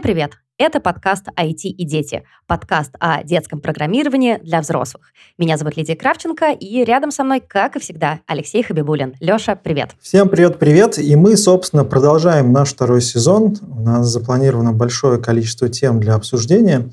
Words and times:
Всем 0.00 0.14
привет! 0.14 0.32
Это 0.56 0.80
подкаст 0.80 1.26
«IT 1.38 1.64
и 1.64 1.84
дети», 1.84 2.24
подкаст 2.46 2.92
о 3.00 3.22
детском 3.22 3.60
программировании 3.60 4.38
для 4.42 4.62
взрослых. 4.62 5.12
Меня 5.36 5.58
зовут 5.58 5.76
Лидия 5.76 5.94
Кравченко, 5.94 6.52
и 6.52 6.84
рядом 6.84 7.10
со 7.10 7.22
мной, 7.22 7.42
как 7.46 7.76
и 7.76 7.80
всегда, 7.80 8.20
Алексей 8.26 8.62
Хабибулин. 8.62 9.14
Леша, 9.20 9.56
привет! 9.56 9.90
Всем 10.00 10.30
привет-привет! 10.30 10.98
И 10.98 11.16
мы, 11.16 11.36
собственно, 11.36 11.84
продолжаем 11.84 12.50
наш 12.50 12.70
второй 12.70 13.02
сезон. 13.02 13.58
У 13.60 13.82
нас 13.82 14.06
запланировано 14.06 14.72
большое 14.72 15.20
количество 15.20 15.68
тем 15.68 16.00
для 16.00 16.14
обсуждения. 16.14 16.88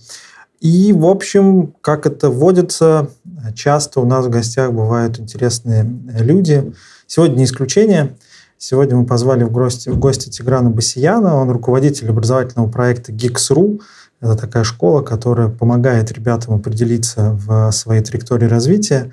И, 0.59 0.91
в 0.91 1.05
общем, 1.05 1.75
как 1.79 2.07
это 2.07 2.29
вводится, 2.29 3.09
часто 3.55 4.01
у 4.01 4.05
нас 4.05 4.25
в 4.25 4.29
гостях 4.29 4.73
бывают 4.73 5.17
интересные 5.17 5.85
люди. 6.19 6.73
Сегодня 7.05 7.37
не 7.37 7.43
исключение– 7.45 8.17
Сегодня 8.57 8.95
мы 8.95 9.05
позвали 9.05 9.43
в 9.43 9.51
гости, 9.51 9.89
в 9.89 9.99
гости 9.99 10.29
Тиграна 10.29 10.69
Басияна. 10.69 11.35
Он 11.35 11.49
руководитель 11.51 12.09
образовательного 12.09 12.69
проекта 12.69 13.11
Geeks.ru. 13.11 13.81
Это 14.19 14.35
такая 14.35 14.63
школа, 14.63 15.03
которая 15.03 15.47
помогает 15.47 16.11
ребятам 16.11 16.55
определиться 16.55 17.33
в 17.33 17.71
своей 17.71 18.01
траектории 18.01 18.45
развития 18.45 19.11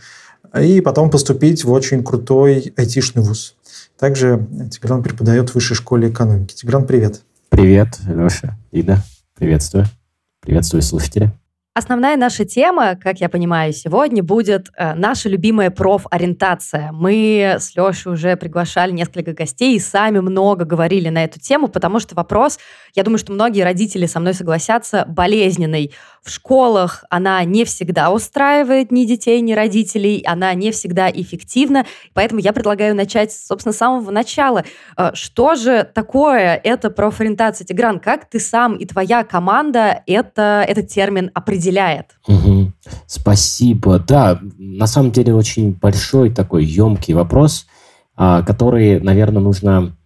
и 0.59 0.81
потом 0.81 1.11
поступить 1.11 1.65
в 1.65 1.71
очень 1.71 2.03
крутой 2.03 2.73
айтишный 2.77 3.23
вуз. 3.23 3.55
Также 3.99 4.47
Тигран 4.71 5.03
преподает 5.03 5.51
в 5.51 5.55
высшей 5.55 5.77
школе 5.77 6.09
экономики. 6.09 6.55
Тигран, 6.55 6.87
привет. 6.87 7.21
Привет, 7.51 7.99
Леша, 8.07 8.57
Ида. 8.73 9.03
Приветствую. 9.37 9.85
Приветствую 10.41 10.83
слушатели. 10.83 11.33
Основная 11.77 12.17
наша 12.17 12.45
тема, 12.45 12.95
как 12.95 13.19
я 13.19 13.29
понимаю, 13.29 13.73
сегодня 13.73 14.23
будет 14.23 14.71
э, 14.79 14.95
наша 14.95 15.29
любимая 15.29 15.73
профориентация. 15.73 16.93
Мы 16.93 17.57
с 17.59 17.75
Лешей 17.75 18.13
уже 18.13 18.37
приглашали 18.37 18.93
несколько 18.93 19.33
гостей 19.33 19.75
и 19.75 19.81
сами 19.81 20.21
много 20.21 20.65
говорили 20.65 21.09
на 21.09 21.25
эту 21.25 21.41
тему, 21.41 21.67
потому 21.67 21.99
что 21.99 22.15
вопрос, 22.15 22.61
я 22.95 23.03
думаю, 23.03 23.19
что 23.19 23.33
многие 23.33 23.63
родители 23.63 24.07
со 24.07 24.21
мной 24.21 24.35
согласятся, 24.35 25.05
болезненный. 25.09 25.93
В 26.23 26.31
школах 26.31 27.05
она 27.11 27.43
не 27.43 27.65
всегда 27.65 28.13
устраивает 28.13 28.93
ни 28.93 29.05
детей, 29.05 29.41
ни 29.41 29.53
родителей, 29.53 30.23
она 30.25 30.55
не 30.55 30.71
всегда 30.71 31.11
эффективна, 31.11 31.87
поэтому 32.13 32.41
я 32.41 32.53
предлагаю 32.53 32.95
начать, 32.95 33.33
собственно, 33.33 33.73
с 33.73 33.79
самого 33.79 34.13
начала. 34.13 34.65
Э, 34.97 35.11
что 35.15 35.57
же 35.57 35.83
такое 35.93 36.55
эта 36.63 36.91
профориентация? 36.91 37.67
Тигран, 37.67 37.99
как 37.99 38.31
ты 38.31 38.39
сам 38.39 38.77
и 38.77 38.87
твоя 38.87 39.25
команда 39.25 40.05
это, 40.07 40.65
этот 40.69 40.87
термин 40.87 41.33
определяете? 41.35 41.64
Определяет. 41.65 42.07
Угу. 42.29 42.73
Спасибо. 43.07 43.99
Да, 43.99 44.41
на 44.59 44.87
самом 44.87 45.11
деле 45.11 45.35
очень 45.35 45.73
большой 45.73 46.31
такой 46.31 46.65
емкий 46.65 47.15
вопрос, 47.15 47.67
а, 48.17 48.43
который, 48.43 49.01
наверное, 49.01 49.43
нужно 49.43 49.97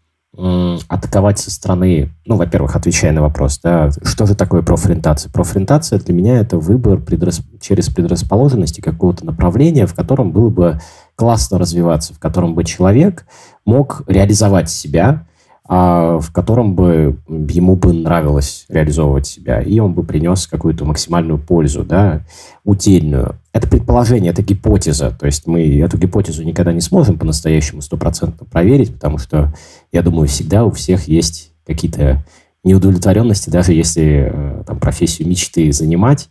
атаковать 0.88 1.40
со 1.40 1.50
стороны, 1.50 2.12
ну, 2.24 2.36
во-первых, 2.36 2.76
отвечая 2.76 3.10
на 3.10 3.22
вопрос, 3.22 3.58
да, 3.60 3.90
что 4.04 4.24
же 4.24 4.36
такое 4.36 4.62
профориентация? 4.62 5.32
Профориентация 5.32 5.98
для 5.98 6.14
меня 6.14 6.38
это 6.38 6.58
выбор 6.58 7.00
предрас... 7.00 7.40
через 7.60 7.88
предрасположенности 7.88 8.80
какого-то 8.80 9.26
направления, 9.26 9.86
в 9.86 9.94
котором 9.94 10.30
было 10.30 10.48
бы 10.48 10.80
классно 11.16 11.58
развиваться, 11.58 12.14
в 12.14 12.20
котором 12.20 12.54
бы 12.54 12.62
человек 12.62 13.26
мог 13.64 14.02
реализовать 14.06 14.70
себя, 14.70 15.26
в 15.68 16.24
котором 16.32 16.74
бы 16.74 17.18
ему 17.28 17.76
бы 17.76 17.92
нравилось 17.92 18.64
реализовывать 18.70 19.26
себя, 19.26 19.60
и 19.60 19.78
он 19.80 19.92
бы 19.92 20.02
принес 20.02 20.46
какую-то 20.46 20.86
максимальную 20.86 21.38
пользу, 21.38 21.84
да, 21.84 22.22
утильную. 22.64 23.36
Это 23.52 23.68
предположение, 23.68 24.32
это 24.32 24.42
гипотеза, 24.42 25.10
то 25.10 25.26
есть 25.26 25.46
мы 25.46 25.78
эту 25.80 25.98
гипотезу 25.98 26.42
никогда 26.42 26.72
не 26.72 26.80
сможем 26.80 27.18
по-настоящему 27.18 27.82
стопроцентно 27.82 28.46
проверить, 28.46 28.94
потому 28.94 29.18
что, 29.18 29.52
я 29.92 30.00
думаю, 30.02 30.26
всегда 30.26 30.64
у 30.64 30.70
всех 30.70 31.06
есть 31.06 31.52
какие-то 31.66 32.24
неудовлетворенности, 32.64 33.50
даже 33.50 33.74
если 33.74 34.32
э, 34.32 34.62
там 34.66 34.80
профессию 34.80 35.28
мечты 35.28 35.70
занимать, 35.72 36.30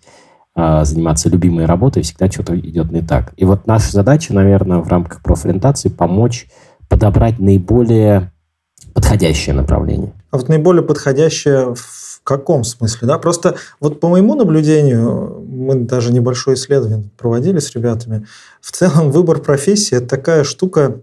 а, 0.60 0.84
заниматься 0.86 1.30
любимой 1.30 1.66
работой, 1.66 2.02
всегда 2.02 2.32
что-то 2.32 2.60
идет 2.60 2.92
не 2.92 3.04
так. 3.04 3.34
И 3.38 3.46
вот 3.46 3.68
наша 3.68 3.92
задача, 3.92 4.34
наверное, 4.34 4.80
в 4.80 4.88
рамках 4.88 5.22
профориентации 5.22 5.90
помочь 5.90 6.48
подобрать 6.90 7.38
наиболее 7.38 8.32
подходящее 8.94 9.56
направление. 9.56 10.14
А 10.32 10.38
вот 10.38 10.50
наиболее 10.50 10.84
подходящее 10.84 11.76
в 11.76 12.22
каком 12.24 12.64
смысле? 12.64 13.08
Да? 13.08 13.18
Просто 13.18 13.56
вот 13.80 14.00
по 14.00 14.10
моему 14.10 14.36
наблюдению, 14.36 15.46
мы 15.48 15.76
даже 15.76 16.12
небольшое 16.12 16.56
исследование 16.56 17.10
проводили 17.18 17.60
с 17.60 17.74
ребятами, 17.76 18.26
в 18.62 18.72
целом 18.72 19.12
выбор 19.12 19.40
профессии– 19.40 19.96
это 19.98 20.08
такая 20.08 20.44
штука 20.44 21.00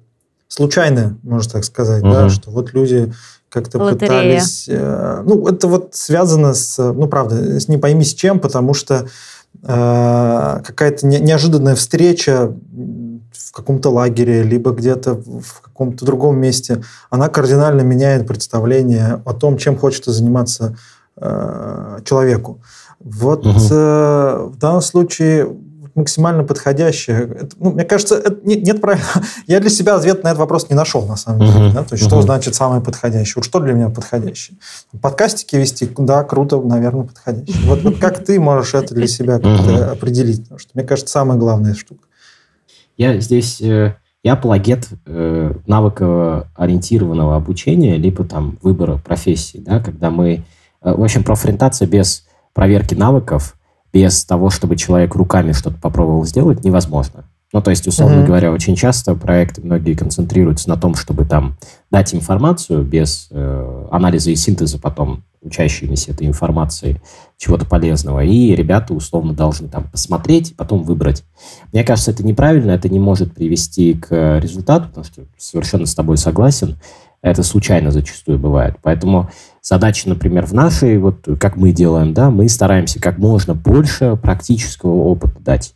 случайная, 0.49 1.17
можно 1.23 1.53
так 1.53 1.65
сказать, 1.65 2.03
угу. 2.03 2.13
да, 2.13 2.29
что 2.29 2.51
вот 2.51 2.73
люди 2.73 3.13
как-то 3.49 3.79
Лотерея. 3.79 4.11
пытались... 4.11 4.69
Э, 4.69 5.23
ну, 5.25 5.47
это 5.47 5.69
вот 5.69 5.95
связано 5.95 6.55
с, 6.55 6.77
ну, 6.93 7.07
правда, 7.07 7.61
с 7.61 7.69
не 7.69 7.79
пойми 7.79 8.05
с 8.05 8.13
чем, 8.13 8.41
потому 8.41 8.75
что 8.75 9.07
э, 9.63 10.61
какая-то 10.67 11.07
не, 11.07 11.21
неожиданная 11.21 11.77
встреча 11.77 12.53
в 13.37 13.53
каком-то 13.53 13.91
лагере, 13.91 14.43
либо 14.43 14.73
где-то 14.73 15.15
в 15.15 15.61
каком-то 15.63 16.05
другом 16.05 16.39
месте, 16.39 16.83
она 17.11 17.29
кардинально 17.29 17.83
меняет 17.83 18.27
представление 18.27 19.23
о 19.25 19.33
том, 19.33 19.57
чем 19.59 19.77
хочет 19.77 20.05
заниматься 20.07 20.77
э, 21.17 21.99
человеку. 22.05 22.61
Вот 23.01 23.47
угу. 23.47 23.59
э, 23.59 24.49
в 24.51 24.57
данном 24.59 24.81
случае 24.81 25.49
максимально 25.95 26.45
подходящее. 26.45 27.23
Это, 27.23 27.57
ну, 27.59 27.73
мне 27.73 27.85
кажется, 27.85 28.17
это, 28.17 28.37
нет, 28.45 28.63
нет 28.65 28.81
правильно. 28.81 29.07
Я 29.47 29.61
для 29.61 29.71
себя 29.71 29.95
ответ 29.95 30.25
на 30.25 30.29
этот 30.29 30.41
вопрос 30.41 30.69
не 30.69 30.77
нашел, 30.77 31.07
на 31.07 31.17
самом 31.17 31.41
деле. 31.41 31.53
Uh-huh. 31.53 31.73
Да? 31.73 31.85
То 31.85 31.95
есть, 31.95 32.05
uh-huh. 32.05 32.09
что 32.09 32.23
значит 32.23 32.55
самое 32.55 32.81
подходящее? 32.81 33.35
Вот 33.37 33.45
что 33.45 33.61
для 33.61 33.73
меня 33.75 33.89
подходящее? 33.91 34.59
Подкастики 35.01 35.57
вести, 35.57 35.89
да, 35.97 36.25
круто, 36.25 36.61
наверное, 36.61 37.05
подходящее. 37.05 37.67
Вот, 37.67 37.83
вот 37.83 37.99
как 37.99 38.25
ты 38.25 38.41
можешь 38.41 38.75
это 38.75 38.95
для 38.95 39.07
себя 39.07 39.35
как-то 39.35 39.49
uh-huh. 39.49 39.93
определить? 39.93 40.43
Потому 40.43 40.59
что, 40.59 40.71
мне 40.75 40.85
кажется, 40.85 41.13
самая 41.13 41.39
главная 41.39 41.75
штука. 41.75 42.03
Я 42.97 43.19
здесь, 43.21 43.61
э, 43.61 43.95
я 44.23 44.33
апологет 44.35 44.89
э, 45.07 45.55
навыкоориентированного 45.67 47.37
обучения, 47.37 47.97
либо 47.97 48.25
там 48.25 48.59
выбора 48.63 48.99
профессии, 48.99 49.59
да, 49.59 49.81
когда 49.81 50.11
мы, 50.11 50.45
э, 50.83 50.95
в 50.95 51.03
общем, 51.03 51.25
профориентация 51.25 51.89
без 51.89 52.27
проверки 52.53 52.95
навыков, 52.95 53.57
без 53.93 54.25
того, 54.25 54.51
чтобы 54.51 54.77
человек 54.77 55.15
руками 55.15 55.53
что-то 55.53 55.79
попробовал 55.81 56.25
сделать, 56.25 56.65
невозможно. 56.65 57.25
Ну, 57.53 57.63
то 57.63 57.71
есть, 57.71 57.87
условно 57.87 58.23
mm-hmm. 58.23 58.27
говоря, 58.27 58.51
очень 58.51 58.75
часто 58.75 59.15
проекты 59.15 59.63
многие 59.63 59.95
концентрируются 59.95 60.69
на 60.69 60.77
том, 60.77 60.97
чтобы 60.97 61.25
там 61.25 61.57
дать 61.93 62.13
информацию 62.13 62.83
без 62.83 63.29
э, 63.31 63.87
анализа 63.93 64.33
и 64.33 64.35
синтеза 64.35 64.81
потом 64.81 65.23
учащимися 65.45 66.13
этой 66.13 66.27
информации 66.27 67.01
чего-то 67.37 67.67
полезного. 67.67 68.25
И 68.25 68.55
ребята 68.55 68.95
условно 68.95 69.33
должны 69.35 69.69
там 69.69 69.85
посмотреть 69.85 70.53
и 70.53 70.55
потом 70.55 70.83
выбрать. 70.83 71.25
Мне 71.73 71.85
кажется, 71.85 72.11
это 72.11 72.25
неправильно, 72.25 72.71
это 72.73 72.89
не 72.89 72.99
может 72.99 73.35
привести 73.35 73.95
к 73.95 74.39
результату, 74.41 74.89
потому 74.89 75.05
что 75.05 75.23
совершенно 75.39 75.87
с 75.87 75.95
тобой 75.95 76.17
согласен. 76.17 76.77
Это 77.23 77.43
случайно 77.43 77.91
зачастую 77.91 78.39
бывает. 78.39 78.77
Поэтому 78.83 79.31
задача, 79.63 80.09
например, 80.09 80.45
в 80.45 80.53
нашей, 80.53 80.99
вот 80.99 81.27
как 81.41 81.57
мы 81.57 81.73
делаем, 81.73 82.13
да, 82.13 82.31
мы 82.31 82.49
стараемся 82.49 83.01
как 83.01 83.17
можно 83.19 83.55
больше 83.55 84.17
практического 84.17 84.93
опыта 84.93 85.41
дать. 85.41 85.75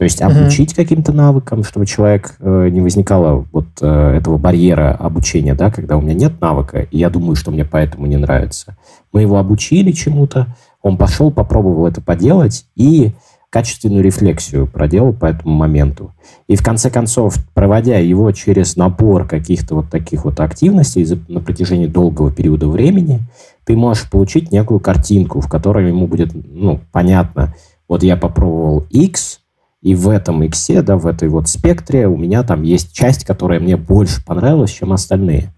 То 0.00 0.04
есть 0.04 0.22
обучить 0.22 0.72
mm-hmm. 0.72 0.76
каким-то 0.76 1.12
навыкам, 1.12 1.62
чтобы 1.62 1.84
человек 1.84 2.34
э, 2.40 2.68
не 2.70 2.80
возникало 2.80 3.46
вот 3.52 3.66
э, 3.82 4.16
этого 4.16 4.38
барьера 4.38 4.94
обучения, 4.94 5.54
да, 5.54 5.70
когда 5.70 5.98
у 5.98 6.00
меня 6.00 6.14
нет 6.14 6.40
навыка, 6.40 6.80
и 6.80 6.96
я 6.96 7.10
думаю, 7.10 7.36
что 7.36 7.50
мне 7.50 7.66
поэтому 7.66 8.06
не 8.06 8.16
нравится. 8.16 8.78
Мы 9.12 9.22
его 9.22 9.38
обучили 9.38 9.92
чему-то, 9.92 10.54
он 10.82 10.96
пошел, 10.96 11.30
попробовал 11.30 11.86
это 11.86 12.00
поделать 12.00 12.66
и 12.76 13.12
качественную 13.50 14.04
рефлексию 14.04 14.68
проделал 14.68 15.12
по 15.12 15.26
этому 15.26 15.54
моменту. 15.54 16.14
И 16.46 16.54
в 16.54 16.62
конце 16.62 16.88
концов, 16.88 17.34
проводя 17.52 17.98
его 17.98 18.30
через 18.30 18.76
набор 18.76 19.26
каких-то 19.26 19.74
вот 19.74 19.90
таких 19.90 20.24
вот 20.24 20.38
активностей 20.38 21.04
на 21.28 21.40
протяжении 21.40 21.88
долгого 21.88 22.30
периода 22.30 22.68
времени, 22.68 23.20
ты 23.64 23.76
можешь 23.76 24.08
получить 24.08 24.52
некую 24.52 24.78
картинку, 24.78 25.40
в 25.40 25.48
которой 25.48 25.88
ему 25.88 26.06
будет 26.06 26.30
ну, 26.32 26.80
понятно, 26.92 27.54
вот 27.88 28.04
я 28.04 28.16
попробовал 28.16 28.86
X, 28.90 29.40
и 29.82 29.94
в 29.94 30.08
этом 30.08 30.42
иксе, 30.42 30.82
да, 30.82 30.96
в 30.96 31.06
этой 31.06 31.28
вот 31.28 31.48
спектре 31.48 32.06
у 32.06 32.16
меня 32.16 32.42
там 32.42 32.62
есть 32.62 32.92
часть, 32.92 33.24
которая 33.24 33.60
мне 33.60 33.76
больше 33.76 34.24
понравилась, 34.24 34.70
чем 34.72 34.92
остальные. 34.92 35.54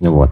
Вот. 0.00 0.30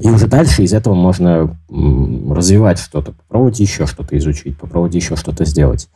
И 0.00 0.08
уже 0.08 0.26
дальше 0.26 0.62
из 0.64 0.72
этого 0.72 0.94
можно 0.94 1.56
развивать 1.68 2.78
что-то, 2.78 3.12
попробовать 3.12 3.60
еще 3.60 3.86
что-то 3.86 4.18
изучить, 4.18 4.58
попробовать 4.58 4.94
еще 4.94 5.14
что-то 5.14 5.44
сделать. 5.44 5.88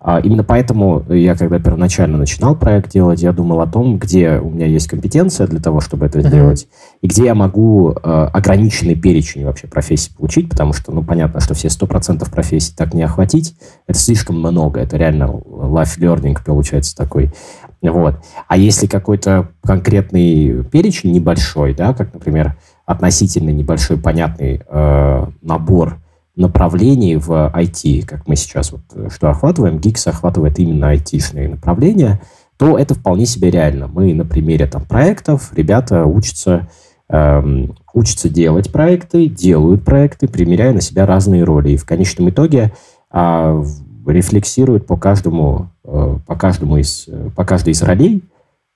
А 0.00 0.20
именно 0.20 0.42
поэтому 0.42 1.04
я, 1.08 1.36
когда 1.36 1.58
первоначально 1.58 2.18
начинал 2.18 2.56
проект 2.56 2.90
делать, 2.90 3.22
я 3.22 3.32
думал 3.32 3.60
о 3.60 3.66
том, 3.66 3.98
где 3.98 4.38
у 4.38 4.50
меня 4.50 4.66
есть 4.66 4.88
компетенция 4.88 5.46
для 5.46 5.60
того, 5.60 5.80
чтобы 5.80 6.06
это 6.06 6.18
uh-huh. 6.18 6.28
сделать, 6.28 6.68
и 7.00 7.06
где 7.06 7.26
я 7.26 7.34
могу 7.34 7.92
э, 7.92 7.94
ограниченный 8.02 8.96
перечень 8.96 9.44
вообще 9.44 9.68
профессий 9.68 10.12
получить, 10.14 10.50
потому 10.50 10.72
что, 10.72 10.92
ну, 10.92 11.02
понятно, 11.02 11.40
что 11.40 11.54
все 11.54 11.68
100% 11.68 12.28
профессий 12.30 12.74
так 12.76 12.92
не 12.92 13.02
охватить, 13.02 13.54
это 13.86 13.98
слишком 13.98 14.38
много, 14.38 14.80
это 14.80 14.96
реально 14.96 15.24
life 15.24 15.98
learning 15.98 16.38
получается 16.44 16.96
такой. 16.96 17.30
Вот. 17.80 18.16
А 18.48 18.56
если 18.56 18.86
какой-то 18.86 19.48
конкретный 19.62 20.64
перечень 20.64 21.12
небольшой, 21.12 21.74
да, 21.74 21.92
как, 21.92 22.14
например, 22.14 22.56
относительно 22.86 23.50
небольшой 23.50 23.96
понятный 23.96 24.62
э, 24.66 25.26
набор 25.42 25.98
направлений 26.36 27.16
в 27.16 27.30
IT, 27.54 28.06
как 28.06 28.26
мы 28.26 28.36
сейчас 28.36 28.72
вот 28.72 28.82
э, 28.94 29.08
что 29.10 29.30
охватываем, 29.30 29.76
Geeks 29.76 30.08
охватывает 30.08 30.58
именно 30.58 30.94
IT-шные 30.94 31.48
направления, 31.48 32.20
то 32.56 32.78
это 32.78 32.94
вполне 32.94 33.26
себе 33.26 33.50
реально. 33.50 33.88
Мы 33.88 34.14
на 34.14 34.24
примере 34.24 34.66
там 34.66 34.84
проектов, 34.84 35.52
ребята 35.54 36.04
учатся, 36.06 36.68
эм, 37.08 37.76
учатся 37.92 38.28
делать 38.28 38.72
проекты, 38.72 39.28
делают 39.28 39.84
проекты, 39.84 40.28
примеряя 40.28 40.72
на 40.72 40.80
себя 40.80 41.06
разные 41.06 41.44
роли. 41.44 41.70
И 41.70 41.76
в 41.76 41.84
конечном 41.84 42.30
итоге 42.30 42.72
э, 43.12 43.64
рефлексируют 44.06 44.86
по 44.86 44.96
каждому, 44.96 45.70
э, 45.84 46.16
по 46.26 46.36
каждому 46.36 46.76
из, 46.76 47.06
э, 47.08 47.30
по 47.34 47.44
каждой 47.44 47.72
из 47.72 47.82
ролей, 47.82 48.22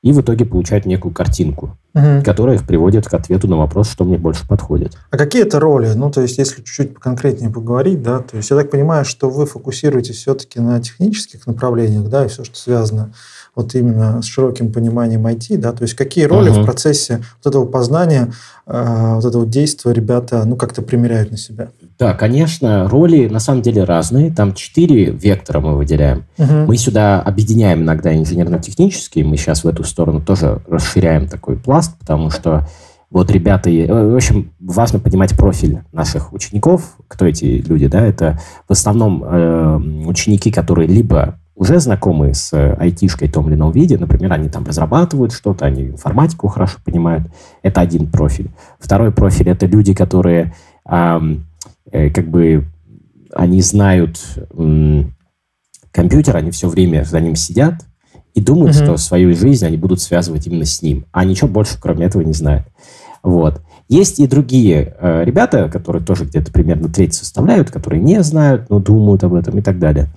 и 0.02 0.12
в 0.12 0.20
итоге 0.20 0.44
получают 0.44 0.86
некую 0.86 1.12
картинку, 1.12 1.76
угу. 1.92 2.22
которая 2.24 2.56
их 2.56 2.66
приводит 2.66 3.06
к 3.06 3.14
ответу 3.14 3.48
на 3.48 3.56
вопрос, 3.56 3.90
что 3.90 4.04
мне 4.04 4.16
больше 4.16 4.46
подходит. 4.46 4.96
А 5.10 5.18
какие 5.18 5.42
это 5.42 5.58
роли? 5.58 5.92
Ну, 5.94 6.10
то 6.10 6.20
есть, 6.20 6.38
если 6.38 6.56
чуть-чуть 6.56 6.94
конкретнее 6.94 7.50
поговорить, 7.50 8.02
да, 8.02 8.20
то 8.20 8.36
есть 8.36 8.50
я 8.50 8.56
так 8.56 8.70
понимаю, 8.70 9.04
что 9.04 9.28
вы 9.28 9.46
фокусируетесь 9.46 10.16
все-таки 10.16 10.60
на 10.60 10.80
технических 10.80 11.46
направлениях, 11.46 12.08
да, 12.08 12.24
и 12.24 12.28
все, 12.28 12.44
что 12.44 12.56
связано 12.56 13.12
вот 13.58 13.74
именно 13.74 14.22
с 14.22 14.26
широким 14.26 14.72
пониманием 14.72 15.26
IT, 15.26 15.56
да, 15.56 15.72
то 15.72 15.82
есть 15.82 15.94
какие 15.94 16.26
роли 16.26 16.52
uh-huh. 16.52 16.62
в 16.62 16.64
процессе 16.64 17.24
вот 17.42 17.50
этого 17.52 17.64
познания, 17.66 18.32
э, 18.66 19.14
вот 19.16 19.24
этого 19.24 19.44
действия 19.44 19.92
ребята, 19.92 20.44
ну, 20.44 20.54
как-то 20.54 20.80
примеряют 20.80 21.32
на 21.32 21.36
себя? 21.36 21.70
Да, 21.98 22.14
конечно, 22.14 22.88
роли 22.88 23.26
на 23.26 23.40
самом 23.40 23.62
деле 23.62 23.82
разные. 23.82 24.32
Там 24.32 24.54
четыре 24.54 25.06
вектора 25.06 25.58
мы 25.58 25.76
выделяем. 25.76 26.24
Uh-huh. 26.38 26.66
Мы 26.66 26.76
сюда 26.76 27.20
объединяем 27.20 27.82
иногда 27.82 28.16
инженерно-технические, 28.16 29.24
мы 29.24 29.36
сейчас 29.36 29.64
в 29.64 29.68
эту 29.68 29.82
сторону 29.82 30.20
тоже 30.20 30.62
расширяем 30.68 31.28
такой 31.28 31.56
пласт, 31.56 31.98
потому 31.98 32.30
что 32.30 32.68
вот 33.10 33.30
ребята, 33.32 33.70
в 33.70 34.14
общем, 34.14 34.52
важно 34.60 35.00
понимать 35.00 35.36
профиль 35.36 35.80
наших 35.92 36.32
учеников, 36.32 36.94
кто 37.08 37.26
эти 37.26 37.64
люди, 37.66 37.88
да, 37.88 38.06
это 38.06 38.38
в 38.68 38.72
основном 38.72 39.24
э, 39.24 39.76
ученики, 40.06 40.52
которые 40.52 40.86
либо 40.86 41.40
уже 41.58 41.80
знакомы 41.80 42.34
с 42.34 42.52
э, 42.52 42.74
айтишкой 42.74 43.28
в 43.28 43.32
том 43.32 43.48
или 43.48 43.56
ином 43.56 43.72
виде, 43.72 43.98
например, 43.98 44.32
они 44.32 44.48
там 44.48 44.64
разрабатывают 44.64 45.32
что-то, 45.32 45.66
они 45.66 45.86
информатику 45.86 46.46
хорошо 46.46 46.78
понимают, 46.84 47.24
это 47.62 47.80
один 47.80 48.08
профиль. 48.08 48.50
Второй 48.78 49.10
профиль– 49.10 49.48
это 49.50 49.66
люди, 49.66 49.92
которые 49.92 50.54
э, 50.88 51.20
э, 51.90 52.10
как 52.10 52.28
бы, 52.28 52.64
они 53.34 53.60
знают 53.60 54.20
э, 54.36 55.02
компьютер, 55.90 56.36
они 56.36 56.52
все 56.52 56.68
время 56.68 57.02
за 57.04 57.20
ним 57.20 57.34
сидят 57.34 57.74
и 58.34 58.40
думают, 58.40 58.76
mm-hmm. 58.76 58.84
что 58.84 58.96
свою 58.96 59.34
жизнь 59.34 59.66
они 59.66 59.76
будут 59.76 60.00
связывать 60.00 60.46
именно 60.46 60.64
с 60.64 60.80
ним, 60.80 61.06
а 61.10 61.24
ничего 61.24 61.48
больше 61.48 61.76
кроме 61.80 62.06
этого 62.06 62.22
не 62.22 62.34
знают. 62.34 62.66
Вот. 63.24 63.60
Есть 63.88 64.20
и 64.20 64.26
другие 64.26 64.94
э, 65.00 65.24
ребята, 65.24 65.70
которые 65.70 66.04
тоже 66.04 66.24
где-то 66.24 66.52
примерно 66.52 66.88
треть 66.90 67.14
составляют, 67.14 67.70
которые 67.70 68.02
не 68.02 68.22
знают, 68.22 68.68
но 68.68 68.80
думают 68.80 69.24
об 69.24 69.32
этом 69.32 69.58
и 69.58 69.62
так 69.62 69.78
далее. 69.78 70.08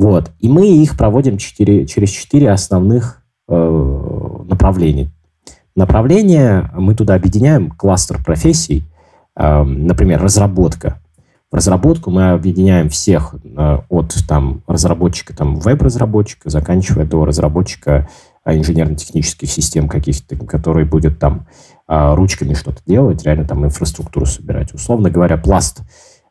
Вот. 0.00 0.30
И 0.38 0.48
мы 0.48 0.66
их 0.66 0.96
проводим 0.96 1.36
4, 1.36 1.86
через 1.86 2.08
четыре 2.08 2.50
основных 2.50 3.22
э, 3.48 4.36
направлений. 4.48 5.10
Направления 5.76 6.70
мы 6.74 6.94
туда 6.94 7.16
объединяем 7.16 7.70
кластер 7.70 8.18
профессий, 8.24 8.84
э, 9.36 9.62
например, 9.62 10.22
разработка. 10.22 11.02
В 11.52 11.56
разработку 11.56 12.10
мы 12.10 12.30
объединяем 12.30 12.88
всех 12.88 13.34
э, 13.44 13.78
от 13.90 14.14
там, 14.26 14.62
разработчика, 14.66 15.36
там, 15.36 15.56
веб-разработчика, 15.56 16.48
заканчивая 16.48 17.04
до 17.04 17.26
разработчика 17.26 18.08
э, 18.46 18.56
инженерно-технических 18.56 19.50
систем 19.50 19.86
каких-то, 19.86 20.34
который 20.46 20.86
будет 20.86 21.18
там 21.18 21.46
а, 21.86 22.14
ручками 22.14 22.54
что-то 22.54 22.80
делать, 22.86 23.24
реально 23.24 23.44
там 23.44 23.66
инфраструктуру 23.66 24.24
собирать. 24.24 24.72
Условно 24.72 25.10
говоря, 25.10 25.36
пласт 25.36 25.82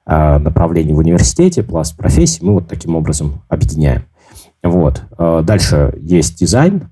направлений 0.09 0.93
в 0.93 0.97
университете, 0.97 1.61
пласт 1.61 1.95
профессий 1.95 2.43
мы 2.43 2.53
вот 2.53 2.67
таким 2.67 2.95
образом 2.95 3.43
объединяем. 3.47 4.05
Вот. 4.63 5.03
А, 5.17 5.43
дальше 5.43 5.93
есть 6.01 6.39
дизайн, 6.39 6.89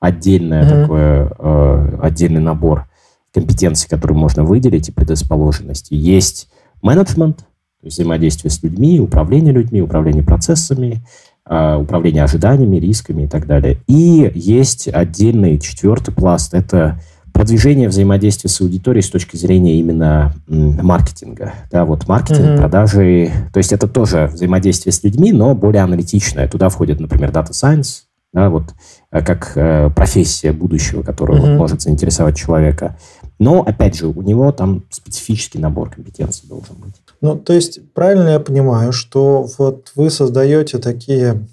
отдельное 0.00 0.64
mm-hmm. 0.64 0.82
такое, 0.82 2.00
отдельный 2.00 2.40
набор 2.40 2.88
компетенций, 3.32 3.88
которые 3.88 4.18
можно 4.18 4.44
выделить, 4.44 4.88
и 4.88 4.92
предрасположенности. 4.92 5.94
Есть 5.94 6.48
менеджмент, 6.82 7.38
то 7.38 7.84
есть 7.84 7.96
взаимодействие 7.96 8.50
с 8.50 8.62
людьми, 8.62 9.00
управление 9.00 9.52
людьми, 9.52 9.80
управление 9.80 10.22
процессами, 10.22 11.04
управление 11.44 12.24
ожиданиями, 12.24 12.78
рисками 12.78 13.24
и 13.24 13.26
так 13.28 13.46
далее. 13.46 13.78
И 13.86 14.30
есть 14.34 14.88
отдельный 14.88 15.58
четвертый 15.58 16.12
пласт– 16.12 16.54
это 16.54 17.00
продвижение 17.36 17.88
взаимодействия 17.88 18.48
с 18.48 18.60
аудиторией 18.62 19.02
с 19.02 19.10
точки 19.10 19.36
зрения 19.36 19.78
именно 19.78 20.34
маркетинга. 20.48 21.52
Да, 21.70 21.84
вот 21.84 22.08
маркетинг, 22.08 22.40
mm-hmm. 22.40 22.56
продажи. 22.56 23.30
То 23.52 23.58
есть 23.58 23.72
это 23.72 23.86
тоже 23.86 24.30
взаимодействие 24.32 24.92
с 24.92 25.04
людьми, 25.04 25.32
но 25.32 25.54
более 25.54 25.82
аналитичное. 25.82 26.48
Туда 26.48 26.70
входит, 26.70 26.98
например, 26.98 27.30
Data 27.30 27.50
Science, 27.50 28.04
да, 28.32 28.48
вот 28.48 28.64
э, 29.12 29.22
как 29.22 29.52
э, 29.54 29.90
профессия 29.90 30.52
будущего, 30.52 31.02
которая 31.02 31.38
mm-hmm. 31.38 31.50
вот, 31.50 31.58
может 31.58 31.82
заинтересовать 31.82 32.36
человека. 32.36 32.96
Но, 33.38 33.60
опять 33.60 33.96
же, 33.96 34.06
у 34.06 34.22
него 34.22 34.50
там 34.50 34.84
специфический 34.88 35.58
набор 35.58 35.90
компетенций 35.90 36.48
должен 36.48 36.76
быть. 36.76 36.94
Ну, 37.20 37.36
то 37.36 37.52
есть, 37.52 37.80
правильно 37.92 38.30
я 38.30 38.40
понимаю, 38.40 38.92
что 38.92 39.46
вот 39.58 39.92
вы 39.94 40.08
создаете 40.08 40.78
такие 40.78 41.46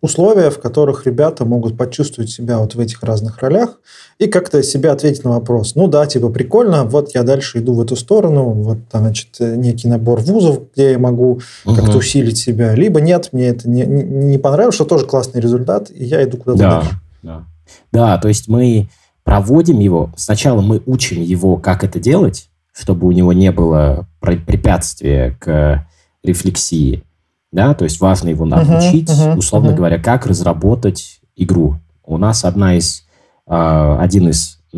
условия, 0.00 0.50
в 0.50 0.58
которых 0.60 1.06
ребята 1.06 1.44
могут 1.44 1.76
почувствовать 1.76 2.30
себя 2.30 2.58
вот 2.58 2.74
в 2.74 2.80
этих 2.80 3.02
разных 3.02 3.38
ролях 3.40 3.80
и 4.18 4.26
как-то 4.26 4.62
себе 4.62 4.90
ответить 4.90 5.24
на 5.24 5.30
вопрос. 5.30 5.74
Ну 5.74 5.88
да, 5.88 6.06
типа 6.06 6.30
прикольно, 6.30 6.84
вот 6.84 7.14
я 7.14 7.22
дальше 7.22 7.58
иду 7.58 7.74
в 7.74 7.80
эту 7.80 7.96
сторону, 7.96 8.50
вот 8.50 8.78
там, 8.90 9.02
значит, 9.02 9.28
некий 9.38 9.88
набор 9.88 10.20
вузов, 10.20 10.60
где 10.72 10.92
я 10.92 10.98
могу 10.98 11.40
угу. 11.64 11.74
как-то 11.74 11.98
усилить 11.98 12.38
себя, 12.38 12.74
либо 12.74 13.00
нет, 13.00 13.28
мне 13.32 13.48
это 13.48 13.68
не, 13.68 13.84
не 13.84 14.38
понравилось, 14.38 14.74
что 14.74 14.84
тоже 14.84 15.06
классный 15.06 15.40
результат, 15.40 15.90
и 15.90 16.04
я 16.04 16.22
иду 16.24 16.38
куда-то 16.38 16.58
да, 16.58 16.70
дальше. 16.80 17.00
Да. 17.22 17.44
да, 17.92 18.18
то 18.18 18.28
есть 18.28 18.48
мы 18.48 18.88
проводим 19.24 19.78
его, 19.80 20.12
сначала 20.16 20.62
мы 20.62 20.82
учим 20.86 21.20
его, 21.20 21.56
как 21.56 21.84
это 21.84 22.00
делать, 22.00 22.48
чтобы 22.72 23.06
у 23.06 23.12
него 23.12 23.32
не 23.32 23.52
было 23.52 24.08
препятствия 24.20 25.36
к 25.38 25.86
рефлексии, 26.22 27.04
да, 27.52 27.74
то 27.74 27.84
есть 27.84 28.00
важно 28.00 28.28
его 28.28 28.44
научить, 28.44 29.08
uh-huh, 29.08 29.34
uh-huh, 29.34 29.38
условно 29.38 29.70
uh-huh. 29.70 29.76
говоря, 29.76 29.98
как 29.98 30.26
разработать 30.26 31.20
игру. 31.36 31.78
У 32.04 32.16
нас 32.16 32.44
одна 32.44 32.76
из, 32.76 33.04
э, 33.46 33.96
один 34.00 34.28
из, 34.28 34.60
э, 34.72 34.76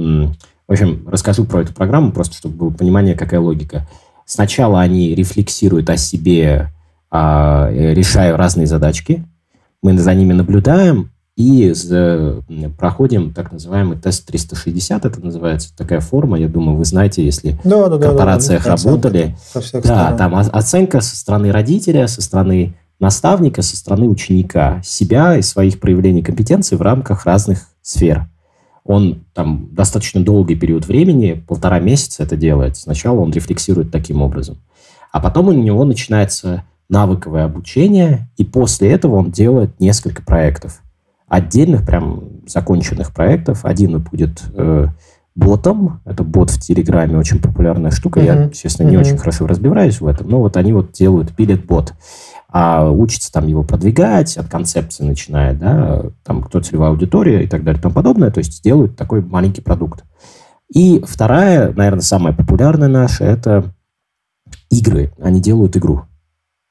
в 0.69 0.73
общем, 0.73 1.07
расскажу 1.09 1.45
про 1.45 1.62
эту 1.62 1.75
программу, 1.75 2.12
просто 2.12 2.37
чтобы 2.37 2.57
было 2.57 2.71
понимание, 2.71 3.14
какая 3.14 3.41
логика. 3.41 3.87
Сначала 4.25 4.81
они 4.81 5.14
рефлексируют 5.14 5.91
о 5.91 5.97
себе, 5.97 6.71
э, 7.11 7.93
решая 7.95 8.37
разные 8.37 8.67
задачки, 8.67 9.25
мы 9.83 9.99
за 9.99 10.14
ними 10.14 10.33
наблюдаем, 10.33 11.12
и 11.37 11.73
проходим 12.79 13.33
так 13.33 13.53
называемый 13.53 13.97
тест 13.97 14.27
360, 14.27 15.07
это 15.07 15.21
называется 15.21 15.75
такая 15.75 16.01
форма, 16.01 16.39
я 16.39 16.49
думаю, 16.49 16.77
вы 16.77 16.85
знаете, 16.85 17.25
если 17.25 17.59
да, 17.65 17.89
да, 17.89 17.97
в 17.97 18.01
корпорациях 18.01 18.65
да, 18.65 18.77
да, 18.77 18.83
работали. 18.85 19.37
Да, 19.85 20.17
там 20.17 20.35
оценка 20.35 21.01
со 21.01 21.17
стороны 21.17 21.51
родителя, 21.51 22.07
со 22.07 22.21
стороны 22.21 22.75
наставника, 23.01 23.62
со 23.62 23.77
стороны 23.77 24.09
ученика, 24.09 24.83
себя 24.85 25.37
и 25.37 25.43
своих 25.43 25.81
проявлений 25.81 26.23
компетенций 26.23 26.77
в 26.77 26.83
рамках 26.83 27.25
разных 27.25 27.67
сфер. 27.81 28.29
Он 28.85 29.25
там 29.33 29.69
достаточно 29.73 30.23
долгий 30.23 30.57
период 30.57 30.87
времени, 30.87 31.43
полтора 31.49 31.79
месяца 31.81 32.25
это 32.25 32.37
делает. 32.37 32.77
Сначала 32.77 33.21
он 33.21 33.31
рефлексирует 33.31 33.91
таким 33.91 34.21
образом. 34.21 34.59
А 35.12 35.21
потом 35.21 35.49
у 35.49 35.53
него 35.53 35.85
начинается 35.85 36.65
навыковое 36.89 37.45
обучение, 37.45 38.29
и 38.37 38.45
после 38.45 38.91
этого 38.91 39.17
он 39.17 39.31
делает 39.31 39.81
несколько 39.81 40.23
проектов 40.23 40.82
отдельных, 41.33 41.87
прям 41.87 42.43
законченных 42.47 43.15
проектов. 43.15 43.65
Один 43.65 43.99
будет 44.03 44.43
э, 44.55 44.89
ботом, 45.35 46.03
это 46.05 46.25
бот 46.25 46.51
в 46.51 46.61
Телеграме, 46.61 47.17
очень 47.17 47.41
популярная 47.41 47.91
штука. 47.91 48.21
Uh-huh. 48.21 48.27
Я, 48.27 48.43
естественно, 48.45 48.91
не 48.91 48.97
uh-huh. 48.97 49.01
очень 49.01 49.17
хорошо 49.17 49.47
разбираюсь 49.47 50.03
в 50.03 50.07
этом, 50.07 50.29
но 50.29 50.41
вот 50.41 50.59
они 50.59 50.75
вот 50.75 50.93
делают 50.93 51.35
пилит 51.35 51.65
бот, 51.65 51.95
а 52.51 52.91
учатся 52.91 53.33
там 53.33 53.47
его 53.47 53.62
продвигать, 53.62 54.37
от 54.37 54.49
концепции 54.49 55.05
начиная, 55.05 55.55
да, 55.55 56.03
там 56.23 56.43
кто 56.43 56.61
целевая 56.61 56.91
аудитория 56.91 57.45
и 57.45 57.47
так 57.47 57.65
далее 57.65 57.79
и 57.79 57.83
тому 57.83 57.95
подобное, 57.95 58.31
то 58.31 58.39
есть 58.39 58.62
делают 58.62 58.97
такой 58.97 59.23
маленький 59.23 59.62
продукт. 59.62 60.05
И 60.69 61.03
вторая, 61.03 61.73
наверное, 61.73 62.03
самая 62.03 62.35
популярная 62.35 62.89
наша, 62.89 63.25
это 63.25 63.73
игры. 64.71 65.15
Они 65.19 65.41
делают 65.41 65.79
игру. 65.79 66.03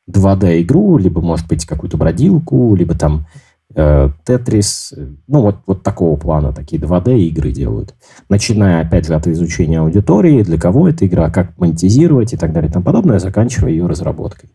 2D-игру, 0.08 1.00
либо, 1.00 1.20
может 1.22 1.48
быть, 1.48 1.66
какую-то 1.66 1.98
бродилку, 1.98 2.76
либо 2.76 2.94
там 2.96 3.26
Тетрис, 3.74 4.94
ну 5.28 5.42
вот, 5.42 5.58
вот 5.66 5.84
такого 5.84 6.16
плана, 6.18 6.54
такие 6.54 6.82
2D 6.82 7.18
игры 7.20 7.52
делают. 7.52 7.96
Начиная, 8.30 8.82
опять 8.82 9.08
же, 9.08 9.16
от 9.16 9.28
изучения 9.28 9.80
аудитории, 9.80 10.44
для 10.44 10.60
кого 10.60 10.90
эта 10.90 11.06
игра, 11.06 11.30
как 11.30 11.58
монетизировать 11.58 12.34
и 12.34 12.38
так 12.38 12.54
далее 12.54 12.70
и 12.70 12.74
тому 12.74 12.86
подобное, 12.86 13.20
заканчивая 13.20 13.72
ее 13.72 13.86
разработкой. 13.86 14.50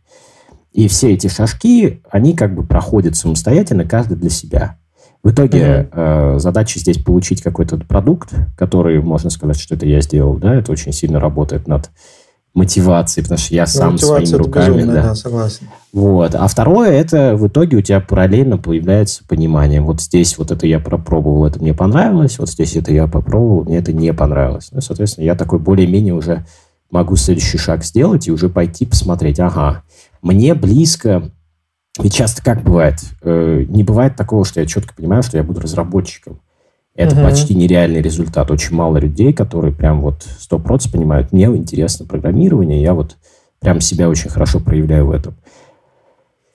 И 0.73 0.89
все 0.89 1.15
эти 1.15 1.29
шажки, 1.29 2.03
они 2.11 2.37
как 2.37 2.55
бы 2.55 2.63
проходят 2.63 3.17
самостоятельно, 3.17 3.87
каждый 3.87 4.17
для 4.19 4.29
себя. 4.29 4.77
В 5.23 5.31
итоге 5.31 5.59
mm-hmm. 5.59 6.37
э, 6.37 6.39
задача 6.39 6.79
здесь 6.79 6.99
получить 6.99 7.43
какой-то 7.43 7.79
продукт, 7.79 8.33
который, 8.57 9.03
можно 9.03 9.31
сказать, 9.31 9.59
что 9.59 9.75
это 9.75 9.87
я 9.87 10.01
сделал, 10.01 10.37
да, 10.37 10.55
это 10.55 10.71
очень 10.71 10.93
сильно 10.93 11.19
работает 11.19 11.67
над 11.67 11.91
мотивации, 12.57 13.21
потому 13.21 13.39
что 13.39 13.55
я 13.55 13.63
ну, 13.63 13.67
сам 13.67 13.99
своими 13.99 14.35
руками. 14.35 14.79
Безумная, 14.79 14.95
да. 14.95 15.03
да, 15.03 15.15
согласен. 15.15 15.69
Вот. 15.93 16.35
А 16.35 16.49
второе, 16.49 16.91
это 16.91 17.37
в 17.37 17.47
итоге 17.49 17.77
у 17.77 17.83
тебя 17.83 18.01
параллельно 18.01 18.57
появляется 18.57 19.23
понимание. 19.29 19.83
Вот 19.83 20.01
здесь 20.01 20.39
вот 20.39 20.51
это 20.51 20.67
я 20.67 20.81
пропробовал, 20.81 21.47
это 21.47 21.61
мне 21.61 21.75
понравилось, 21.75 22.39
вот 22.39 22.49
здесь 22.49 22.75
это 22.75 22.93
я 22.93 23.07
попробовал, 23.09 23.65
мне 23.65 23.77
это 23.77 23.93
не 23.93 24.13
понравилось. 24.15 24.71
Ну, 24.73 24.81
соответственно, 24.81 25.27
я 25.27 25.35
такой 25.35 25.59
более-менее 25.59 26.15
уже 26.15 26.47
могу 26.91 27.17
следующий 27.17 27.59
шаг 27.59 27.85
сделать 27.85 28.27
и 28.27 28.33
уже 28.33 28.49
пойти 28.49 28.87
посмотреть, 28.87 29.39
ага, 29.39 29.83
мне 30.23 30.55
близко, 30.55 31.31
ведь 32.01 32.15
часто 32.15 32.43
как 32.43 32.63
бывает, 32.63 32.97
э, 33.21 33.65
не 33.69 33.85
бывает 33.85 34.17
такого, 34.17 34.47
что 34.47 34.61
я 34.61 34.67
четко 34.67 34.95
понимаю, 34.95 35.23
что 35.23 35.37
я 35.37 35.43
буду 35.43 35.61
разработчиком. 35.61 36.41
Это 36.97 37.15
угу. 37.15 37.25
почти 37.27 37.55
нереальный 37.55 38.01
результат. 38.01 38.51
Очень 38.51 38.75
мало 38.75 38.97
людей, 38.97 39.33
которые 39.33 39.75
прям 39.75 40.01
вот 40.01 40.27
100% 40.51 40.91
понимают, 40.91 41.33
мне 41.33 41.45
интересно 41.45 42.07
программирование, 42.07 42.81
я 42.81 42.95
вот 42.95 43.17
прям 43.61 43.81
себя 43.81 44.09
очень 44.09 44.31
хорошо 44.31 44.61
проявляю 44.61 45.07
в 45.07 45.11
этом. 45.11 45.37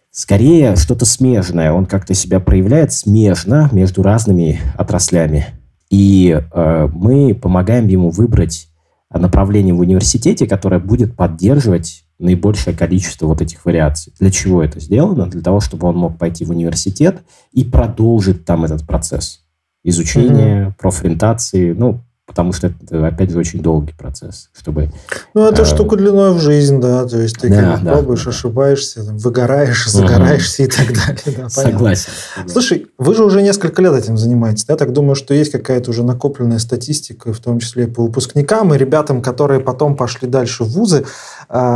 Скорее, 0.10 0.76
что-то 0.76 1.06
смежное. 1.06 1.72
Он 1.72 1.86
как-то 1.86 2.14
себя 2.14 2.40
проявляет 2.40 2.92
смежно 2.92 3.70
между 3.72 4.04
разными 4.04 4.60
отраслями. 4.76 5.46
И 5.90 6.38
э, 6.54 6.90
мы 6.92 7.34
помогаем 7.34 7.88
ему 7.88 8.10
выбрать 8.10 8.68
направление 9.10 9.74
в 9.74 9.80
университете, 9.80 10.48
которое 10.48 10.80
будет 10.80 11.16
поддерживать 11.16 12.04
наибольшее 12.20 12.76
количество 12.76 13.28
вот 13.28 13.42
этих 13.42 13.66
вариаций. 13.66 14.14
Для 14.20 14.32
чего 14.32 14.64
это 14.64 14.80
сделано? 14.80 15.28
Для 15.28 15.42
того, 15.42 15.60
чтобы 15.60 15.88
он 15.88 15.98
мог 15.98 16.18
пойти 16.18 16.46
в 16.46 16.50
университет 16.50 17.22
и 17.52 17.64
продолжить 17.64 18.46
там 18.46 18.64
этот 18.66 18.86
процесс 18.86 19.41
изучения, 19.84 20.68
mm-hmm. 20.68 20.74
профориентации, 20.78 21.74
ну, 21.74 22.02
потому 22.32 22.54
что 22.54 22.68
это, 22.68 23.08
опять 23.08 23.30
же, 23.30 23.38
очень 23.38 23.62
долгий 23.62 23.94
процесс, 23.94 24.50
чтобы... 24.58 24.90
Ну, 25.34 25.46
это 25.46 25.64
э, 25.64 25.66
штука 25.66 25.98
длиной 25.98 26.34
в 26.34 26.40
жизнь, 26.40 26.80
да, 26.80 27.06
то 27.06 27.20
есть 27.20 27.38
ты 27.38 27.50
да, 27.50 27.74
как 27.74 27.84
да, 27.84 27.92
пробуешь, 27.92 28.24
да. 28.24 28.30
ошибаешься, 28.30 29.06
там, 29.06 29.18
выгораешь, 29.18 29.90
загораешься 29.90 30.64
угу. 30.64 30.72
и 30.72 30.74
так 30.74 30.96
далее. 30.96 31.38
Да, 31.38 31.50
согласен. 31.50 32.10
Слушай, 32.48 32.88
вы 32.98 33.16
же 33.16 33.26
уже 33.26 33.42
несколько 33.42 33.82
лет 33.82 33.94
этим 33.94 34.18
занимаетесь, 34.18 34.64
да, 34.64 34.78
так 34.78 34.94
думаю, 34.94 35.16
что 35.16 35.34
есть 35.34 35.52
какая-то 35.52 35.90
уже 35.90 36.04
накопленная 36.04 36.60
статистика, 36.60 37.34
в 37.34 37.40
том 37.40 37.60
числе 37.60 37.88
по 37.88 38.04
выпускникам 38.04 38.74
и 38.74 38.78
ребятам, 38.78 39.22
которые 39.22 39.60
потом 39.60 39.98
пошли 39.98 40.28
дальше 40.30 40.64
в 40.64 40.70
вузы, 40.70 41.06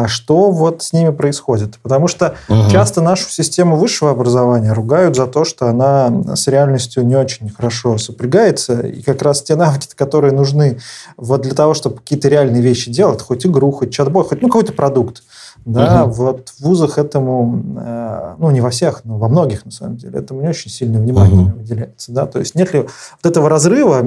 что 0.08 0.51
вот 0.51 0.84
с 0.84 0.94
ними 0.94 1.10
происходит. 1.10 1.77
Потому 1.82 2.08
что 2.08 2.36
угу. 2.48 2.70
часто 2.70 3.01
нашу 3.01 3.29
систему 3.29 3.75
высшего 3.75 4.12
образования 4.12 4.74
ругают 4.74 5.15
за 5.15 5.27
то, 5.27 5.44
что 5.44 5.67
она 5.67 6.36
с 6.36 6.48
реальностью 6.48 7.05
не 7.05 7.15
очень 7.15 7.50
хорошо 7.50 7.98
сопрягается, 7.98 8.79
и 8.82 9.01
как 9.01 9.22
раз 9.22 9.41
те 9.41 9.55
навыки, 9.55 9.88
которые 9.96 10.34
нужны 10.34 10.79
вот 11.17 11.41
для 11.41 11.53
того, 11.53 11.74
чтобы 11.74 11.98
какие-то 11.98 12.27
реальные 12.29 12.62
вещи 12.62 12.91
делать, 12.91 13.22
хоть 13.22 13.46
игру, 13.46 13.72
хоть 13.72 13.94
чат-бот, 13.94 14.29
хоть 14.29 14.41
ну, 14.41 14.48
какой-то 14.48 14.74
продукт. 14.74 15.24
Да, 15.65 16.03
угу. 16.03 16.13
вот 16.13 16.50
в 16.50 16.62
вузах 16.62 17.00
этому, 17.00 17.75
э, 17.79 18.36
ну, 18.38 18.51
не 18.51 18.62
во 18.62 18.70
всех, 18.70 19.03
но 19.03 19.17
во 19.17 19.27
многих, 19.27 19.65
на 19.65 19.72
самом 19.72 19.98
деле, 19.98 20.20
этому 20.20 20.41
не 20.41 20.48
очень 20.50 20.70
сильное 20.70 21.01
внимание 21.01 21.48
угу. 21.48 21.60
уделяется. 21.60 22.12
Да? 22.12 22.27
То 22.27 22.38
есть 22.38 22.53
нет 22.53 22.72
ли 22.72 22.82
вот 22.82 22.89
этого 23.24 23.50
разрыва 23.50 24.03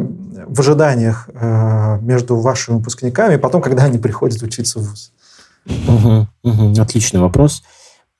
в 0.46 0.60
ожиданиях 0.60 1.28
э, 1.34 1.98
между 2.00 2.36
вашими 2.36 2.76
выпускниками, 2.76 3.34
и 3.34 3.38
потом, 3.38 3.60
когда 3.60 3.84
они 3.84 3.98
приходят 3.98 4.40
учиться 4.40 4.78
в 4.78 4.88
вуз? 4.88 5.12
Угу, 5.68 6.26
угу. 6.42 6.80
Отличный 6.80 7.20
вопрос. 7.20 7.62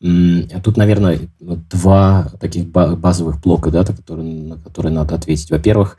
Тут, 0.01 0.77
наверное, 0.77 1.19
два 1.41 2.31
таких 2.41 2.69
базовых 2.69 3.41
блока, 3.41 3.71
да, 3.71 3.85
которые, 3.85 4.43
на 4.45 4.57
которые 4.57 4.93
надо 4.93 5.15
ответить. 5.17 5.51
Во-первых, 5.51 5.99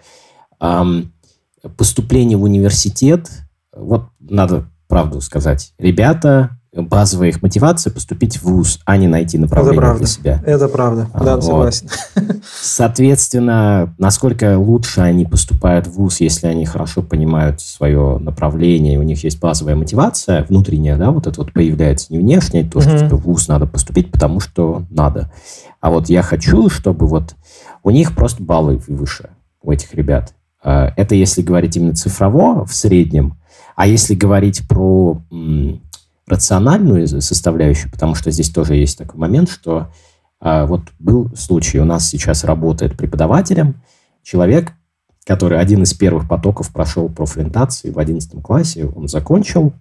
поступление 1.77 2.37
в 2.37 2.43
университет, 2.43 3.29
вот 3.75 4.05
надо 4.19 4.69
правду 4.87 5.21
сказать, 5.21 5.73
ребята, 5.77 6.58
базовая 6.73 7.29
их 7.29 7.41
мотивация 7.41 7.91
поступить 7.91 8.37
в 8.37 8.43
ВУЗ, 8.43 8.79
а 8.85 8.97
не 8.97 9.07
найти 9.07 9.37
направление 9.37 9.89
Это 9.89 9.97
для 9.97 10.07
себя. 10.07 10.43
Это 10.45 10.67
правда, 10.67 11.09
а, 11.13 11.23
да, 11.23 11.35
вот. 11.35 11.43
согласен. 11.43 11.89
Соответственно, 12.61 13.93
насколько 13.97 14.57
лучше 14.57 15.01
они 15.01 15.25
поступают 15.25 15.87
в 15.87 15.93
ВУЗ, 15.93 16.21
если 16.21 16.47
они 16.47 16.65
хорошо 16.65 17.01
понимают 17.01 17.61
свое 17.61 18.17
направление, 18.19 18.99
у 18.99 19.03
них 19.03 19.23
есть 19.23 19.39
базовая 19.39 19.75
мотивация 19.75 20.43
внутренняя, 20.43 20.97
да, 20.97 21.11
вот 21.11 21.27
это 21.27 21.41
вот 21.41 21.53
появляется 21.53 22.07
не 22.11 22.19
внешняя, 22.19 22.63
то, 22.63 22.81
что 22.81 22.97
тебе 22.97 23.15
в 23.15 23.21
ВУЗ 23.21 23.47
надо 23.47 23.65
поступить, 23.65 24.11
потому 24.11 24.39
что 24.39 24.83
надо. 24.89 25.31
А 25.81 25.89
вот 25.89 26.09
я 26.09 26.21
хочу, 26.21 26.69
чтобы 26.69 27.07
вот 27.07 27.35
у 27.83 27.89
них 27.89 28.15
просто 28.15 28.43
баллы 28.43 28.81
выше, 28.87 29.29
у 29.63 29.71
этих 29.71 29.93
ребят. 29.93 30.33
Э, 30.63 30.89
это 30.95 31.15
если 31.15 31.41
говорить 31.41 31.77
именно 31.77 31.95
цифрово 31.95 32.65
в 32.65 32.73
среднем. 32.73 33.37
А 33.75 33.87
если 33.87 34.13
говорить 34.13 34.67
про 34.67 35.21
м, 35.31 35.81
рациональную 36.29 37.07
составляющую, 37.07 37.91
потому 37.91 38.15
что 38.15 38.31
здесь 38.31 38.49
тоже 38.49 38.75
есть 38.75 38.97
такой 38.97 39.19
момент, 39.19 39.49
что 39.49 39.91
а, 40.39 40.65
вот 40.65 40.81
был 40.99 41.29
случай, 41.35 41.79
у 41.79 41.85
нас 41.85 42.07
сейчас 42.07 42.43
работает 42.43 42.95
преподавателем 42.95 43.81
человек, 44.23 44.73
который 45.25 45.59
один 45.59 45.83
из 45.83 45.93
первых 45.93 46.27
потоков 46.27 46.71
прошел 46.71 47.09
профориентации 47.09 47.91
в 47.91 47.99
11 47.99 48.41
классе, 48.41 48.85
он 48.85 49.07
закончил, 49.07 49.73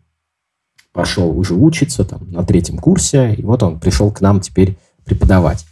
пошел 0.92 1.38
уже 1.38 1.54
учиться 1.54 2.04
там 2.04 2.30
на 2.30 2.42
третьем 2.42 2.78
курсе, 2.78 3.34
и 3.34 3.42
вот 3.42 3.62
он 3.62 3.78
пришел 3.78 4.10
к 4.10 4.20
нам 4.20 4.40
теперь 4.40 4.78
преподавать. 5.04 5.64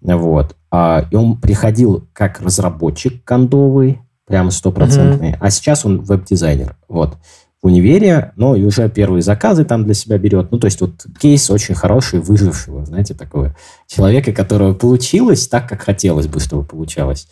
Вот. 0.00 0.56
А, 0.70 1.06
и 1.10 1.14
он 1.14 1.40
приходил 1.40 2.06
как 2.12 2.40
разработчик 2.40 3.24
кондовый, 3.24 4.00
прямо 4.26 4.50
стопроцентный. 4.50 5.32
Mm-hmm. 5.32 5.38
А 5.40 5.50
сейчас 5.50 5.84
он 5.84 6.00
веб-дизайнер. 6.00 6.76
Вот. 6.88 7.16
Универе, 7.64 8.32
ну, 8.36 8.54
и 8.54 8.62
уже 8.62 8.90
первые 8.90 9.22
заказы 9.22 9.64
там 9.64 9.84
для 9.84 9.94
себя 9.94 10.18
берет. 10.18 10.52
Ну, 10.52 10.58
то 10.58 10.66
есть 10.66 10.82
вот 10.82 11.06
кейс 11.18 11.50
очень 11.50 11.74
хороший, 11.74 12.20
выжившего, 12.20 12.84
знаете, 12.84 13.14
такого 13.14 13.56
человека, 13.86 14.32
которого 14.32 14.74
получилось 14.74 15.48
так, 15.48 15.66
как 15.66 15.80
хотелось 15.80 16.26
бы, 16.26 16.40
чтобы 16.40 16.64
получалось. 16.64 17.26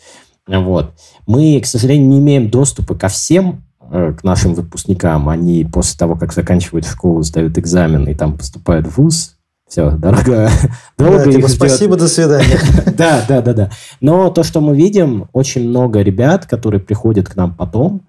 Вот. 0.47 0.93
Мы, 1.27 1.59
к 1.61 1.67
сожалению, 1.67 2.07
не 2.07 2.17
имеем 2.17 2.49
доступа 2.49 2.95
ко 2.95 3.09
всем 3.09 3.63
э, 3.91 4.13
к 4.19 4.23
нашим 4.23 4.55
выпускникам. 4.55 5.29
Они 5.29 5.65
после 5.71 5.99
того, 5.99 6.15
как 6.15 6.33
заканчивают 6.33 6.87
школу, 6.87 7.21
сдают 7.21 7.59
экзамен 7.59 8.05
и 8.05 8.15
там 8.15 8.35
поступают 8.35 8.87
в 8.87 8.97
ВУЗ. 8.97 9.35
Все, 9.69 9.91
дорого, 9.91 10.49
долго 10.97 11.25
да, 11.25 11.31
типа. 11.31 11.47
Спасибо, 11.47 11.95
до 11.95 12.07
свидания. 12.07 12.59
да, 12.97 13.23
да, 13.27 13.41
да, 13.41 13.53
да. 13.53 13.71
Но 14.01 14.31
то, 14.31 14.41
что 14.41 14.61
мы 14.61 14.75
видим, 14.75 15.29
очень 15.31 15.69
много 15.69 16.01
ребят, 16.01 16.47
которые 16.47 16.81
приходят 16.81 17.29
к 17.29 17.35
нам 17.35 17.53
потом 17.53 18.01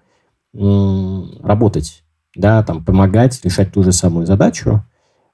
работать, 0.53 2.04
да, 2.35 2.63
там, 2.63 2.83
помогать 2.83 3.39
решать 3.43 3.71
ту 3.71 3.83
же 3.83 3.91
самую 3.91 4.25
задачу 4.25 4.83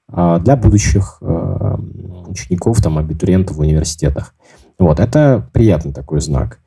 а, 0.08 0.38
для 0.38 0.56
будущих 0.56 1.18
а, 1.20 1.78
учеников, 2.26 2.80
там, 2.80 2.98
абитуриентов 2.98 3.56
в 3.56 3.60
университетах. 3.60 4.34
Вот, 4.78 5.00
это 5.00 5.48
приятный 5.52 5.92
такой 5.92 6.20
знак. 6.20 6.58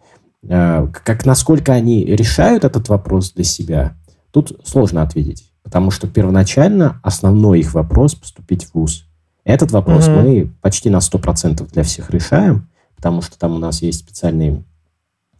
А, 0.47 0.87
как 0.87 1.25
насколько 1.25 1.73
они 1.73 2.05
решают 2.05 2.63
этот 2.63 2.89
вопрос 2.89 3.33
для 3.33 3.43
себя, 3.43 3.95
тут 4.31 4.59
сложно 4.63 5.01
ответить, 5.01 5.51
потому 5.63 5.91
что 5.91 6.07
первоначально 6.07 6.99
основной 7.03 7.59
их 7.59 7.73
вопрос 7.73 8.15
поступить 8.15 8.65
в 8.65 8.75
ВУЗ. 8.75 9.05
Этот 9.43 9.71
вопрос 9.71 10.07
mm-hmm. 10.07 10.23
мы 10.23 10.51
почти 10.61 10.89
на 10.89 10.97
100% 10.97 11.71
для 11.71 11.83
всех 11.83 12.09
решаем, 12.09 12.67
потому 12.95 13.21
что 13.21 13.37
там 13.37 13.55
у 13.55 13.59
нас 13.59 13.81
есть 13.81 13.99
специальные 13.99 14.63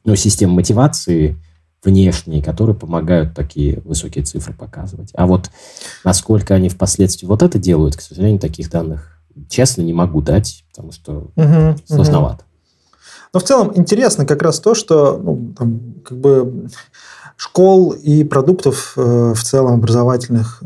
ну, 0.04 0.16
системы 0.16 0.54
мотивации 0.54 1.38
внешние, 1.86 2.44
которые 2.44 2.76
помогают 2.76 3.34
такие 3.34 3.80
высокие 3.86 4.24
цифры 4.24 4.54
показывать. 4.54 5.12
А 5.14 5.28
вот 5.28 5.50
насколько 6.04 6.54
они 6.54 6.70
впоследствии 6.70 7.26
вот 7.28 7.44
это 7.44 7.60
делают, 7.60 7.96
к 7.96 8.02
сожалению, 8.02 8.40
таких 8.40 8.70
данных 8.70 9.20
честно 9.50 9.82
не 9.82 9.94
могу 9.94 10.22
дать, 10.22 10.66
потому 10.72 10.92
что 10.92 11.32
угу, 11.36 11.78
сложновато. 11.86 12.44
Но 13.34 13.40
в 13.40 13.44
целом 13.44 13.72
интересно 13.76 14.26
как 14.26 14.42
раз 14.42 14.60
то, 14.60 14.76
что 14.76 15.18
ну, 15.18 15.54
там, 15.58 15.96
как 16.06 16.18
бы 16.18 16.70
школ 17.36 17.92
и 17.92 18.24
продуктов 18.24 18.94
э, 18.96 19.34
в 19.36 19.44
целом 19.44 19.74
образовательных, 19.74 20.64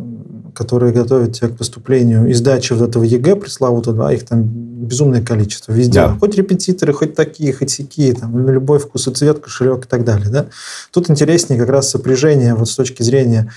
которые 0.54 0.94
готовят 0.94 1.34
тебя 1.34 1.50
к 1.50 1.58
поступлению 1.58 2.28
и 2.30 2.34
сдаче 2.34 2.76
вот 2.76 2.88
этого 2.88 3.04
ЕГЭ 3.04 3.38
пресловутого, 3.38 3.98
да, 3.98 4.14
их 4.14 4.26
там 4.26 4.69
безумное 4.90 5.24
количество 5.24 5.72
везде. 5.72 6.02
Да. 6.02 6.18
Хоть 6.20 6.36
репетиторы, 6.36 6.94
хоть 6.94 7.16
такие, 7.16 7.54
хоть 7.54 7.70
сякие, 7.70 8.14
там, 8.14 8.46
на 8.46 8.50
любой 8.50 8.80
вкус 8.80 9.08
и 9.08 9.14
цвет, 9.14 9.40
кошелек 9.40 9.86
и 9.86 9.88
так 9.88 10.04
далее. 10.04 10.30
Да? 10.30 10.48
Тут 10.92 11.10
интереснее 11.10 11.60
как 11.60 11.70
раз 11.70 11.90
сопряжение 11.90 12.56
вот 12.56 12.70
с 12.70 12.76
точки 12.76 13.04
зрения 13.04 13.52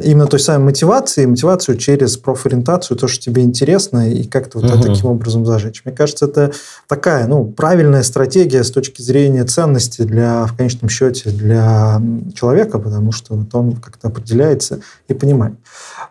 именно 0.00 0.26
той 0.26 0.40
самой 0.40 0.66
мотивации, 0.66 1.26
мотивацию 1.26 1.76
через 1.76 2.16
профориентацию, 2.16 2.96
то, 2.96 3.08
что 3.08 3.22
тебе 3.22 3.42
интересно, 3.42 4.10
и 4.10 4.24
как-то 4.24 4.58
вот 4.58 4.70
угу. 4.70 4.82
таким 4.82 5.06
образом 5.06 5.44
зажечь. 5.44 5.82
Мне 5.84 5.94
кажется, 5.94 6.26
это 6.26 6.52
такая, 6.88 7.26
ну, 7.26 7.44
правильная 7.44 8.02
стратегия 8.02 8.64
с 8.64 8.70
точки 8.70 9.02
зрения 9.02 9.44
ценности 9.44 10.02
для, 10.02 10.46
в 10.46 10.56
конечном 10.56 10.88
счете, 10.88 11.30
для 11.30 12.00
человека, 12.34 12.78
потому 12.78 13.12
что 13.12 13.34
вот 13.34 13.54
он 13.54 13.76
как-то 13.76 14.08
определяется 14.08 14.80
и 15.08 15.14
понимает. 15.14 15.54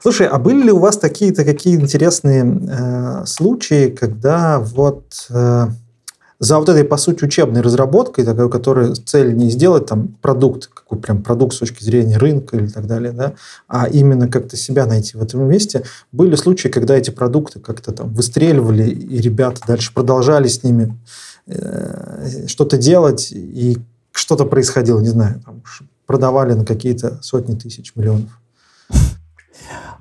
Слушай, 0.01 0.27
а 0.27 0.37
были 0.37 0.63
ли 0.63 0.71
у 0.71 0.79
вас 0.79 0.97
такие-то 0.97 1.43
какие 1.43 1.75
интересные 1.75 2.43
э, 2.43 3.25
случаи, 3.25 3.89
когда 3.89 4.59
вот 4.59 5.27
э, 5.29 5.67
за 6.41 6.57
вот 6.57 6.69
этой, 6.69 6.83
по 6.83 6.97
сути, 6.97 7.23
учебной 7.23 7.61
разработкой, 7.61 8.25
такой, 8.25 8.49
которая 8.49 8.95
цель 8.95 9.35
не 9.35 9.51
сделать 9.51 9.85
там 9.85 10.07
продукт, 10.21 10.71
какой 10.73 10.97
прям 10.97 11.21
продукт 11.21 11.53
с 11.53 11.59
точки 11.59 11.83
зрения 11.83 12.17
рынка 12.17 12.57
или 12.57 12.65
так 12.67 12.87
далее, 12.87 13.11
да, 13.11 13.33
а 13.67 13.87
именно 13.87 14.27
как-то 14.27 14.57
себя 14.57 14.87
найти 14.87 15.15
в 15.15 15.21
этом 15.21 15.47
месте. 15.47 15.83
Были 16.11 16.35
случаи, 16.35 16.67
когда 16.67 16.95
эти 16.97 17.11
продукты 17.11 17.59
как-то 17.59 17.91
там 17.91 18.11
выстреливали, 18.15 18.89
и 18.89 19.21
ребята 19.21 19.61
дальше 19.67 19.93
продолжали 19.93 20.47
с 20.47 20.63
ними 20.63 20.97
э, 21.45 22.47
что-то 22.47 22.77
делать, 22.77 23.31
и 23.31 23.77
что-то 24.11 24.45
происходило, 24.45 24.99
не 24.99 25.09
знаю, 25.09 25.43
там, 25.45 25.61
продавали 26.07 26.53
на 26.53 26.65
какие-то 26.65 27.19
сотни 27.21 27.53
тысяч 27.53 27.93
миллионов. 27.95 28.31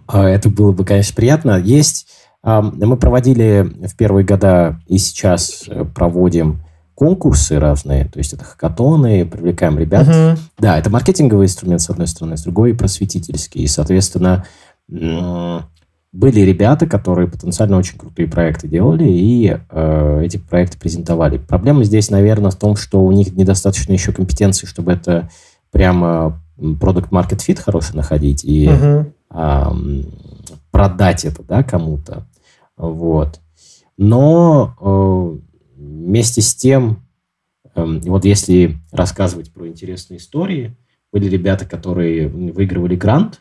А, 0.07 0.27
это 0.27 0.49
было 0.49 0.73
бы, 0.73 0.87
конечно, 0.87 1.15
приятно. 1.15 1.61
Есть... 1.61 2.07
Мы 2.43 2.97
проводили 2.97 3.71
в 3.87 3.95
первые 3.97 4.25
года 4.25 4.81
и 4.87 4.97
сейчас 4.97 5.65
э, 5.69 5.85
проводим 6.01 6.63
конкурсы 6.95 7.59
разные, 7.59 8.07
то 8.07 8.19
есть 8.19 8.33
это 8.33 8.43
хакатоны, 8.43 9.27
привлекаем 9.27 9.79
ребят. 9.79 10.09
Uh-huh. 10.09 10.39
Да, 10.59 10.79
это 10.79 10.89
маркетинговый 10.89 11.45
инструмент, 11.45 11.83
с 11.83 11.91
одной 11.91 12.07
стороны, 12.07 12.39
с 12.39 12.43
другой 12.43 12.75
просветительский. 12.75 13.63
И, 13.63 13.67
соответственно, 13.67 14.47
были 14.89 16.41
ребята, 16.41 16.87
которые 16.87 17.29
потенциально 17.29 17.77
очень 17.77 17.99
крутые 17.99 18.29
проекты 18.29 18.67
делали 18.67 19.05
и 19.11 19.59
э, 19.69 20.23
эти 20.25 20.39
проекты 20.39 20.79
презентовали. 20.79 21.37
Проблема 21.37 21.85
здесь, 21.85 22.09
наверное, 22.09 22.51
в 22.51 22.57
том, 22.57 22.77
что 22.77 23.05
у 23.05 23.13
них 23.13 23.37
недостаточно 23.37 23.93
еще 23.93 24.13
компетенции, 24.13 24.67
чтобы 24.67 24.93
это 24.93 25.29
прямо 25.71 26.41
продукт 26.81 27.13
market 27.13 27.41
fit 27.47 27.61
хороший 27.61 27.95
находить 27.95 28.43
и 28.43 28.69
uh-huh. 28.69 29.13
э, 29.35 30.03
продать 30.71 31.27
это 31.27 31.43
да, 31.43 31.63
кому-то. 31.63 32.27
Вот. 32.79 33.41
Но 33.99 34.75
э, 34.81 35.50
вместе 36.07 36.41
с 36.41 36.55
тем, 36.55 37.07
э, 37.75 37.85
вот 38.05 38.25
если 38.25 38.79
рассказывать 38.93 39.53
про 39.53 39.69
интересные 39.69 40.19
истории, 40.19 40.77
были 41.13 41.29
ребята, 41.29 41.65
которые 41.65 42.29
выигрывали 42.29 42.97
грант, 42.97 43.41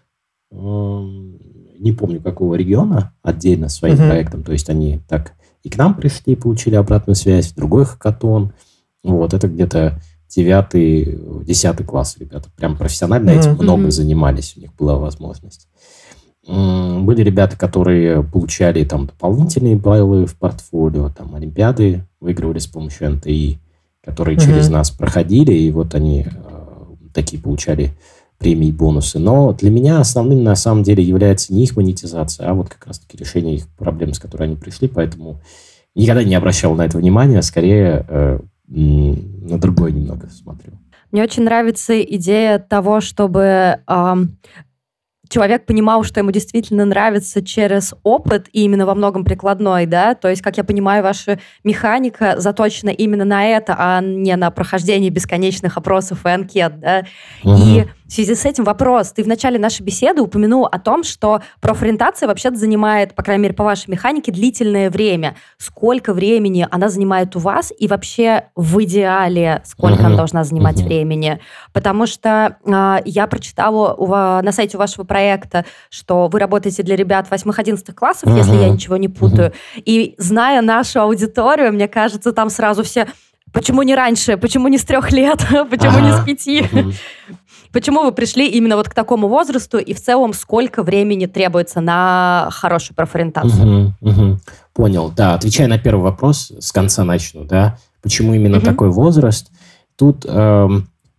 э, 0.51 0.55
не 0.55 1.91
помню 1.93 2.21
какого 2.21 2.55
региона, 2.55 3.13
отдельно 3.21 3.69
своим 3.69 3.95
uh-huh. 3.95 4.09
проектом, 4.09 4.43
то 4.43 4.51
есть 4.51 4.69
они 4.69 4.99
так 5.07 5.33
и 5.63 5.69
к 5.69 5.77
нам 5.77 5.95
пришли, 5.95 6.35
получили 6.35 6.75
обратную 6.75 7.15
связь, 7.15 7.53
другой 7.53 7.85
хакатон. 7.85 8.53
Вот, 9.03 9.33
это 9.33 9.47
где-то 9.47 10.01
девятый, 10.27 11.19
десятый 11.43 11.85
класс 11.85 12.17
ребята. 12.19 12.49
Прям 12.55 12.77
профессионально 12.77 13.31
mm-hmm. 13.31 13.39
этим 13.39 13.53
много 13.55 13.91
занимались, 13.91 14.55
у 14.55 14.61
них 14.61 14.73
была 14.75 14.95
возможность. 14.95 15.67
Были 16.49 17.21
ребята, 17.21 17.57
которые 17.57 18.23
получали 18.23 18.83
там 18.83 19.05
дополнительные 19.05 19.75
баллы 19.75 20.25
в 20.25 20.35
портфолио, 20.35 21.09
там 21.09 21.35
олимпиады 21.35 22.05
выигрывали 22.19 22.57
с 22.57 22.65
помощью 22.65 23.11
НТИ, 23.11 23.59
которые 24.03 24.37
mm-hmm. 24.37 24.45
через 24.45 24.69
нас 24.69 24.89
проходили, 24.89 25.53
и 25.53 25.69
вот 25.69 25.93
они 25.93 26.25
э, 26.25 26.29
такие 27.13 27.41
получали 27.41 27.91
премии 28.39 28.69
и 28.69 28.71
бонусы. 28.71 29.19
Но 29.19 29.53
для 29.53 29.69
меня 29.69 29.99
основным 29.99 30.43
на 30.43 30.55
самом 30.55 30.81
деле 30.81 31.03
является 31.03 31.53
не 31.53 31.63
их 31.65 31.75
монетизация, 31.75 32.49
а 32.49 32.53
вот 32.55 32.69
как 32.69 32.87
раз-таки 32.87 33.17
решение 33.17 33.57
их 33.57 33.67
проблем, 33.77 34.13
с 34.13 34.19
которыми 34.19 34.51
они 34.51 34.55
пришли, 34.57 34.87
поэтому 34.87 35.39
никогда 35.93 36.23
не 36.23 36.33
обращал 36.33 36.73
на 36.73 36.85
это 36.85 36.97
внимания, 36.97 37.41
скорее 37.43 38.05
э, 38.07 38.39
на 38.67 39.59
другое 39.59 39.91
немного 39.91 40.27
смотрю. 40.29 40.73
Мне 41.11 41.23
очень 41.23 41.43
нравится 41.43 41.99
идея 42.01 42.59
того, 42.59 43.01
чтобы 43.01 43.79
эм, 43.87 44.37
человек 45.29 45.65
понимал, 45.65 46.03
что 46.03 46.19
ему 46.19 46.31
действительно 46.31 46.85
нравится 46.85 47.43
через 47.43 47.93
опыт, 48.03 48.47
и 48.51 48.63
именно 48.63 48.85
во 48.85 48.95
многом 48.95 49.23
прикладной, 49.23 49.85
да, 49.85 50.15
то 50.15 50.27
есть, 50.27 50.41
как 50.41 50.57
я 50.57 50.63
понимаю, 50.63 51.03
ваша 51.03 51.39
механика 51.63 52.35
заточена 52.37 52.89
именно 52.89 53.25
на 53.25 53.45
это, 53.45 53.75
а 53.77 54.01
не 54.01 54.35
на 54.35 54.51
прохождение 54.51 55.09
бесконечных 55.09 55.77
опросов 55.77 56.25
и 56.25 56.29
анкет, 56.29 56.79
да, 56.79 57.05
угу. 57.43 57.55
и 57.57 57.85
в 58.09 58.11
связи 58.11 58.33
с 58.33 58.43
этим 58.43 58.63
вопрос. 58.63 59.11
Ты 59.11 59.23
в 59.23 59.27
начале 59.27 59.59
нашей 59.59 59.83
беседы 59.83 60.21
упомянул 60.21 60.65
о 60.65 60.79
том, 60.79 61.03
что 61.03 61.41
профориентация 61.61 62.27
вообще-то 62.27 62.57
занимает, 62.57 63.13
по 63.13 63.21
крайней 63.21 63.43
мере, 63.43 63.53
по 63.53 63.63
вашей 63.63 63.91
механике, 63.91 64.31
длительное 64.31 64.89
время. 64.89 65.35
Сколько 65.59 66.13
времени 66.13 66.67
она 66.71 66.89
занимает 66.89 67.35
у 67.35 67.39
вас 67.39 67.71
и 67.77 67.87
вообще 67.87 68.45
в 68.55 68.83
идеале 68.83 69.61
сколько 69.63 70.01
uh-huh. 70.01 70.05
она 70.07 70.15
должна 70.15 70.43
занимать 70.43 70.81
uh-huh. 70.81 70.85
времени? 70.85 71.39
Потому 71.71 72.07
что 72.07 72.57
э, 72.65 72.97
я 73.05 73.27
прочитала 73.27 73.93
у, 73.93 74.07
на 74.07 74.51
сайте 74.51 74.79
вашего 74.79 75.03
проекта, 75.03 75.65
что 75.91 76.29
вы 76.29 76.39
работаете 76.39 76.81
для 76.81 76.95
ребят 76.95 77.27
8-11 77.29 77.93
классов, 77.93 78.29
uh-huh. 78.29 78.37
если 78.37 78.55
я 78.55 78.69
ничего 78.69 78.97
не 78.97 79.07
путаю. 79.07 79.51
Uh-huh. 79.51 79.83
И 79.85 80.15
зная 80.17 80.61
нашу 80.61 81.01
аудиторию, 81.01 81.71
мне 81.71 81.87
кажется, 81.87 82.31
там 82.31 82.49
сразу 82.49 82.81
все... 82.81 83.07
Почему 83.51 83.81
не 83.81 83.95
раньше? 83.95 84.37
Почему 84.37 84.67
не 84.67 84.77
с 84.77 84.83
трех 84.83 85.11
лет? 85.11 85.39
Почему 85.69 85.97
ага. 85.97 86.01
не 86.01 86.11
с 86.13 86.23
пяти? 86.23 86.65
Почему 87.71 88.03
вы 88.03 88.11
пришли 88.11 88.47
именно 88.47 88.75
вот 88.75 88.89
к 88.89 88.93
такому 88.93 89.27
возрасту 89.27 89.77
и 89.77 89.93
в 89.93 90.01
целом 90.01 90.33
сколько 90.33 90.81
времени 90.81 91.27
требуется 91.27 91.81
на 91.81 92.49
хорошую 92.51 92.95
профориентацию? 92.95 93.93
Угу, 94.01 94.09
угу. 94.09 94.39
Понял, 94.73 95.11
да. 95.15 95.35
Отвечая 95.35 95.67
на 95.67 95.77
первый 95.77 96.01
вопрос, 96.01 96.51
с 96.59 96.71
конца 96.71 97.03
начну, 97.03 97.43
да. 97.43 97.77
Почему 98.01 98.33
именно 98.33 98.57
угу. 98.57 98.65
такой 98.65 98.89
возраст? 98.89 99.51
Тут 99.95 100.25
э, 100.25 100.69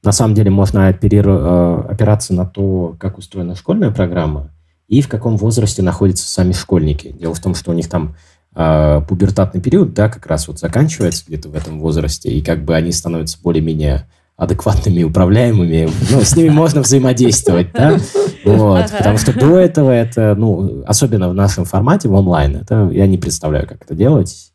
на 0.02 0.12
самом 0.12 0.34
деле 0.34 0.50
можно 0.50 0.88
оперир, 0.88 1.28
э, 1.28 1.84
опираться 1.90 2.34
на 2.34 2.46
то, 2.46 2.96
как 2.98 3.18
устроена 3.18 3.54
школьная 3.54 3.90
программа 3.90 4.50
и 4.88 5.02
в 5.02 5.08
каком 5.08 5.36
возрасте 5.36 5.82
находятся 5.82 6.28
сами 6.28 6.52
школьники. 6.52 7.12
Дело 7.12 7.32
в 7.32 7.40
том, 7.40 7.54
что 7.54 7.70
у 7.70 7.74
них 7.74 7.88
там 7.88 8.16
э, 8.56 9.02
пубертатный 9.08 9.60
период, 9.60 9.94
да, 9.94 10.08
как 10.08 10.26
раз 10.26 10.48
вот 10.48 10.58
заканчивается 10.58 11.24
где-то 11.28 11.48
в 11.48 11.54
этом 11.54 11.78
возрасте, 11.78 12.28
и 12.28 12.42
как 12.42 12.64
бы 12.64 12.74
они 12.74 12.90
становятся 12.90 13.38
более-менее 13.40 14.08
адекватными, 14.40 15.02
управляемыми, 15.02 15.90
ну, 16.10 16.22
с 16.22 16.34
ними 16.34 16.48
можно 16.48 16.80
взаимодействовать, 16.80 17.72
да, 17.74 17.98
вот, 18.46 18.90
потому 18.90 19.18
что 19.18 19.38
до 19.38 19.58
этого 19.58 19.90
это, 19.90 20.34
ну, 20.34 20.82
особенно 20.86 21.28
в 21.28 21.34
нашем 21.34 21.66
формате, 21.66 22.08
в 22.08 22.14
онлайн, 22.14 22.56
это 22.56 22.88
я 22.90 23.06
не 23.06 23.18
представляю, 23.18 23.68
как 23.68 23.82
это 23.82 23.94
делать, 23.94 24.50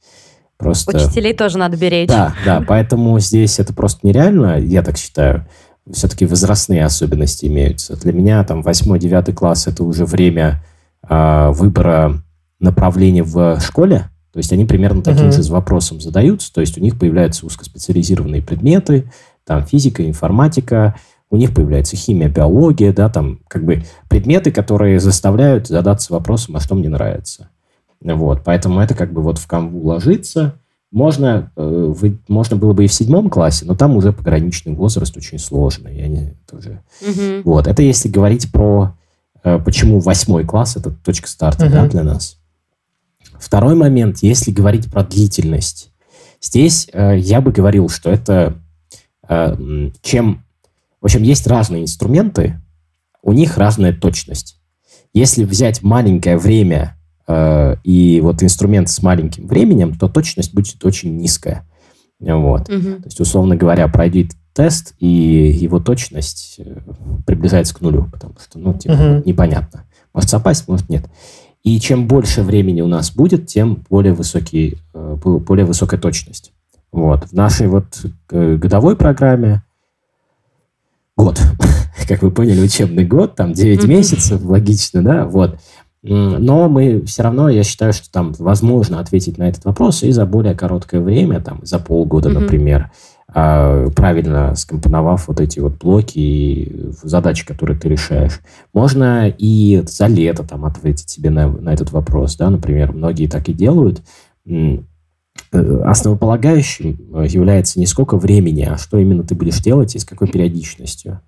просто... 0.57 0.97
Учителей 0.97 1.33
тоже 1.33 1.59
надо 1.59 1.77
беречь. 1.77 2.09
Да, 2.09 2.33
да, 2.43 2.63
поэтому 2.67 3.19
здесь 3.19 3.59
это 3.59 3.73
просто 3.73 4.07
нереально, 4.07 4.59
я 4.59 4.81
так 4.81 4.97
считаю, 4.97 5.45
все-таки 5.93 6.25
возрастные 6.25 6.83
особенности 6.83 7.45
имеются. 7.45 7.95
Для 7.95 8.11
меня 8.11 8.43
там 8.43 8.61
8-9 8.61 9.33
класс 9.33 9.67
это 9.67 9.83
уже 9.83 10.05
время 10.05 10.63
э, 11.07 11.51
выбора 11.51 12.23
направления 12.59 13.21
в 13.21 13.59
школе, 13.59 14.09
то 14.33 14.39
есть 14.39 14.51
они 14.51 14.65
примерно 14.65 15.03
таким 15.03 15.27
uh-huh. 15.27 15.43
же 15.43 15.51
вопросом 15.51 16.01
задаются, 16.01 16.51
то 16.51 16.61
есть 16.61 16.75
у 16.79 16.81
них 16.81 16.97
появляются 16.97 17.45
узкоспециализированные 17.45 18.41
предметы, 18.41 19.11
там 19.45 19.65
физика, 19.65 20.05
информатика, 20.05 20.95
у 21.29 21.37
них 21.37 21.53
появляется 21.53 21.95
химия, 21.95 22.29
биология, 22.29 22.93
да, 22.93 23.09
там 23.09 23.39
как 23.47 23.65
бы 23.65 23.83
предметы, 24.09 24.51
которые 24.51 24.99
заставляют 24.99 25.67
задаться 25.67 26.13
вопросом, 26.13 26.55
а 26.55 26.59
что 26.59 26.75
мне 26.75 26.89
нравится. 26.89 27.49
Вот, 28.01 28.43
поэтому 28.43 28.79
это 28.79 28.93
как 28.93 29.11
бы 29.11 29.21
вот 29.21 29.37
в 29.37 29.47
канву 29.47 29.87
ложится. 29.87 30.59
Можно, 30.91 31.51
э, 31.55 31.93
вы, 31.97 32.19
можно 32.27 32.55
было 32.55 32.73
бы 32.73 32.85
и 32.85 32.87
в 32.87 32.93
седьмом 32.93 33.29
классе, 33.29 33.65
но 33.65 33.75
там 33.75 33.97
уже 33.97 34.13
пограничный 34.13 34.73
возраст 34.73 35.17
очень 35.17 35.39
сложный. 35.39 35.97
Я 35.97 36.07
не, 36.07 36.35
тоже... 36.49 36.83
угу. 37.01 37.41
Вот, 37.43 37.67
это 37.67 37.81
если 37.81 38.07
говорить 38.07 38.51
про 38.51 38.95
э, 39.43 39.59
почему 39.59 39.99
восьмой 39.99 40.45
класс 40.45 40.77
это 40.77 40.91
точка 40.91 41.27
старта 41.27 41.65
угу. 41.65 41.73
да, 41.73 41.87
для 41.87 42.03
нас. 42.03 42.37
Второй 43.39 43.75
момент, 43.75 44.19
если 44.21 44.51
говорить 44.51 44.89
про 44.89 45.03
длительность. 45.03 45.91
Здесь 46.39 46.87
э, 46.93 47.17
я 47.17 47.41
бы 47.41 47.51
говорил, 47.51 47.89
что 47.89 48.09
это 48.09 48.55
чем... 50.01 50.43
В 51.01 51.05
общем, 51.05 51.23
есть 51.23 51.45
разные 51.45 51.83
инструменты, 51.83 52.59
у 53.21 53.33
них 53.33 53.57
разная 53.57 53.93
точность. 53.93 54.59
Если 55.13 55.43
взять 55.43 55.81
маленькое 55.81 56.37
время 56.37 56.97
э, 57.27 57.75
и 57.83 58.19
вот 58.21 58.43
инструмент 58.43 58.89
с 58.89 59.01
маленьким 59.01 59.47
временем, 59.47 59.95
то 59.95 60.07
точность 60.07 60.53
будет 60.53 60.83
очень 60.85 61.17
низкая. 61.17 61.67
Вот. 62.19 62.69
Угу. 62.69 62.81
То 62.81 63.05
есть, 63.05 63.19
условно 63.19 63.55
говоря, 63.55 63.87
пройдет 63.87 64.31
тест, 64.53 64.93
и 64.99 65.07
его 65.07 65.79
точность 65.79 66.55
э, 66.59 66.77
приближается 67.25 67.75
к 67.75 67.81
нулю, 67.81 68.09
потому 68.11 68.35
что, 68.39 68.59
ну, 68.59 68.73
типа, 68.73 68.93
угу. 68.93 69.29
непонятно. 69.29 69.85
Может 70.13 70.29
совпасть, 70.29 70.67
может 70.67 70.89
нет. 70.89 71.05
И 71.63 71.79
чем 71.79 72.07
больше 72.07 72.43
времени 72.43 72.81
у 72.81 72.87
нас 72.87 73.11
будет, 73.11 73.47
тем 73.47 73.83
более, 73.89 74.13
высокий, 74.13 74.77
э, 74.93 75.17
более 75.21 75.65
высокая 75.65 75.99
точность. 75.99 76.53
Вот. 76.95 77.25
В 77.25 77.33
нашей 77.33 77.67
вот 77.67 78.05
э, 78.31 78.55
годовой 78.55 78.95
программе 78.95 79.63
год, 81.17 81.41
как 82.07 82.21
вы 82.21 82.31
поняли, 82.31 82.61
учебный 82.61 83.03
год, 83.03 83.35
там 83.35 83.51
9 83.51 83.85
месяцев, 83.85 84.41
логично, 84.45 85.03
да, 85.03 85.25
вот. 85.25 85.59
Но 86.03 86.69
мы 86.69 87.01
все 87.01 87.23
равно, 87.23 87.49
я 87.49 87.63
считаю, 87.63 87.91
что 87.91 88.09
там 88.09 88.31
возможно 88.39 89.01
ответить 89.01 89.37
на 89.37 89.49
этот 89.49 89.65
вопрос 89.65 90.03
и 90.03 90.11
за 90.11 90.25
более 90.25 90.55
короткое 90.55 91.01
время, 91.01 91.41
там, 91.41 91.59
за 91.63 91.79
полгода, 91.79 92.29
mm-hmm. 92.29 92.39
например, 92.39 92.91
а, 93.27 93.89
правильно 93.89 94.55
скомпоновав 94.55 95.27
вот 95.27 95.41
эти 95.41 95.59
вот 95.59 95.77
блоки 95.77 96.19
и 96.19 96.91
задачи, 97.03 97.45
которые 97.45 97.77
ты 97.77 97.89
решаешь. 97.89 98.39
Можно 98.73 99.27
и 99.27 99.83
за 99.85 100.07
лето 100.07 100.43
там 100.43 100.63
ответить 100.63 101.09
себе 101.09 101.29
на, 101.29 101.49
на 101.49 101.73
этот 101.73 101.91
вопрос, 101.91 102.37
да, 102.37 102.49
например, 102.49 102.93
многие 102.93 103.27
так 103.27 103.49
и 103.49 103.53
делают 103.53 104.01
основополагающим 105.51 106.99
э, 107.13 107.27
является 107.27 107.79
не 107.79 107.85
сколько 107.85 108.17
времени, 108.17 108.63
а 108.63 108.77
что 108.77 108.97
именно 108.97 109.23
ты 109.23 109.35
будешь 109.35 109.59
делать 109.59 109.95
и 109.95 109.99
с 109.99 110.05
какой 110.05 110.27
периодичностью. 110.27 111.21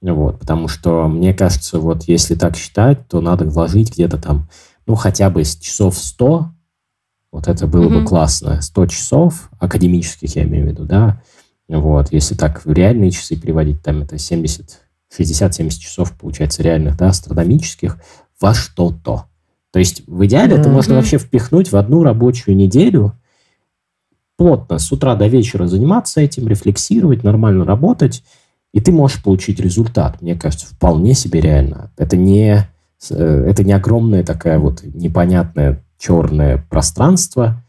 Вот, 0.00 0.38
потому 0.38 0.66
что, 0.66 1.08
мне 1.08 1.34
кажется, 1.34 1.78
вот 1.78 2.04
если 2.04 2.34
так 2.34 2.56
считать, 2.56 3.06
то 3.08 3.20
надо 3.20 3.44
вложить 3.44 3.92
где-то 3.92 4.16
там, 4.16 4.48
ну, 4.86 4.94
хотя 4.94 5.28
бы 5.28 5.44
с 5.44 5.56
часов 5.56 5.98
100, 5.98 6.46
вот 7.32 7.48
это 7.48 7.66
было 7.66 7.88
mm-hmm. 7.88 8.00
бы 8.00 8.06
классно, 8.06 8.62
100 8.62 8.86
часов, 8.86 9.50
академических 9.58 10.34
я 10.36 10.44
имею 10.44 10.66
в 10.66 10.68
виду, 10.68 10.84
да, 10.84 11.22
вот, 11.68 12.12
если 12.12 12.34
так 12.34 12.64
в 12.64 12.72
реальные 12.72 13.10
часы 13.10 13.36
переводить, 13.36 13.82
там 13.82 14.02
это 14.02 14.16
70, 14.16 14.80
60-70 15.16 15.68
часов, 15.78 16.12
получается, 16.18 16.62
реальных, 16.62 16.96
да, 16.96 17.08
астрономических, 17.08 17.98
во 18.40 18.54
что-то. 18.54 19.26
То 19.70 19.78
есть 19.78 20.02
в 20.06 20.24
идеале 20.24 20.56
mm-hmm. 20.56 20.60
это 20.60 20.68
можно 20.70 20.94
вообще 20.94 21.18
впихнуть 21.18 21.70
в 21.70 21.76
одну 21.76 22.02
рабочую 22.02 22.56
неделю, 22.56 23.12
плотно 24.40 24.78
с 24.78 24.90
утра 24.90 25.16
до 25.16 25.26
вечера 25.26 25.66
заниматься 25.66 26.22
этим, 26.22 26.48
рефлексировать, 26.48 27.24
нормально 27.24 27.66
работать, 27.66 28.24
и 28.72 28.80
ты 28.80 28.90
можешь 28.90 29.22
получить 29.22 29.60
результат. 29.60 30.22
Мне 30.22 30.34
кажется, 30.34 30.64
вполне 30.64 31.12
себе 31.12 31.42
реально. 31.42 31.90
Это 31.98 32.16
не, 32.16 32.66
э, 33.10 33.44
это 33.46 33.64
не 33.64 33.74
огромное 33.74 34.24
такая 34.24 34.58
вот 34.58 34.82
непонятное 34.82 35.84
черное 35.98 36.64
пространство. 36.70 37.62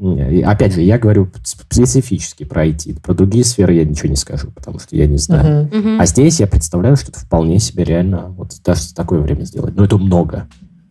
И, 0.00 0.42
опять 0.42 0.74
же, 0.74 0.80
я 0.80 0.98
говорю 0.98 1.30
специфически 1.44 2.42
про 2.42 2.66
IT. 2.66 3.00
Про 3.02 3.14
другие 3.14 3.44
сферы 3.44 3.74
я 3.74 3.84
ничего 3.84 4.08
не 4.08 4.16
скажу, 4.16 4.50
потому 4.50 4.80
что 4.80 4.96
я 4.96 5.06
не 5.06 5.18
знаю. 5.18 5.66
Uh-huh. 5.66 5.80
Uh-huh. 5.80 5.98
А 6.00 6.06
здесь 6.06 6.40
я 6.40 6.48
представляю, 6.48 6.96
что 6.96 7.12
это 7.12 7.20
вполне 7.20 7.60
себе 7.60 7.84
реально 7.84 8.34
вот 8.36 8.50
даже 8.64 8.80
в 8.80 8.94
такое 8.94 9.20
время 9.20 9.44
сделать. 9.44 9.76
Но 9.76 9.84
это 9.84 9.96
много. 9.96 10.48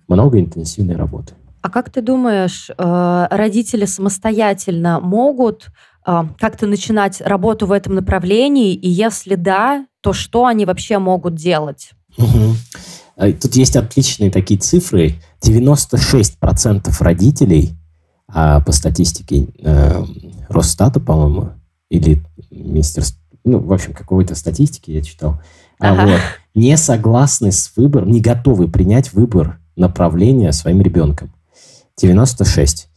Много 0.08 0.40
интенсивной 0.40 0.96
работы. 0.96 1.34
А 1.66 1.70
как 1.72 1.90
ты 1.90 2.04
думаешь, 2.04 2.70
э, 2.70 3.28
родители 3.32 3.86
самостоятельно 3.86 5.00
могут 5.00 5.70
а, 6.06 6.30
как-то 6.40 6.68
начинать 6.68 7.22
работу 7.22 7.66
в 7.66 7.72
этом 7.72 7.96
направлении? 7.96 8.76
И 8.76 8.88
если 8.88 9.34
да, 9.34 9.88
то 10.02 10.14
что 10.14 10.46
они 10.46 10.68
вообще 10.68 11.00
могут 11.00 11.34
делать? 11.34 11.90
Угу. 12.20 13.34
Тут 13.42 13.56
есть 13.56 13.76
отличные 13.76 14.30
такие 14.30 14.60
цифры. 14.60 15.16
96% 15.42 16.94
родителей 17.00 17.72
а 18.28 18.60
по 18.60 18.72
статистике 18.72 19.48
э, 19.58 20.04
Росстата, 20.50 21.00
по-моему, 21.00 21.54
или 21.90 22.24
министерства, 22.52 23.20
ну, 23.44 23.58
в 23.58 23.74
общем, 23.74 23.94
какой-то 23.94 24.36
статистики 24.36 24.92
я 24.92 25.02
читал, 25.02 25.42
а 25.80 25.94
ага. 25.94 26.12
вот, 26.12 26.22
не 26.54 26.78
согласны 26.78 27.52
с 27.52 27.72
выбором, 27.76 28.12
не 28.12 28.22
готовы 28.22 28.68
принять 28.68 29.14
выбор 29.14 29.60
направления 29.76 30.52
своим 30.52 30.82
ребенком. 30.82 31.32
96. 32.00 32.90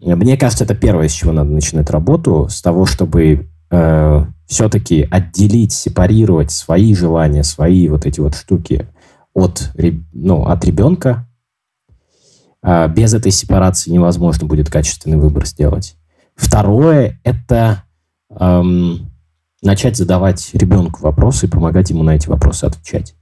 Мне 0.00 0.36
кажется, 0.36 0.64
это 0.64 0.74
первое, 0.74 1.08
с 1.08 1.12
чего 1.12 1.32
надо 1.32 1.50
начинать 1.50 1.90
работу, 1.90 2.48
с 2.48 2.60
того, 2.60 2.86
чтобы 2.86 3.48
э, 3.70 4.24
все-таки 4.46 5.06
отделить, 5.10 5.72
сепарировать 5.72 6.50
свои 6.50 6.94
желания, 6.94 7.44
свои 7.44 7.88
вот 7.88 8.04
эти 8.04 8.20
вот 8.20 8.34
штуки 8.34 8.88
от, 9.34 9.70
ну, 10.12 10.44
от 10.44 10.64
ребенка. 10.64 11.28
А 12.62 12.88
без 12.88 13.14
этой 13.14 13.32
сепарации 13.32 13.90
невозможно 13.90 14.46
будет 14.46 14.70
качественный 14.70 15.16
выбор 15.16 15.46
сделать. 15.46 15.96
Второе– 16.34 17.20
это 17.24 17.84
эм, 18.30 19.10
начать 19.62 19.96
задавать 19.96 20.50
ребенку 20.54 21.02
вопросы 21.02 21.46
и 21.46 21.50
помогать 21.50 21.90
ему 21.90 22.02
на 22.02 22.16
эти 22.16 22.28
вопросы 22.28 22.64
отвечать. 22.64 23.14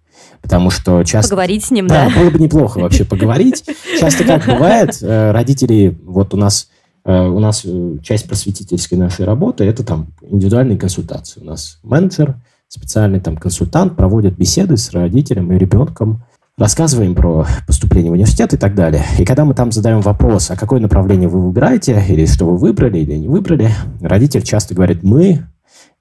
Потому 0.42 0.70
что 0.70 1.02
часто... 1.04 1.30
Поговорить 1.30 1.64
с 1.64 1.70
ним, 1.70 1.86
да? 1.86 2.08
Да, 2.08 2.20
было 2.20 2.30
бы 2.30 2.38
неплохо 2.38 2.78
вообще 2.78 3.04
поговорить. 3.04 3.64
Часто 4.00 4.24
как 4.24 4.46
бывает, 4.46 4.98
э, 5.02 5.32
родители, 5.32 5.96
вот 6.04 6.34
у 6.34 6.36
нас 6.36 6.68
э, 7.04 7.26
у 7.26 7.38
нас 7.38 7.62
э, 7.64 7.96
часть 8.02 8.26
просветительской 8.26 8.96
нашей 8.96 9.26
работы 9.26 9.64
это 9.64 9.84
там 9.84 10.08
индивидуальные 10.22 10.78
консультации. 10.78 11.40
У 11.40 11.44
нас 11.44 11.78
менеджер, 11.82 12.36
специальный 12.68 13.20
там 13.20 13.36
консультант 13.36 13.96
проводит 13.96 14.36
беседы 14.36 14.76
с 14.76 14.92
родителем 14.92 15.52
и 15.52 15.58
ребенком, 15.58 16.22
рассказываем 16.56 17.14
про 17.14 17.46
поступление 17.66 18.10
в 18.10 18.14
университет 18.14 18.54
и 18.54 18.56
так 18.56 18.74
далее. 18.74 19.04
И 19.18 19.24
когда 19.24 19.44
мы 19.44 19.54
там 19.54 19.72
задаем 19.72 20.00
вопрос, 20.02 20.50
а 20.50 20.56
какое 20.56 20.78
направление 20.78 21.28
вы 21.28 21.40
выбираете, 21.40 22.02
или 22.08 22.26
что 22.26 22.44
вы 22.44 22.56
выбрали, 22.56 22.98
или 22.98 23.14
не 23.14 23.28
выбрали, 23.28 23.70
родитель 24.00 24.42
часто 24.42 24.74
говорит 24.74 25.02
«мы», 25.02 25.46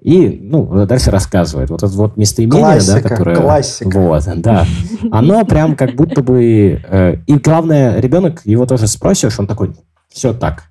и, 0.01 0.39
ну, 0.41 0.85
дальше 0.85 1.11
рассказывает. 1.11 1.69
Вот 1.69 1.83
это 1.83 1.91
вот 1.93 2.15
местоимение, 2.15 2.61
классика, 2.61 3.01
да, 3.01 3.09
которое... 3.09 3.35
Классика. 3.35 3.99
Вот, 3.99 4.23
да. 4.37 4.65
Оно 5.11 5.43
прям 5.45 5.75
как 5.75 5.95
будто 5.95 6.23
бы... 6.23 6.81
Э, 6.87 7.17
и 7.27 7.33
главное, 7.35 7.99
ребенок, 7.99 8.41
его 8.45 8.65
тоже 8.65 8.87
спросишь, 8.87 9.37
он 9.39 9.47
такой, 9.47 9.75
все 10.09 10.33
так. 10.33 10.63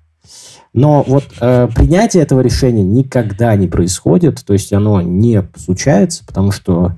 Но 0.73 1.03
вот 1.07 1.25
э, 1.41 1.67
принятие 1.75 2.23
этого 2.23 2.41
решения 2.41 2.83
никогда 2.83 3.55
не 3.55 3.67
происходит, 3.67 4.43
то 4.43 4.53
есть 4.53 4.73
оно 4.73 5.01
не 5.01 5.43
случается, 5.55 6.25
потому 6.25 6.51
что, 6.51 6.93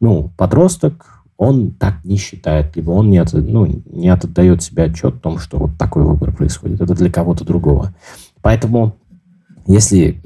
ну, 0.00 0.32
подросток, 0.36 1.24
он 1.36 1.70
так 1.70 2.04
не 2.04 2.16
считает, 2.16 2.74
либо 2.74 2.92
он 2.92 3.10
не, 3.10 3.18
от, 3.18 3.32
ну, 3.32 3.66
не 3.66 4.08
отдает 4.08 4.62
себе 4.62 4.84
отчет 4.84 5.16
в 5.16 5.20
том, 5.20 5.38
что 5.38 5.58
вот 5.58 5.70
такой 5.78 6.02
выбор 6.02 6.34
происходит. 6.34 6.80
Это 6.80 6.94
для 6.94 7.12
кого-то 7.12 7.44
другого. 7.44 7.94
Поэтому 8.42 8.96
если, 9.66 10.20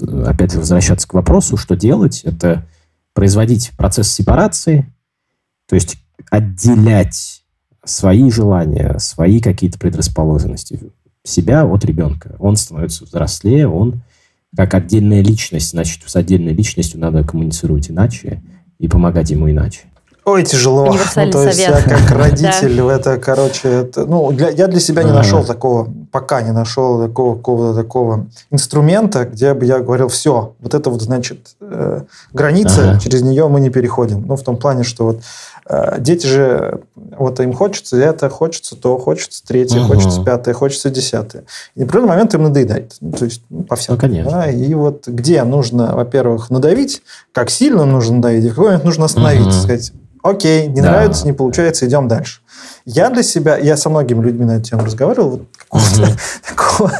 вот, 0.00 0.26
опять 0.26 0.52
же, 0.52 0.58
возвращаться 0.58 1.08
к 1.08 1.14
вопросу, 1.14 1.56
что 1.56 1.76
делать, 1.76 2.22
это 2.24 2.66
производить 3.14 3.72
процесс 3.76 4.12
сепарации, 4.12 4.92
то 5.68 5.74
есть 5.74 5.96
отделять 6.30 7.42
свои 7.84 8.30
желания, 8.30 8.98
свои 8.98 9.40
какие-то 9.40 9.78
предрасположенности 9.78 10.80
себя 11.24 11.64
от 11.64 11.84
ребенка. 11.84 12.36
Он 12.38 12.56
становится 12.56 13.04
взрослее, 13.04 13.68
он 13.68 14.02
как 14.56 14.74
отдельная 14.74 15.22
личность, 15.22 15.70
значит, 15.70 16.02
с 16.06 16.16
отдельной 16.16 16.52
личностью 16.52 17.00
надо 17.00 17.24
коммуницировать 17.24 17.90
иначе 17.90 18.42
и 18.78 18.88
помогать 18.88 19.30
ему 19.30 19.50
иначе. 19.50 19.82
Ой, 20.26 20.42
тяжело. 20.42 20.86
Ну, 21.16 21.30
то 21.30 21.44
есть 21.44 21.64
совет. 21.64 21.86
я 21.86 21.96
как 21.96 22.10
родитель 22.18 22.82
в 22.82 22.88
это, 22.88 23.16
короче, 23.16 23.68
это, 23.68 24.04
ну, 24.06 24.32
для, 24.32 24.50
я 24.50 24.66
для 24.66 24.80
себя 24.80 25.04
не 25.04 25.12
нашел 25.12 25.44
такого, 25.44 25.88
пока 26.10 26.42
не 26.42 26.50
нашел 26.50 27.06
такого 27.06 27.36
какого-то 27.36 27.80
такого 27.80 28.26
инструмента, 28.50 29.24
где 29.24 29.54
бы 29.54 29.64
я 29.64 29.78
говорил, 29.78 30.08
все, 30.08 30.54
вот 30.58 30.74
это 30.74 30.90
вот, 30.90 31.00
значит, 31.00 31.56
э, 31.60 32.02
граница, 32.32 32.90
ага. 32.90 33.00
через 33.00 33.22
нее 33.22 33.46
мы 33.46 33.60
не 33.60 33.70
переходим. 33.70 34.26
Ну, 34.26 34.36
в 34.36 34.42
том 34.42 34.56
плане, 34.56 34.82
что 34.82 35.04
вот 35.04 35.20
дети 35.98 36.26
же, 36.26 36.80
вот 36.94 37.40
им 37.40 37.52
хочется 37.52 37.96
это, 37.96 38.28
хочется 38.28 38.76
то, 38.76 38.98
хочется 38.98 39.44
третье, 39.44 39.80
угу. 39.80 39.94
хочется 39.94 40.22
пятое, 40.22 40.54
хочется 40.54 40.90
десятое. 40.90 41.44
И 41.74 41.80
в 41.80 41.84
определенный 41.84 42.08
момент 42.08 42.34
им 42.34 42.42
надоедает. 42.44 42.96
Ну, 43.00 43.12
то 43.12 43.24
есть, 43.24 43.42
ну, 43.50 43.64
по 43.64 43.76
всем. 43.76 43.94
Ну, 43.94 44.00
конечно. 44.00 44.30
Да, 44.30 44.50
и 44.50 44.74
вот 44.74 45.08
где 45.08 45.42
нужно, 45.44 45.94
во-первых, 45.94 46.50
надавить, 46.50 47.02
как 47.32 47.50
сильно 47.50 47.84
нужно 47.84 48.16
надавить, 48.16 48.44
и 48.44 48.48
в 48.48 48.50
какой 48.50 48.66
момент 48.66 48.84
нужно 48.84 49.06
остановить, 49.06 49.46
угу. 49.46 49.52
сказать, 49.52 49.92
Окей, 50.26 50.66
не 50.66 50.80
да. 50.80 50.90
нравится, 50.90 51.24
не 51.24 51.32
получается, 51.32 51.86
идем 51.86 52.08
дальше. 52.08 52.40
Я 52.86 53.10
для 53.10 53.24
себя, 53.24 53.56
я 53.58 53.76
со 53.76 53.90
многими 53.90 54.22
людьми 54.22 54.44
на 54.44 54.52
эту 54.52 54.70
тему 54.70 54.84
разговаривал, 54.84 55.30
вот 55.30 55.42
какого-то 55.58 56.02
угу. 56.02 56.10
такого 56.48 56.92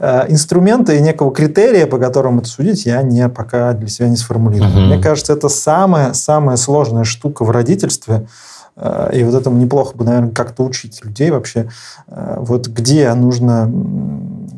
э, 0.00 0.24
инструмента 0.32 0.94
и 0.94 1.02
некого 1.02 1.30
критерия, 1.32 1.86
по 1.86 1.98
которому 1.98 2.40
это 2.40 2.48
судить, 2.48 2.86
я 2.86 3.02
не 3.02 3.28
пока 3.28 3.74
для 3.74 3.88
себя 3.88 4.08
не 4.08 4.16
сформулировал. 4.16 4.72
Угу. 4.72 4.80
Мне 4.80 4.98
кажется, 5.02 5.34
это 5.34 5.50
самая-самая 5.50 6.56
сложная 6.56 7.04
штука 7.04 7.44
в 7.44 7.50
родительстве, 7.50 8.26
э, 8.76 9.10
и 9.12 9.22
вот 9.22 9.34
этому 9.34 9.58
неплохо 9.58 9.94
бы, 9.94 10.06
наверное, 10.06 10.30
как-то 10.30 10.64
учить 10.64 11.04
людей 11.04 11.30
вообще. 11.30 11.68
Э, 12.08 12.36
вот 12.38 12.68
где 12.68 13.12
нужно 13.12 13.70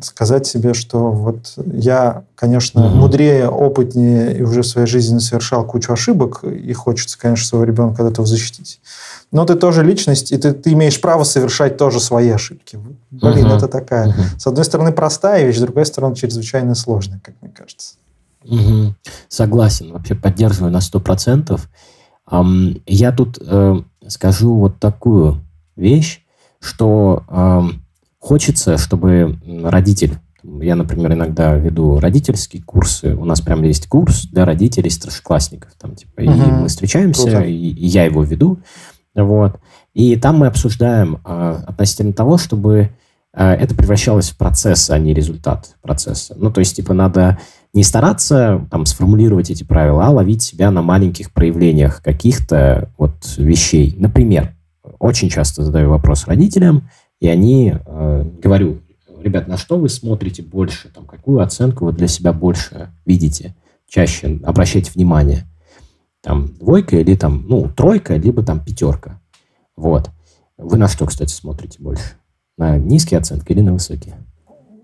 сказать 0.01 0.47
себе, 0.47 0.73
что 0.73 1.11
вот 1.11 1.53
я, 1.65 2.23
конечно, 2.35 2.87
угу. 2.87 2.95
мудрее, 2.95 3.49
опытнее 3.49 4.37
и 4.37 4.41
уже 4.41 4.61
в 4.61 4.67
своей 4.67 4.87
жизни 4.87 5.19
совершал 5.19 5.65
кучу 5.65 5.91
ошибок, 5.91 6.45
и 6.45 6.71
хочется, 6.71 7.19
конечно, 7.19 7.45
своего 7.45 7.65
ребенка 7.65 8.05
от 8.05 8.13
этого 8.13 8.25
защитить. 8.25 8.79
Но 9.31 9.45
ты 9.45 9.55
тоже 9.55 9.83
личность, 9.83 10.31
и 10.31 10.37
ты, 10.37 10.53
ты 10.53 10.73
имеешь 10.73 10.99
право 11.01 11.23
совершать 11.23 11.77
тоже 11.77 11.99
свои 11.99 12.29
ошибки. 12.29 12.79
Блин, 13.11 13.47
угу. 13.47 13.55
это 13.55 13.67
такая, 13.67 14.09
угу. 14.09 14.21
с 14.37 14.47
одной 14.47 14.63
стороны, 14.63 14.91
простая 14.91 15.45
вещь, 15.45 15.57
с 15.57 15.61
другой 15.61 15.85
стороны, 15.85 16.15
чрезвычайно 16.15 16.75
сложная, 16.75 17.19
как 17.23 17.35
мне 17.41 17.51
кажется. 17.51 17.95
Угу. 18.45 18.95
Согласен, 19.27 19.91
вообще 19.91 20.15
поддерживаю 20.15 20.71
на 20.71 20.81
сто 20.81 20.99
процентов. 20.99 21.69
Я 22.85 23.11
тут 23.11 23.37
э, 23.41 23.81
скажу 24.07 24.55
вот 24.55 24.79
такую 24.79 25.41
вещь, 25.75 26.23
что 26.59 27.23
Хочется, 28.27 28.77
чтобы 28.77 29.37
родитель, 29.63 30.17
я, 30.43 30.75
например, 30.75 31.13
иногда 31.13 31.53
веду 31.55 31.99
родительские 31.99 32.61
курсы, 32.61 33.15
у 33.15 33.23
нас 33.23 33.39
прям 33.39 33.63
есть 33.63 33.87
курс 33.87 34.25
для 34.25 34.43
родителей 34.43 34.89
старшеклассников, 34.89 35.71
там, 35.79 35.95
типа, 35.95 36.21
угу. 36.21 36.31
и 36.31 36.51
мы 36.51 36.67
встречаемся, 36.67 37.41
и, 37.41 37.53
и 37.53 37.85
я 37.85 38.03
его 38.03 38.23
веду, 38.23 38.59
вот, 39.23 39.59
и 39.93 40.15
там 40.15 40.37
мы 40.37 40.47
обсуждаем 40.47 41.19
э, 41.25 41.59
относительно 41.65 42.13
того, 42.13 42.37
чтобы 42.37 42.91
э, 43.33 43.51
это 43.53 43.75
превращалось 43.75 44.29
в 44.29 44.37
процесс, 44.37 44.89
а 44.89 44.97
не 44.99 45.13
результат 45.13 45.75
процесса. 45.81 46.35
Ну, 46.37 46.51
то 46.51 46.59
есть, 46.59 46.75
типа, 46.75 46.93
надо 46.93 47.39
не 47.73 47.83
стараться 47.83 48.65
там 48.71 48.85
сформулировать 48.85 49.49
эти 49.49 49.63
правила, 49.63 50.05
а 50.05 50.11
ловить 50.11 50.41
себя 50.41 50.71
на 50.71 50.81
маленьких 50.81 51.31
проявлениях 51.31 52.01
каких-то 52.01 52.89
вот 52.97 53.15
вещей. 53.37 53.95
Например, 53.97 54.53
очень 54.99 55.29
часто 55.29 55.63
задаю 55.63 55.89
вопрос 55.89 56.27
родителям, 56.27 56.89
и 57.19 57.27
они, 57.27 57.73
э, 57.73 58.25
говорю, 58.41 58.79
ребят, 59.21 59.47
на 59.47 59.57
что 59.57 59.77
вы 59.77 59.89
смотрите 59.89 60.43
больше, 60.43 60.89
там, 60.89 61.05
какую 61.05 61.39
оценку 61.39 61.85
вы 61.85 61.93
для 61.93 62.07
себя 62.07 62.33
больше 62.33 62.89
видите, 63.05 63.55
чаще 63.89 64.39
обращайте 64.43 64.91
внимание. 64.93 65.45
Там 66.27 66.47
двойка 66.59 66.97
или 66.97 67.15
там, 67.15 67.45
ну, 67.47 67.69
тройка, 67.69 68.15
либо 68.17 68.43
там 68.43 68.59
пятерка. 68.59 69.21
Вот. 69.77 70.09
Вы 70.57 70.75
на 70.75 70.89
что, 70.89 71.05
кстати, 71.05 71.31
смотрите 71.31 71.81
больше? 71.81 72.03
На 72.57 72.77
низкие 72.77 73.21
оценки 73.21 73.53
или 73.53 73.61
на 73.61 73.71
высокие? 73.71 74.17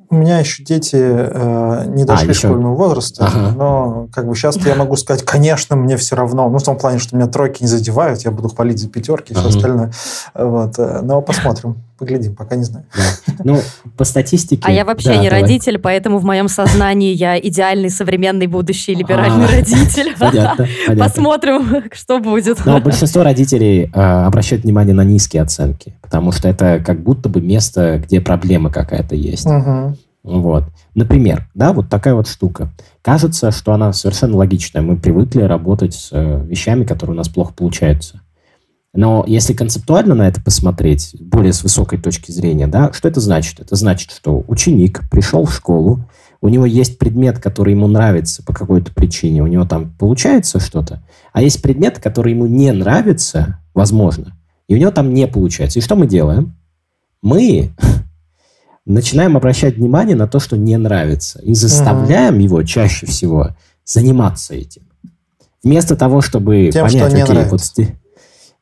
У 0.10 0.16
меня 0.16 0.40
еще 0.40 0.64
дети 0.64 0.96
э, 0.96 1.86
не 1.88 2.06
дошли 2.06 2.32
а, 2.32 2.34
школьного 2.34 2.76
возраста, 2.76 3.26
ага. 3.26 3.52
но 3.58 4.08
как 4.14 4.28
бы 4.28 4.36
сейчас 4.36 4.56
я 4.58 4.76
могу 4.76 4.96
сказать, 4.96 5.24
конечно, 5.24 5.76
мне 5.76 5.98
все 5.98 6.16
равно. 6.16 6.48
Ну, 6.50 6.60
в 6.60 6.64
том 6.64 6.78
плане, 6.78 7.00
что 7.00 7.18
меня 7.18 7.28
тройки 7.28 7.64
не 7.64 7.68
задевают, 7.68 8.22
я 8.22 8.32
буду 8.32 8.48
хвалить 8.48 8.80
за 8.80 8.88
пятерки 8.88 9.34
и 9.34 9.36
ага. 9.36 9.50
все 9.50 9.58
остальное. 9.58 9.92
Вот. 10.36 10.80
Э, 10.80 11.02
но 11.02 11.22
посмотрим, 11.22 11.84
поглядим, 11.98 12.36
пока 12.36 12.56
не 12.56 12.64
знаю. 12.64 12.86
Да. 12.96 13.34
Ну, 13.44 13.60
по 13.98 14.04
статистике... 14.04 14.62
А 14.66 14.72
я 14.72 14.86
вообще 14.86 15.10
да, 15.10 15.18
не 15.18 15.30
давай. 15.30 15.42
родитель, 15.42 15.80
поэтому 15.80 16.18
в 16.18 16.26
моем 16.26 16.48
сознании 16.48 17.14
я 17.14 17.40
идеальный, 17.40 17.90
современный, 17.90 18.48
будущий 18.48 18.96
либеральный 18.96 19.46
а, 19.46 19.52
родитель. 19.52 20.16
Понятно, 20.20 20.68
понятно. 20.88 21.06
Посмотрим, 21.06 21.84
что 21.92 22.20
будет. 22.20 22.66
Но 22.66 22.80
большинство 22.80 23.24
родителей 23.24 23.90
э, 23.94 24.00
обращают 24.00 24.64
внимание 24.64 24.94
на 24.94 25.04
низкие 25.04 25.44
оценки, 25.44 25.96
потому 26.02 26.32
что 26.32 26.48
это 26.48 26.82
как 26.86 27.02
будто 27.02 27.30
бы 27.30 27.42
место, 27.42 28.02
где 28.04 28.22
проблема 28.22 28.72
какая-то 28.72 29.16
есть. 29.16 29.46
Угу. 29.46 29.98
Вот. 30.24 30.64
Например, 30.96 31.48
да, 31.54 31.74
вот 31.74 31.90
такая 31.90 32.14
вот 32.14 32.28
штука. 32.28 32.70
Кажется, 33.02 33.52
что 33.52 33.74
она 33.74 33.92
совершенно 33.92 34.38
логичная. 34.38 34.82
Мы 34.82 34.96
привыкли 34.96 35.42
работать 35.42 35.94
с 35.94 36.10
э, 36.12 36.46
вещами, 36.46 36.86
которые 36.86 37.14
у 37.14 37.18
нас 37.18 37.28
плохо 37.28 37.54
получаются. 37.54 38.22
Но 38.94 39.24
если 39.28 39.54
концептуально 39.54 40.14
на 40.14 40.28
это 40.28 40.42
посмотреть, 40.42 41.16
более 41.20 41.52
с 41.52 41.64
высокой 41.64 42.00
точки 42.00 42.32
зрения, 42.32 42.68
да, 42.68 42.94
что 42.94 43.08
это 43.08 43.20
значит? 43.20 43.60
Это 43.60 43.76
значит, 43.76 44.12
что 44.12 44.44
ученик 44.48 45.02
пришел 45.10 45.46
в 45.46 45.54
школу, 45.54 46.08
у 46.42 46.50
него 46.50 46.66
есть 46.66 47.00
предмет, 47.00 47.40
который 47.40 47.74
ему 47.74 47.88
нравится 47.88 48.44
по 48.44 48.54
какой-то 48.54 48.94
причине, 48.94 49.42
у 49.42 49.48
него 49.48 49.66
там 49.66 49.96
получается 49.98 50.60
что-то, 50.60 51.02
а 51.32 51.42
есть 51.42 51.62
предмет, 51.62 52.00
который 52.00 52.34
ему 52.34 52.46
не 52.46 52.72
нравится, 52.72 53.60
возможно, 53.74 54.38
и 54.68 54.76
у 54.76 54.78
него 54.78 54.92
там 54.92 55.14
не 55.14 55.26
получается. 55.26 55.80
И 55.80 55.82
что 55.82 55.96
мы 55.96 56.06
делаем? 56.06 56.56
Мы 57.24 57.72
начинаем 58.86 59.38
обращать 59.38 59.78
внимание 59.78 60.16
на 60.16 60.28
то, 60.28 60.40
что 60.40 60.56
не 60.56 60.78
нравится, 60.78 61.40
и 61.42 61.56
заставляем 61.56 62.38
его 62.38 62.62
чаще 62.62 63.08
всего 63.08 63.56
заниматься 63.86 64.54
этим. 64.54 64.84
Вместо 65.64 65.96
того, 65.96 66.22
чтобы 66.22 66.70
Тем, 66.72 66.86
понять, 66.86 67.08
что 67.08 67.16
не 67.16 67.24
окей, 67.24 67.34
нравится. 67.34 67.74
вот 67.78 67.88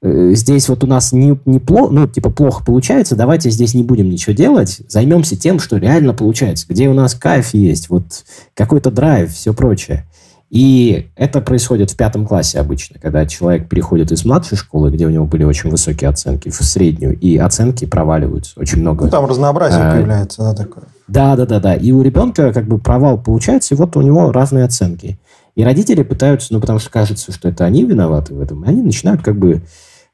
здесь 0.01 0.67
вот 0.67 0.83
у 0.83 0.87
нас 0.87 1.11
не, 1.11 1.39
не 1.45 1.59
плохо, 1.59 1.93
ну, 1.93 2.07
типа, 2.07 2.31
плохо 2.31 2.63
получается, 2.65 3.15
давайте 3.15 3.49
здесь 3.51 3.73
не 3.73 3.83
будем 3.83 4.09
ничего 4.09 4.33
делать, 4.33 4.81
займемся 4.87 5.35
тем, 5.35 5.59
что 5.59 5.77
реально 5.77 6.13
получается, 6.13 6.65
где 6.67 6.89
у 6.89 6.93
нас 6.93 7.13
кайф 7.13 7.53
есть, 7.53 7.89
вот 7.89 8.25
какой-то 8.55 8.89
драйв, 8.89 9.31
все 9.31 9.53
прочее. 9.53 10.05
И 10.49 11.07
это 11.15 11.39
происходит 11.39 11.91
в 11.91 11.95
пятом 11.95 12.27
классе 12.27 12.59
обычно, 12.59 12.99
когда 12.99 13.25
человек 13.25 13.69
переходит 13.69 14.11
из 14.11 14.25
младшей 14.25 14.57
школы, 14.57 14.91
где 14.91 15.05
у 15.05 15.09
него 15.09 15.25
были 15.25 15.45
очень 15.45 15.69
высокие 15.69 16.09
оценки, 16.09 16.49
в 16.49 16.55
среднюю, 16.55 17.17
и 17.17 17.37
оценки 17.37 17.85
проваливаются 17.85 18.59
очень 18.59 18.81
много. 18.81 19.05
Ну, 19.05 19.11
там 19.11 19.25
разнообразие 19.25 19.81
а, 19.81 19.95
появляется, 19.95 20.41
да, 20.41 20.53
такое. 20.53 20.83
Да, 21.07 21.37
да, 21.37 21.45
да, 21.45 21.61
да. 21.61 21.75
И 21.75 21.93
у 21.93 22.01
ребенка 22.01 22.51
как 22.51 22.67
бы 22.67 22.79
провал 22.79 23.17
получается, 23.17 23.75
и 23.75 23.77
вот 23.77 23.95
у 23.95 24.01
него 24.01 24.33
разные 24.33 24.65
оценки. 24.65 25.17
И 25.55 25.63
родители 25.63 26.03
пытаются, 26.03 26.51
ну, 26.51 26.59
потому 26.59 26.79
что 26.79 26.89
кажется, 26.89 27.31
что 27.31 27.47
это 27.47 27.63
они 27.63 27.85
виноваты 27.85 28.33
в 28.33 28.41
этом, 28.41 28.65
и 28.65 28.67
они 28.67 28.81
начинают 28.81 29.21
как 29.21 29.37
бы 29.37 29.61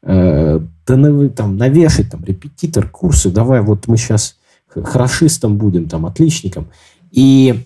э, 0.08 0.60
да, 0.88 1.30
там, 1.36 1.58
навешать 1.58 2.10
там, 2.10 2.24
репетитор, 2.24 2.90
курсы, 2.90 3.30
давай 3.30 3.62
вот 3.62 3.88
мы 3.88 3.98
сейчас 3.98 4.38
хорошистом 4.68 5.58
будем, 5.58 5.88
там, 5.88 6.06
отличником. 6.06 6.68
И 7.12 7.66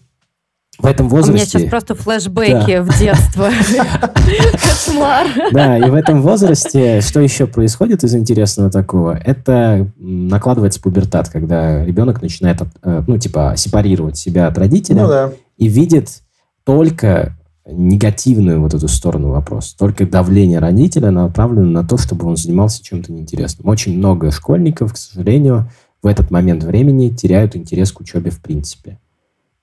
в 0.79 0.85
этом 0.85 1.09
возрасте... 1.09 1.31
У 1.31 1.35
меня 1.35 1.45
сейчас 1.45 1.69
просто 1.69 1.95
флешбеки 1.95 2.77
да. 2.77 2.83
в 2.83 2.97
детство. 2.97 3.49
Кошмар. 4.53 5.27
Да, 5.51 5.77
и 5.77 5.89
в 5.89 5.93
этом 5.93 6.21
возрасте 6.21 7.01
что 7.01 7.19
еще 7.19 7.45
происходит 7.45 8.03
из 8.03 8.15
интересного 8.15 8.71
такого? 8.71 9.15
Это 9.15 9.87
накладывается 9.97 10.81
пубертат, 10.81 11.29
когда 11.29 11.85
ребенок 11.85 12.21
начинает, 12.21 12.61
э, 12.81 13.03
ну, 13.05 13.17
типа, 13.17 13.53
сепарировать 13.57 14.17
себя 14.17 14.47
от 14.47 14.57
родителя 14.57 15.05
ну, 15.05 15.33
и 15.57 15.67
видит 15.67 16.21
только 16.63 17.37
негативную 17.65 18.61
вот 18.61 18.73
эту 18.73 18.87
сторону 18.87 19.29
вопроса. 19.29 19.77
Только 19.77 20.05
давление 20.05 20.59
родителя 20.59 21.11
направлено 21.11 21.69
на 21.69 21.87
то, 21.87 21.97
чтобы 21.97 22.27
он 22.27 22.37
занимался 22.37 22.83
чем-то 22.83 23.11
неинтересным. 23.11 23.67
Очень 23.67 23.97
много 23.97 24.31
школьников, 24.31 24.93
к 24.93 24.97
сожалению, 24.97 25.69
в 26.01 26.07
этот 26.07 26.31
момент 26.31 26.63
времени 26.63 27.09
теряют 27.09 27.55
интерес 27.55 27.91
к 27.91 27.99
учебе 27.99 28.31
в 28.31 28.41
принципе 28.41 28.97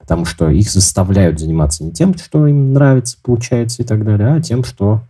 потому 0.09 0.25
что 0.25 0.49
их 0.49 0.71
заставляют 0.71 1.39
заниматься 1.39 1.85
не 1.85 1.93
тем, 1.93 2.17
что 2.17 2.47
им 2.47 2.73
нравится, 2.73 3.19
получается 3.23 3.83
и 3.83 3.85
так 3.85 4.07
далее, 4.07 4.37
а 4.37 4.41
тем, 4.41 4.65
что 4.65 5.03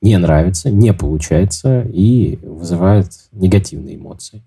не 0.00 0.16
нравится, 0.16 0.70
не 0.70 0.94
получается 0.94 1.82
и 1.82 2.38
вызывает 2.42 3.10
негативные 3.32 3.96
эмоции. 3.96 4.42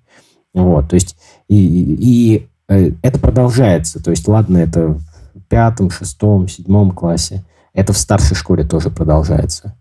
Вот, 0.52 0.90
то 0.90 0.96
есть 0.96 1.16
и, 1.48 1.56
и, 1.56 1.98
и 2.00 2.48
э, 2.70 2.92
это 3.04 3.20
продолжается. 3.20 4.04
То 4.04 4.10
есть, 4.10 4.28
ладно, 4.28 4.58
это 4.58 4.88
в 4.88 5.00
пятом, 5.48 5.92
шестом, 5.92 6.48
седьмом 6.48 6.90
классе, 6.90 7.44
это 7.74 7.94
в 7.94 7.98
старшей 7.98 8.36
школе 8.36 8.64
тоже 8.64 8.90
продолжается. 8.90 9.76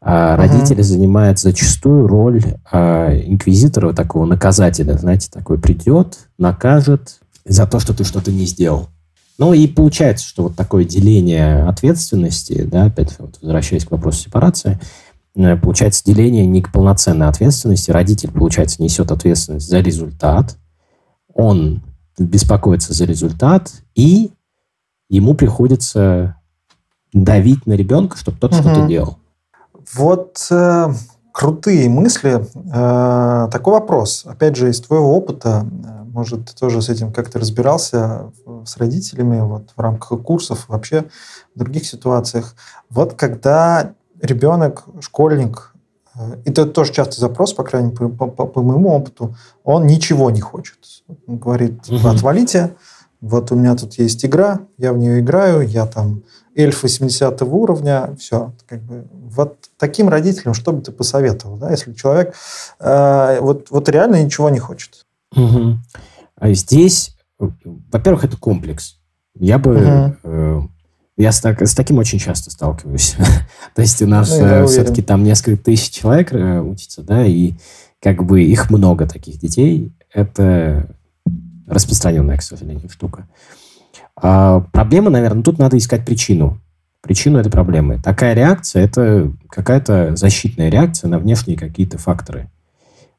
А 0.00 0.34
uh-huh. 0.34 0.36
родители 0.36 0.82
занимают 0.82 1.38
зачастую 1.38 2.08
роль 2.08 2.42
а, 2.72 3.14
инквизитора, 3.14 3.92
такого 3.92 4.26
наказателя, 4.26 4.98
знаете, 4.98 5.30
такой 5.30 5.60
придет, 5.60 6.18
накажет 6.38 7.20
за 7.44 7.66
то, 7.66 7.78
что 7.78 7.94
ты 7.94 8.02
что-то 8.04 8.32
не 8.32 8.46
сделал. 8.46 8.88
Ну 9.38 9.54
и 9.54 9.66
получается, 9.66 10.26
что 10.26 10.44
вот 10.44 10.56
такое 10.56 10.84
деление 10.84 11.64
ответственности, 11.64 12.62
да, 12.62 12.86
опять 12.86 13.18
вот 13.18 13.38
возвращаясь 13.40 13.84
к 13.84 13.90
вопросу 13.90 14.24
сепарации, 14.24 14.78
э, 15.34 15.56
получается 15.56 16.04
деление 16.04 16.46
не 16.46 16.62
к 16.62 16.72
полноценной 16.72 17.28
ответственности. 17.28 17.90
Родитель, 17.90 18.30
получается, 18.30 18.82
несет 18.82 19.10
ответственность 19.10 19.68
за 19.68 19.80
результат, 19.80 20.56
он 21.34 21.82
беспокоится 22.18 22.92
за 22.92 23.04
результат, 23.04 23.72
и 23.94 24.32
ему 25.08 25.34
приходится 25.34 26.36
давить 27.12 27.66
на 27.66 27.74
ребенка, 27.74 28.16
чтобы 28.16 28.38
тот 28.38 28.52
угу. 28.52 28.60
что-то 28.62 28.86
делал. 28.86 29.18
Вот 29.94 30.46
э, 30.50 30.88
крутые 31.32 31.88
мысли. 31.88 32.44
Э, 32.72 33.48
такой 33.50 33.74
вопрос. 33.74 34.24
Опять 34.26 34.56
же, 34.56 34.70
из 34.70 34.80
твоего 34.80 35.16
опыта, 35.16 35.66
э, 35.66 36.04
может, 36.04 36.46
ты 36.46 36.54
тоже 36.54 36.80
с 36.80 36.88
этим 36.88 37.12
как-то 37.12 37.38
разбирался 37.38 38.32
с 38.64 38.76
родителями 38.76 39.40
вот, 39.40 39.70
в 39.74 39.80
рамках 39.80 40.20
курсов, 40.22 40.66
вообще 40.68 41.06
в 41.54 41.58
других 41.58 41.86
ситуациях. 41.86 42.54
Вот 42.90 43.14
когда 43.14 43.94
ребенок, 44.20 44.84
школьник, 45.00 45.74
э, 46.14 46.36
это 46.44 46.66
тоже 46.66 46.92
частый 46.92 47.20
запрос, 47.20 47.52
по 47.54 47.64
крайней 47.64 47.90
мере, 47.90 48.08
по, 48.08 48.26
по, 48.26 48.46
по 48.46 48.62
моему 48.62 48.90
опыту, 48.90 49.34
он 49.64 49.86
ничего 49.86 50.30
не 50.30 50.40
хочет. 50.40 50.78
Он 51.26 51.38
говорит, 51.38 51.80
угу. 51.88 52.08
отвалите, 52.08 52.74
вот 53.20 53.52
у 53.52 53.56
меня 53.56 53.74
тут 53.74 53.94
есть 53.94 54.24
игра, 54.24 54.60
я 54.78 54.92
в 54.92 54.98
нее 54.98 55.20
играю, 55.20 55.66
я 55.66 55.86
там 55.86 56.22
эльф 56.54 56.82
80 56.82 57.42
уровня, 57.42 58.14
все. 58.18 58.52
Как 58.66 58.82
бы, 58.82 59.06
вот 59.12 59.56
таким 59.78 60.08
родителям 60.08 60.54
что 60.54 60.72
бы 60.72 60.82
ты 60.82 60.92
посоветовал, 60.92 61.56
да, 61.56 61.70
если 61.70 61.92
человек 61.92 62.34
э, 62.80 63.38
вот, 63.40 63.70
вот 63.70 63.88
реально 63.88 64.22
ничего 64.22 64.50
не 64.50 64.58
хочет? 64.58 65.06
Угу. 65.34 65.78
А 66.36 66.52
здесь, 66.52 67.16
во-первых, 67.38 68.24
это 68.24 68.36
комплекс. 68.36 68.96
Я 69.34 69.58
бы... 69.58 69.76
Угу. 69.76 70.16
Э, 70.24 70.60
я 71.18 71.30
с, 71.30 71.40
так, 71.40 71.60
с 71.60 71.74
таким 71.74 71.98
очень 71.98 72.18
часто 72.18 72.50
сталкиваюсь. 72.50 73.16
То 73.74 73.82
есть 73.82 74.00
у 74.02 74.06
нас 74.06 74.30
ну, 74.30 74.44
э, 74.44 74.66
все-таки 74.66 75.02
там 75.02 75.22
несколько 75.22 75.62
тысяч 75.62 75.90
человек 75.90 76.32
э, 76.32 76.60
учатся, 76.60 77.02
да, 77.02 77.24
и 77.24 77.52
как 78.00 78.24
бы 78.24 78.42
их 78.42 78.70
много 78.70 79.06
таких 79.06 79.38
детей. 79.38 79.92
Это 80.12 80.88
распространенная, 81.66 82.38
к 82.38 82.42
сожалению, 82.42 82.88
штука. 82.88 83.28
А 84.20 84.60
проблема, 84.72 85.10
наверное, 85.10 85.42
тут 85.42 85.58
надо 85.58 85.78
искать 85.78 86.04
причину. 86.04 86.60
Причину 87.00 87.38
этой 87.38 87.50
проблемы. 87.50 88.00
Такая 88.02 88.34
реакция– 88.34 88.84
это 88.84 89.32
какая-то 89.48 90.14
защитная 90.14 90.70
реакция 90.70 91.08
на 91.08 91.18
внешние 91.18 91.58
какие-то 91.58 91.98
факторы 91.98 92.48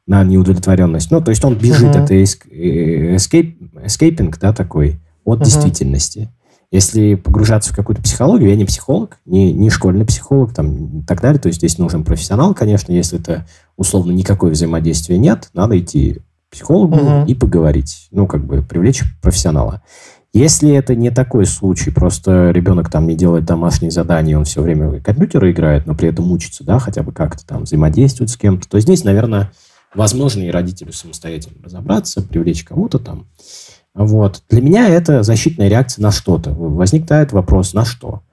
на 0.05 0.23
неудовлетворенность. 0.23 1.11
Ну, 1.11 1.21
то 1.21 1.31
есть 1.31 1.43
он 1.43 1.55
бежит, 1.55 1.95
uh-huh. 1.95 2.03
это 2.03 2.15
escape, 2.15 3.55
escaping, 3.85 4.35
да, 4.39 4.53
такой, 4.53 4.99
от 5.23 5.39
uh-huh. 5.39 5.45
действительности. 5.45 6.29
Если 6.71 7.15
погружаться 7.15 7.71
в 7.71 7.75
какую-то 7.75 8.01
психологию, 8.01 8.49
я 8.49 8.55
не 8.55 8.65
психолог, 8.65 9.19
не, 9.25 9.53
не 9.53 9.69
школьный 9.69 10.05
психолог 10.05 10.53
там, 10.53 11.01
и 11.01 11.03
так 11.03 11.21
далее, 11.21 11.39
то 11.39 11.47
есть 11.47 11.59
здесь 11.59 11.77
нужен 11.77 12.03
профессионал, 12.03 12.53
конечно, 12.55 12.91
если 12.91 13.19
это 13.19 13.45
условно 13.77 14.11
никакое 14.11 14.51
взаимодействия 14.51 15.17
нет, 15.17 15.49
надо 15.53 15.79
идти 15.79 16.21
к 16.49 16.53
психологу 16.53 16.95
uh-huh. 16.95 17.27
и 17.27 17.35
поговорить, 17.35 18.07
ну, 18.11 18.27
как 18.27 18.45
бы 18.45 18.61
привлечь 18.61 19.03
профессионала. 19.21 19.83
Если 20.33 20.71
это 20.71 20.95
не 20.95 21.11
такой 21.11 21.45
случай, 21.45 21.91
просто 21.91 22.49
ребенок 22.49 22.89
там 22.89 23.05
не 23.05 23.15
делает 23.15 23.45
домашние 23.45 23.91
задания, 23.91 24.35
он 24.35 24.45
все 24.45 24.63
время 24.63 24.99
компьютеры 24.99 25.51
играет, 25.51 25.85
но 25.85 25.93
при 25.93 26.09
этом 26.09 26.31
учится, 26.31 26.63
да, 26.63 26.79
хотя 26.79 27.03
бы 27.03 27.11
как-то 27.11 27.45
там 27.45 27.63
взаимодействует 27.63 28.31
с 28.31 28.37
кем-то, 28.37 28.67
то 28.67 28.79
здесь, 28.79 29.03
наверное, 29.03 29.51
возможно 29.93 30.41
и 30.41 30.49
родителю 30.49 30.91
самостоятельно 30.91 31.63
разобраться, 31.63 32.23
привлечь 32.23 32.63
кого-то 32.63 32.97
там, 32.97 33.27
Вот. 33.93 34.41
Для 34.49 34.63
меня 34.63 34.89
это 34.89 35.21
защитная 35.21 35.67
реакция 35.67 36.01
на 36.01 36.11
что-то. 36.11 36.51
Возникает 36.51 37.31
вопрос, 37.31 37.75
на 37.75 37.85
что? 37.85 38.23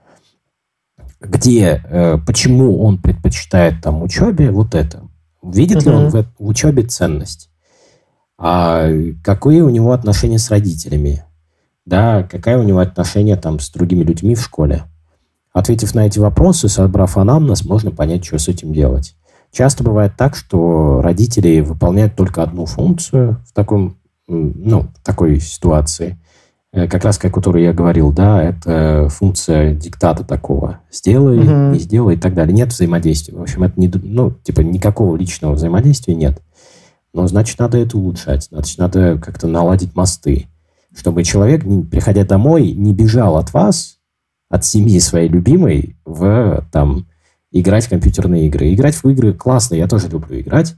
Где, 1.20 1.82
э, 1.84 2.16
почему 2.26 2.82
он 2.82 2.96
предпочитает 2.96 3.82
там 3.82 4.02
учебе 4.02 4.50
вот 4.50 4.74
это? 4.74 5.02
Видит 5.42 5.84
ли 5.84 5.92
он 5.92 6.08
в, 6.08 6.24
в 6.38 6.48
учебе 6.48 6.82
ценность? 6.84 7.50
А 8.38 8.88
какие 9.22 9.60
у 9.60 9.68
него 9.68 9.92
отношения 9.92 10.38
с 10.38 10.48
родителями? 10.48 11.24
Да, 11.86 12.22
какая 12.22 12.58
у 12.58 12.62
него 12.62 12.78
отношения 12.78 13.36
там 13.36 13.58
с 13.58 13.70
другими 13.70 14.02
людьми 14.02 14.34
в 14.34 14.42
школе? 14.42 14.84
Ответив 15.52 15.94
на 15.94 16.06
эти 16.06 16.18
вопросы, 16.18 16.68
собрав 16.68 17.16
анамнез, 17.16 17.64
можно 17.64 17.90
понять, 17.90 18.24
что 18.24 18.38
с 18.38 18.48
этим 18.48 18.72
делать. 18.72 19.16
Часто 19.52 19.82
бывает 19.82 20.12
так, 20.16 20.36
что 20.36 21.00
родители 21.02 21.60
выполняют 21.60 22.14
только 22.14 22.42
одну 22.42 22.66
функцию 22.66 23.38
в 23.48 23.52
таком, 23.52 23.96
ну, 24.28 24.82
в 24.82 25.04
такой 25.04 25.40
ситуации. 25.40 26.18
Э, 26.72 26.86
как 26.86 27.04
раз, 27.04 27.18
о 27.18 27.30
которой 27.30 27.64
я 27.64 27.72
говорил, 27.72 28.12
да, 28.12 28.42
это 28.42 29.08
функция 29.10 29.74
диктата 29.74 30.22
такого. 30.22 30.80
Сделай, 30.92 31.38
угу. 31.38 31.74
не 31.74 31.80
сделай 31.80 32.14
и 32.14 32.18
так 32.18 32.34
далее. 32.34 32.54
Нет 32.54 32.68
взаимодействия. 32.68 33.36
В 33.36 33.42
общем, 33.42 33.64
это 33.64 33.80
не, 33.80 33.90
ну, 33.92 34.30
типа 34.30 34.60
никакого 34.60 35.16
личного 35.16 35.54
взаимодействия 35.54 36.14
нет. 36.14 36.40
Но 37.12 37.26
значит, 37.26 37.58
надо 37.58 37.78
это 37.78 37.98
улучшать. 37.98 38.44
Значит, 38.44 38.78
надо 38.78 39.18
как-то 39.18 39.48
наладить 39.48 39.96
мосты. 39.96 40.46
Чтобы 40.94 41.22
человек, 41.24 41.64
приходя 41.90 42.24
домой, 42.24 42.72
не 42.72 42.92
бежал 42.92 43.36
от 43.36 43.52
вас, 43.52 43.98
от 44.48 44.64
семьи 44.64 44.98
своей 44.98 45.28
любимой, 45.28 45.96
в 46.04 46.66
там 46.72 47.06
играть 47.52 47.86
в 47.86 47.90
компьютерные 47.90 48.46
игры. 48.46 48.72
Играть 48.72 48.94
в 48.94 49.08
игры 49.08 49.32
классно, 49.32 49.76
я 49.76 49.86
тоже 49.86 50.08
люблю 50.08 50.40
играть, 50.40 50.74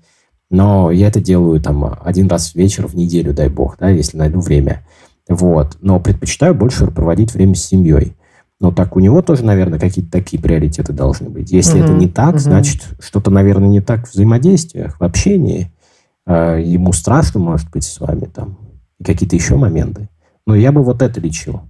но 0.51 0.91
я 0.91 1.09
это 1.09 1.21
делаю 1.21 1.61
там 1.61 1.99
один 2.03 2.29
раз 2.29 2.53
в 2.53 2.57
вечер 2.57 2.87
в 2.87 2.95
неделю, 2.95 3.33
дай 3.33 3.49
бог, 3.49 3.77
да, 3.79 3.89
если 3.89 4.17
найду 4.19 4.41
время. 4.41 4.87
Вот. 5.29 5.79
Но 5.81 6.01
предпочитаю 6.01 6.55
больше 6.55 6.87
проводить 6.89 7.33
время 7.33 7.55
с 7.55 7.65
семьей. 7.65 8.17
Но 8.61 8.71
так 8.71 8.97
у 8.97 9.01
него 9.01 9.23
тоже, 9.23 9.45
наверное, 9.45 9.81
какие-то 9.81 10.13
такие 10.13 10.41
приоритеты 10.41 10.93
должны 10.93 11.29
быть. 11.29 11.51
Если 11.51 11.81
uh-huh, 11.81 11.85
это 11.85 11.93
не 11.95 12.09
так, 12.09 12.37
uh-huh. 12.37 12.41
значит, 12.41 12.83
что-то, 13.01 13.31
наверное, 13.31 13.69
не 13.69 13.81
так 13.81 14.07
в 14.07 14.13
взаимодействиях, 14.13 15.01
в 15.01 15.03
общении. 15.03 15.73
Э, 16.27 16.63
ему 16.65 16.93
страшно, 16.93 17.41
может 17.41 17.71
быть, 17.71 17.83
с 17.83 17.99
вами 17.99 18.27
там. 18.27 18.59
И 19.03 19.05
какие-то 19.05 19.35
еще 19.35 19.57
моменты. 19.57 20.09
Но 20.47 20.55
я 20.55 20.71
бы 20.71 20.83
вот 20.83 21.03
это 21.03 21.21
лечил. 21.21 21.63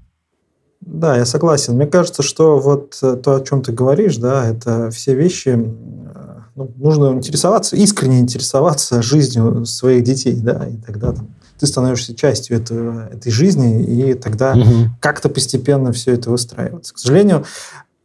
Да, 0.82 1.16
я 1.16 1.24
согласен. 1.24 1.76
Мне 1.76 1.86
кажется, 1.86 2.22
что 2.22 2.58
вот 2.58 2.98
э, 3.02 3.16
то, 3.16 3.36
о 3.36 3.40
чем 3.40 3.62
ты 3.62 3.72
говоришь, 3.72 4.16
да, 4.18 4.46
это 4.46 4.90
все 4.90 5.14
вещи, 5.14 5.50
э, 5.50 6.22
ну, 6.56 6.70
нужно 6.76 7.12
интересоваться, 7.16 7.76
искренне 7.76 8.20
интересоваться 8.20 9.00
жизнью 9.00 9.64
своих 9.64 10.02
детей, 10.02 10.34
да, 10.34 10.66
и 10.66 10.76
тогда 10.76 11.12
там, 11.12 11.28
ты 11.58 11.66
становишься 11.66 12.14
частью 12.14 12.58
этого, 12.58 13.08
этой 13.12 13.30
жизни, 13.30 13.84
и 13.84 14.14
тогда 14.14 14.52
угу. 14.52 14.90
как-то 15.00 15.28
постепенно 15.28 15.92
все 15.92 16.14
это 16.14 16.30
выстраивается. 16.30 16.92
К 16.92 16.98
сожалению, 16.98 17.44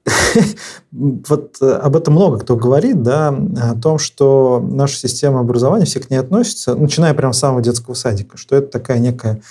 вот 0.91 1.57
э, 1.61 1.71
об 1.71 1.95
этом 1.95 2.13
много 2.13 2.39
кто 2.39 2.55
говорит, 2.55 3.03
да, 3.03 3.29
о 3.29 3.75
том, 3.75 3.97
что 3.97 4.63
наша 4.65 4.97
система 4.97 5.39
образования, 5.39 5.85
все 5.85 5.99
к 5.99 6.09
ней 6.09 6.17
относятся, 6.17 6.75
начиная 6.75 7.13
прямо 7.13 7.33
с 7.33 7.39
самого 7.39 7.61
детского 7.61 7.93
садика, 7.93 8.37
что 8.37 8.55
это 8.55 8.67
такая 8.67 8.99
некая 8.99 9.41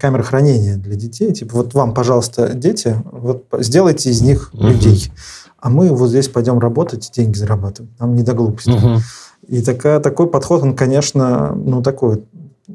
камеры 0.00 0.22
хранения 0.22 0.76
для 0.76 0.94
детей. 0.94 1.32
Типа, 1.32 1.56
вот 1.56 1.74
вам, 1.74 1.92
пожалуйста, 1.92 2.54
дети, 2.54 2.96
вот 3.10 3.44
сделайте 3.58 4.10
из 4.10 4.22
них 4.22 4.50
угу. 4.52 4.68
людей. 4.68 5.10
А 5.60 5.70
мы 5.70 5.88
вот 5.90 6.08
здесь 6.08 6.28
пойдем 6.28 6.58
работать 6.58 7.08
и 7.08 7.12
деньги 7.12 7.36
зарабатывать. 7.36 7.90
Нам 7.98 8.14
не 8.14 8.22
до 8.22 8.32
глупости. 8.32 8.70
Угу. 8.70 9.00
И 9.48 9.62
такая, 9.62 10.00
такой 10.00 10.28
подход, 10.28 10.62
он, 10.62 10.76
конечно, 10.76 11.54
ну, 11.54 11.82
такой 11.82 12.24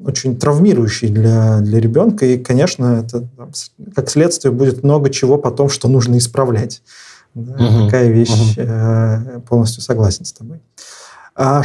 очень 0.05 0.37
травмирующий 0.37 1.09
для, 1.09 1.59
для 1.59 1.79
ребенка. 1.79 2.25
И, 2.25 2.37
конечно, 2.37 3.03
это 3.05 3.27
как 3.95 4.09
следствие 4.09 4.51
будет 4.51 4.83
много 4.83 5.09
чего 5.09 5.37
потом, 5.37 5.69
что 5.69 5.87
нужно 5.87 6.17
исправлять. 6.17 6.81
Да, 7.33 7.53
угу. 7.53 7.85
Такая 7.85 8.09
вещь, 8.09 8.29
угу. 8.29 8.61
э, 8.61 9.39
полностью 9.47 9.81
согласен 9.81 10.25
с 10.25 10.33
тобой. 10.33 10.61
А 11.35 11.63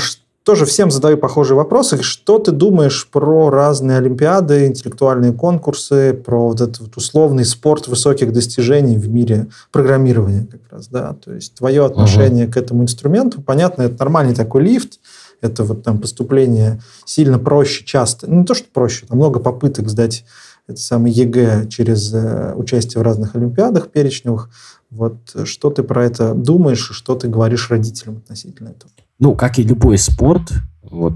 тоже 0.49 0.65
всем 0.65 0.91
задаю 0.91 1.19
похожие 1.19 1.57
вопросы. 1.57 2.03
Что 2.03 2.39
ты 2.39 2.53
думаешь 2.53 3.07
про 3.11 3.51
разные 3.51 3.99
олимпиады, 3.99 4.67
интеллектуальные 4.67 5.35
конкурсы, 5.35 6.15
про 6.15 6.49
вот 6.49 6.63
этот 6.63 6.81
вот 6.81 6.97
условный 6.97 7.45
спорт 7.45 7.87
высоких 7.87 8.33
достижений 8.33 8.97
в 8.97 9.11
мире 9.11 9.49
программирования 9.73 10.47
как 10.51 10.63
раз, 10.71 10.89
да? 10.89 11.15
То 11.23 11.35
есть 11.35 11.53
твое 11.55 11.85
отношение 11.85 12.47
угу. 12.47 12.55
к 12.55 12.57
этому 12.57 12.83
инструменту, 12.83 13.43
понятно, 13.43 13.83
это 13.83 13.97
нормальный 13.99 14.35
такой 14.35 14.63
лифт, 14.63 15.01
это 15.41 15.65
вот 15.65 15.83
там 15.83 16.01
поступление 16.01 16.81
сильно 17.05 17.39
проще 17.39 17.85
часто. 17.85 18.29
Ну, 18.29 18.41
не 18.41 18.45
то, 18.45 18.55
что 18.55 18.67
проще, 18.73 19.07
там 19.07 19.19
много 19.19 19.41
попыток 19.41 19.89
сдать 19.89 20.25
это 20.69 20.81
самый 20.81 21.11
ЕГЭ 21.11 21.67
через 21.71 22.13
э, 22.13 22.53
участие 22.55 23.01
в 23.01 23.03
разных 23.03 23.35
олимпиадах 23.35 23.91
перечневых. 23.91 24.51
Вот 24.91 25.35
что 25.45 25.71
ты 25.71 25.83
про 25.83 26.05
это 26.05 26.35
думаешь, 26.35 26.91
что 26.93 27.15
ты 27.15 27.27
говоришь 27.27 27.71
родителям 27.71 28.19
относительно 28.19 28.69
этого? 28.69 28.91
Ну, 29.19 29.35
как 29.35 29.59
и 29.59 29.63
любой 29.63 29.97
спорт, 29.97 30.53
вот 30.83 31.15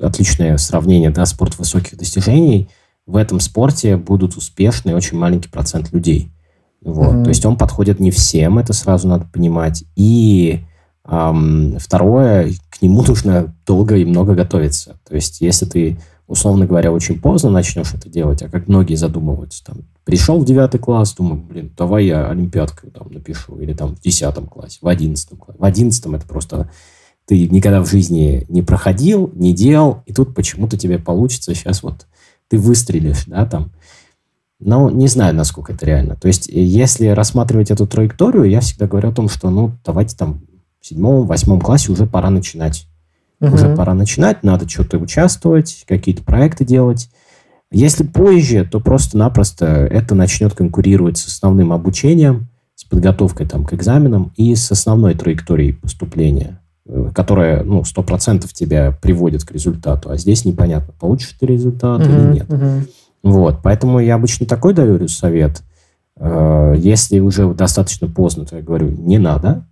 отличное 0.00 0.56
сравнение, 0.56 1.10
да, 1.10 1.26
спорт 1.26 1.58
высоких 1.58 1.98
достижений, 1.98 2.68
в 3.06 3.16
этом 3.16 3.38
спорте 3.38 3.96
будут 3.96 4.36
успешны 4.36 4.94
очень 4.94 5.18
маленький 5.18 5.48
процент 5.48 5.92
людей. 5.92 6.32
Вот. 6.82 7.14
Mm-hmm. 7.14 7.24
То 7.24 7.28
есть 7.28 7.44
он 7.44 7.56
подходит 7.56 8.00
не 8.00 8.10
всем, 8.10 8.58
это 8.58 8.72
сразу 8.72 9.08
надо 9.08 9.26
понимать. 9.32 9.84
И 9.94 10.64
второе, 11.06 12.52
к 12.70 12.82
нему 12.82 13.02
нужно 13.06 13.54
долго 13.66 13.96
и 13.96 14.04
много 14.04 14.34
готовиться. 14.34 14.98
То 15.08 15.14
есть 15.14 15.40
если 15.40 15.66
ты, 15.66 15.98
условно 16.26 16.66
говоря, 16.66 16.92
очень 16.92 17.20
поздно 17.20 17.50
начнешь 17.50 17.94
это 17.94 18.08
делать, 18.08 18.42
а 18.42 18.48
как 18.48 18.68
многие 18.68 18.96
задумываются, 18.96 19.64
там, 19.64 19.78
пришел 20.04 20.38
в 20.38 20.44
девятый 20.44 20.80
класс, 20.80 21.14
думаю, 21.14 21.40
блин, 21.40 21.72
давай 21.76 22.06
я 22.06 22.28
олимпиадку 22.28 22.90
там 22.90 23.12
напишу, 23.12 23.58
или 23.58 23.72
там 23.72 23.94
в 23.94 24.00
десятом 24.00 24.46
классе, 24.46 24.78
в 24.82 24.88
одиннадцатом 24.88 25.38
классе. 25.38 25.58
В 25.58 25.64
одиннадцатом 25.64 26.14
это 26.14 26.26
просто 26.26 26.70
ты 27.26 27.48
никогда 27.48 27.82
в 27.82 27.88
жизни 27.88 28.46
не 28.48 28.62
проходил, 28.62 29.30
не 29.34 29.52
делал, 29.52 30.02
и 30.06 30.12
тут 30.12 30.34
почему-то 30.34 30.76
тебе 30.78 30.98
получится 30.98 31.54
сейчас 31.54 31.82
вот 31.82 32.06
ты 32.48 32.58
выстрелишь, 32.58 33.24
да, 33.26 33.46
там. 33.46 33.72
Но 34.58 34.88
не 34.88 35.06
знаю, 35.08 35.34
насколько 35.34 35.72
это 35.74 35.84
реально. 35.84 36.16
То 36.16 36.28
есть, 36.28 36.48
если 36.48 37.08
рассматривать 37.08 37.70
эту 37.70 37.86
траекторию, 37.86 38.44
я 38.44 38.60
всегда 38.60 38.86
говорю 38.86 39.10
о 39.10 39.14
том, 39.14 39.28
что, 39.28 39.50
ну, 39.50 39.72
давайте 39.84 40.16
там 40.16 40.45
в 40.86 40.88
седьмом, 40.88 41.26
восьмом 41.26 41.60
классе 41.60 41.90
уже 41.90 42.06
пора 42.06 42.30
начинать. 42.30 42.86
Угу. 43.40 43.54
Уже 43.54 43.74
пора 43.74 43.92
начинать, 43.92 44.44
надо 44.44 44.68
что-то 44.68 44.98
участвовать, 44.98 45.84
какие-то 45.88 46.22
проекты 46.22 46.64
делать. 46.64 47.10
Если 47.72 48.04
позже, 48.04 48.64
то 48.64 48.78
просто-напросто 48.78 49.66
это 49.66 50.14
начнет 50.14 50.54
конкурировать 50.54 51.18
с 51.18 51.26
основным 51.26 51.72
обучением, 51.72 52.48
с 52.76 52.84
подготовкой 52.84 53.48
там, 53.48 53.64
к 53.64 53.74
экзаменам 53.74 54.32
и 54.36 54.54
с 54.54 54.70
основной 54.70 55.14
траекторией 55.14 55.74
поступления. 55.74 56.60
Э, 56.88 57.10
которая, 57.12 57.64
ну, 57.64 57.82
сто 57.82 58.04
процентов 58.04 58.52
тебя 58.52 58.96
приводит 59.02 59.44
к 59.44 59.50
результату, 59.50 60.10
а 60.10 60.16
здесь 60.16 60.44
непонятно, 60.44 60.94
получишь 60.98 61.34
ты 61.38 61.46
результат 61.46 62.00
uh-huh, 62.00 62.06
или 62.06 62.34
нет. 62.34 62.48
Uh-huh. 62.48 62.88
Вот, 63.24 63.58
поэтому 63.60 63.98
я 63.98 64.14
обычно 64.14 64.46
такой 64.46 64.72
даю 64.72 65.08
совет. 65.08 65.62
Э, 66.16 66.74
если 66.78 67.18
уже 67.18 67.52
достаточно 67.54 68.06
поздно, 68.06 68.44
то 68.44 68.56
я 68.56 68.62
говорю, 68.62 68.88
не 68.88 69.18
надо. 69.18 69.66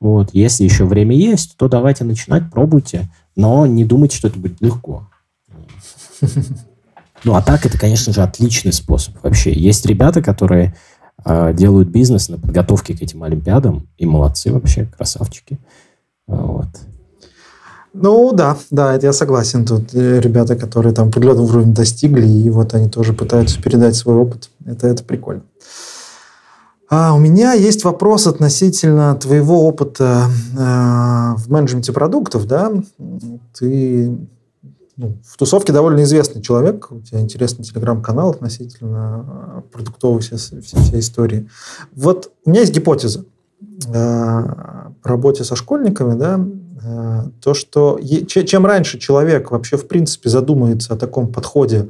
Вот, 0.00 0.30
если 0.32 0.64
еще 0.64 0.84
время 0.84 1.16
есть, 1.16 1.56
то 1.56 1.68
давайте 1.68 2.04
начинать, 2.04 2.50
пробуйте, 2.50 3.08
но 3.36 3.66
не 3.66 3.84
думайте, 3.84 4.16
что 4.16 4.28
это 4.28 4.38
будет 4.38 4.60
легко. 4.60 5.08
Ну, 7.24 7.34
а 7.34 7.40
так, 7.40 7.64
это, 7.64 7.78
конечно 7.78 8.12
же, 8.12 8.22
отличный 8.22 8.72
способ 8.72 9.14
вообще. 9.22 9.50
Есть 9.50 9.86
ребята, 9.86 10.22
которые 10.22 10.76
э, 11.24 11.54
делают 11.54 11.88
бизнес 11.88 12.28
на 12.28 12.38
подготовке 12.38 12.94
к 12.94 13.00
этим 13.00 13.22
Олимпиадам, 13.22 13.88
и 13.96 14.04
молодцы 14.04 14.52
вообще, 14.52 14.84
красавчики. 14.84 15.58
Вот. 16.26 16.68
Ну 17.94 18.32
да, 18.32 18.58
да, 18.70 18.94
это 18.94 19.06
я 19.06 19.12
согласен. 19.12 19.64
Тут 19.64 19.94
э, 19.94 20.20
ребята, 20.20 20.56
которые 20.56 20.92
там 20.92 21.08
определенный 21.08 21.44
уровень 21.44 21.72
достигли, 21.72 22.26
и 22.26 22.50
вот 22.50 22.74
они 22.74 22.90
тоже 22.90 23.14
пытаются 23.14 23.62
передать 23.62 23.96
свой 23.96 24.16
опыт. 24.16 24.50
Это, 24.66 24.88
это 24.88 25.02
прикольно. 25.04 25.44
А 26.96 27.12
у 27.12 27.18
меня 27.18 27.54
есть 27.54 27.82
вопрос 27.82 28.28
относительно 28.28 29.16
твоего 29.16 29.66
опыта 29.66 30.26
э, 30.52 31.34
в 31.36 31.50
менеджменте 31.50 31.92
продуктов, 31.92 32.46
да? 32.46 32.70
Ты 33.58 34.16
ну, 34.96 35.18
в 35.26 35.36
тусовке 35.36 35.72
довольно 35.72 36.04
известный 36.04 36.40
человек, 36.40 36.92
у 36.92 37.00
тебя 37.00 37.18
интересный 37.18 37.64
телеграм-канал 37.64 38.30
относительно 38.30 39.26
э, 39.26 39.62
продуктовой 39.72 40.20
всей, 40.20 40.38
всей, 40.38 40.60
всей 40.60 41.00
истории. 41.00 41.48
Вот 41.96 42.30
у 42.44 42.50
меня 42.50 42.60
есть 42.60 42.72
гипотеза. 42.72 43.24
Э, 43.92 44.44
работе 45.02 45.42
со 45.42 45.56
школьниками, 45.56 46.16
да, 46.16 46.46
э, 46.84 47.24
то, 47.42 47.54
что 47.54 47.98
чем 48.28 48.66
раньше 48.66 49.00
человек 49.00 49.50
вообще 49.50 49.76
в 49.76 49.88
принципе 49.88 50.28
задумается 50.28 50.94
о 50.94 50.96
таком 50.96 51.32
подходе 51.32 51.88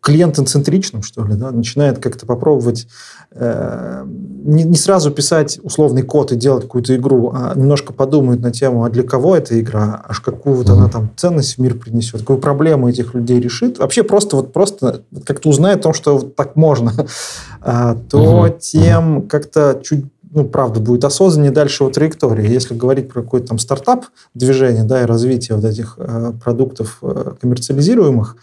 клиентоцентричным, 0.00 1.02
что 1.02 1.24
ли, 1.24 1.34
да, 1.34 1.50
начинает 1.50 1.98
как-то 1.98 2.24
попробовать 2.24 2.86
э, 3.32 4.04
не, 4.06 4.62
не 4.62 4.76
сразу 4.76 5.10
писать 5.10 5.58
условный 5.62 6.02
код 6.02 6.32
и 6.32 6.36
делать 6.36 6.62
какую-то 6.62 6.96
игру, 6.96 7.30
а 7.34 7.52
немножко 7.54 7.92
подумают 7.92 8.40
на 8.40 8.50
тему, 8.50 8.84
а 8.84 8.90
для 8.90 9.02
кого 9.02 9.36
эта 9.36 9.60
игра, 9.60 10.02
аж 10.08 10.20
какую 10.20 10.56
вот 10.56 10.66
mm-hmm. 10.66 10.72
она 10.72 10.88
там 10.88 11.10
ценность 11.16 11.56
в 11.56 11.58
мир 11.58 11.74
принесет, 11.74 12.20
какую 12.20 12.38
проблему 12.38 12.88
этих 12.88 13.12
людей 13.12 13.38
решит. 13.38 13.78
Вообще 13.78 14.02
просто 14.02 14.36
вот 14.36 14.52
просто 14.52 15.02
как-то 15.26 15.50
узнает 15.50 15.80
о 15.80 15.82
том, 15.82 15.94
что 15.94 16.16
вот 16.16 16.36
так 16.36 16.56
можно, 16.56 16.92
а, 17.60 17.94
то 18.08 18.46
mm-hmm. 18.46 18.58
тем 18.60 19.28
как-то 19.28 19.80
чуть 19.84 20.06
ну, 20.30 20.44
правда, 20.44 20.78
будет 20.78 21.04
осознаннее 21.04 21.50
дальше 21.52 21.84
вот 21.84 21.94
траектории. 21.94 22.50
Если 22.50 22.74
говорить 22.74 23.08
про 23.08 23.22
какой-то 23.22 23.48
там 23.48 23.58
стартап 23.58 24.06
движение, 24.34 24.84
да, 24.84 25.02
и 25.02 25.06
развитие 25.06 25.56
вот 25.56 25.64
этих 25.64 25.94
э, 25.96 26.32
продуктов 26.42 26.98
э, 27.00 27.32
коммерциализируемых, 27.40 28.36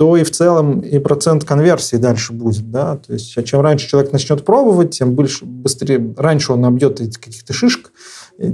то 0.00 0.16
и 0.16 0.24
в 0.24 0.30
целом 0.30 0.80
и 0.80 0.98
процент 0.98 1.44
конверсии 1.44 1.96
дальше 1.96 2.32
будет, 2.32 2.70
да, 2.70 2.96
то 2.96 3.12
есть 3.12 3.36
а 3.36 3.42
чем 3.42 3.60
раньше 3.60 3.86
человек 3.86 4.12
начнет 4.12 4.46
пробовать, 4.46 4.92
тем 4.92 5.12
больше, 5.14 5.44
быстрее, 5.44 6.14
раньше 6.16 6.54
он 6.54 6.62
набьет 6.62 6.96
каких-то 7.18 7.52
шишек, 7.52 7.92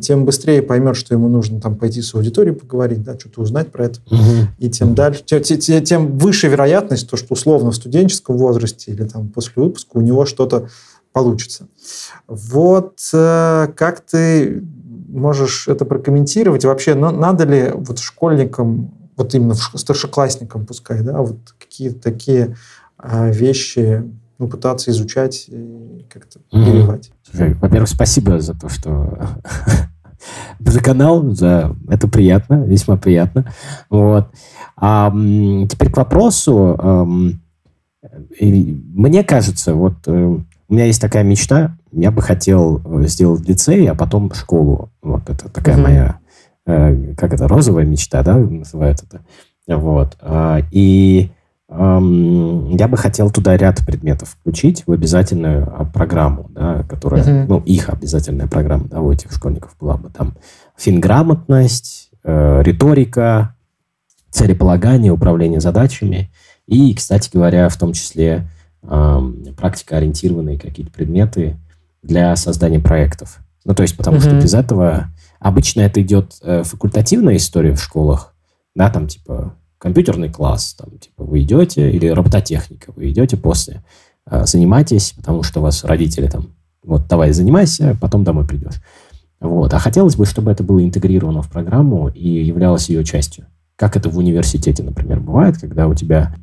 тем 0.03 0.24
быстрее 0.24 0.61
поймет, 0.61 0.97
что 0.97 1.14
ему 1.14 1.28
нужно 1.28 1.61
там 1.61 1.76
пойти 1.76 2.03
с 2.03 2.16
аудиторией 2.16 2.53
поговорить, 2.53 3.05
да, 3.05 3.16
что-то 3.16 3.42
узнать 3.42 3.70
про 3.70 3.84
это, 3.84 4.01
угу. 4.11 4.49
и 4.59 4.68
тем 4.68 4.97
дальше, 4.97 5.22
тем, 5.24 5.40
тем, 5.40 5.84
тем 5.84 6.18
выше 6.18 6.49
вероятность, 6.49 7.09
то, 7.09 7.16
что 7.16 7.34
условно 7.34 7.70
в 7.70 7.76
студенческом 7.76 8.36
возрасте 8.38 8.90
или 8.90 9.05
там 9.05 9.28
после 9.28 9.62
выпуска 9.62 9.99
у 9.99 10.01
него 10.01 10.26
что-то 10.26 10.68
получится. 11.12 11.68
Вот 12.26 12.99
э, 13.12 13.68
как 13.76 14.01
ты 14.01 14.64
можешь 15.09 15.68
это 15.68 15.84
прокомментировать? 15.84 16.64
Вообще, 16.64 16.97
надо 16.97 17.44
ли 17.44 17.70
вот 17.72 18.01
школьникам 18.01 19.05
вот 19.16 19.34
именно 19.34 19.54
старшеклассникам 19.54 20.66
пускай, 20.66 21.02
да, 21.02 21.20
вот 21.20 21.38
какие-то 21.58 22.00
такие 22.00 22.56
а, 22.98 23.28
вещи 23.28 24.04
ну, 24.38 24.48
пытаться 24.48 24.90
изучать 24.90 25.46
и 25.48 26.04
как-то 26.10 26.40
переливать. 26.50 27.10
Слушай, 27.22 27.54
во-первых, 27.54 27.88
спасибо 27.88 28.40
за 28.40 28.54
то, 28.54 28.68
что 28.68 29.18
за 30.60 30.80
канал, 30.80 31.30
за 31.34 31.74
это 31.88 32.08
приятно, 32.08 32.64
весьма 32.64 32.96
приятно. 32.96 33.52
Вот. 33.88 34.28
А, 34.76 35.10
теперь 35.70 35.90
к 35.90 35.96
вопросу. 35.96 36.76
А, 36.78 37.04
мне 38.40 39.24
кажется, 39.24 39.74
вот 39.74 39.94
э, 40.06 40.12
у 40.68 40.74
меня 40.74 40.86
есть 40.86 41.00
такая 41.00 41.24
мечта, 41.24 41.76
я 41.92 42.10
бы 42.10 42.22
хотел 42.22 42.82
сделать 43.06 43.48
лицей, 43.48 43.86
а 43.88 43.94
потом 43.94 44.32
школу. 44.32 44.90
Вот 45.02 45.28
это 45.28 45.48
такая 45.48 45.76
mm-hmm. 45.76 45.82
моя 45.82 46.18
Э, 46.66 47.14
как 47.16 47.32
это, 47.32 47.46
розовая 47.46 47.84
мечта, 47.84 48.22
да, 48.22 48.36
называют 48.36 49.02
это. 49.02 49.20
Вот. 49.68 50.16
А, 50.20 50.60
и 50.70 51.30
я 51.68 52.88
бы 52.88 52.96
хотел 52.96 53.30
туда 53.30 53.56
ряд 53.56 53.84
предметов 53.84 54.36
включить 54.40 54.84
в 54.86 54.92
обязательную 54.92 55.64
а, 55.66 55.84
программу, 55.84 56.48
да, 56.50 56.84
которая, 56.88 57.24
uh-huh. 57.24 57.46
ну, 57.48 57.58
их 57.58 57.88
обязательная 57.88 58.46
программа, 58.46 58.84
да, 58.84 59.00
у 59.00 59.10
этих 59.10 59.32
школьников 59.32 59.74
была 59.80 59.96
бы 59.96 60.08
там 60.10 60.34
финграмотность, 60.76 62.10
э, 62.22 62.62
риторика, 62.62 63.56
целеполагание, 64.30 65.10
управление 65.10 65.58
задачами 65.58 66.30
и, 66.68 66.94
кстати 66.94 67.30
говоря, 67.32 67.68
в 67.68 67.76
том 67.76 67.94
числе 67.94 68.46
э, 68.82 69.32
практикоориентированные 69.56 70.60
какие-то 70.60 70.92
предметы 70.92 71.56
для 72.00 72.36
создания 72.36 72.78
проектов. 72.78 73.38
Ну, 73.64 73.74
то 73.74 73.82
есть, 73.82 73.96
потому 73.96 74.18
uh-huh. 74.18 74.20
что 74.20 74.40
без 74.40 74.54
этого 74.54 75.08
Обычно 75.41 75.82
это 75.82 76.03
идет 76.03 76.37
э, 76.43 76.62
факультативная 76.62 77.37
история 77.37 77.74
в 77.74 77.82
школах, 77.82 78.34
да, 78.74 78.91
там 78.91 79.07
типа 79.07 79.55
компьютерный 79.78 80.30
класс, 80.30 80.74
там 80.74 80.99
типа 80.99 81.24
вы 81.24 81.43
идете, 81.43 81.91
или 81.91 82.09
робототехника, 82.09 82.93
вы 82.97 83.11
идете 83.11 83.37
после, 83.37 83.84
э, 84.30 84.47
занимайтесь, 84.47 85.12
потому 85.12 85.43
что 85.43 85.61
у 85.61 85.62
вас 85.62 85.84
родители 85.84 86.28
там, 86.28 86.55
вот 86.82 87.07
давай 87.09 87.32
занимайся, 87.32 87.97
потом 88.01 88.24
домой 88.24 88.47
придешь. 88.47 88.80
Вот. 89.41 89.74
А 89.74 89.78
хотелось 89.78 90.16
бы, 90.16 90.24
чтобы 90.24 90.51
это 90.51 90.64
было 90.64 90.82
интегрировано 90.82 91.43
в 91.43 91.51
программу 91.51 92.09
и 92.09 92.28
являлось 92.45 92.89
ее 92.89 93.05
частью. 93.05 93.47
Как 93.76 93.97
это 93.97 94.09
в 94.09 94.16
университете, 94.16 94.82
например, 94.82 95.20
бывает, 95.20 95.59
когда 95.59 95.87
у 95.87 95.95
тебя 95.95 96.34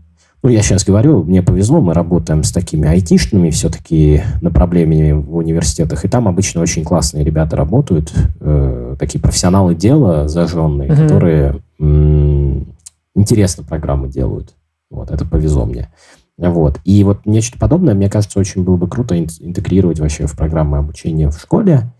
ну, 0.44 0.50
я 0.50 0.62
сейчас 0.62 0.84
говорю, 0.84 1.24
мне 1.24 1.42
повезло, 1.42 1.80
мы 1.80 1.94
работаем 1.94 2.44
с 2.44 2.52
такими 2.52 2.86
айтишными 2.86 3.50
все-таки 3.50 4.24
направлениями 4.42 5.14
в 5.14 5.38
университетах, 5.38 6.04
и 6.04 6.10
там 6.10 6.28
обычно 6.28 6.60
очень 6.60 6.84
классные 6.84 7.24
ребята 7.24 7.56
работают, 7.56 8.14
э, 8.42 8.98
такие 9.00 9.22
профессионалы 9.22 9.74
дела 9.74 10.28
зажженные, 10.28 10.90
mm-hmm. 10.90 11.02
которые 11.02 11.62
м- 11.80 12.76
интересно 13.16 13.64
программы 13.64 14.10
делают. 14.10 14.54
Вот, 14.92 15.12
это 15.12 15.26
повезло 15.26 15.66
мне. 15.66 15.90
Вот. 16.38 16.78
И 16.84 17.06
вот 17.06 17.26
нечто 17.26 17.58
подобное, 17.58 17.94
мне 17.94 18.10
кажется, 18.10 18.38
очень 18.38 18.66
было 18.66 18.76
бы 18.76 18.90
круто 18.90 19.18
интегрировать 19.18 20.02
вообще 20.02 20.28
в 20.28 20.36
программы 20.36 20.78
обучения 20.78 21.30
в 21.30 21.40
школе, 21.40 21.94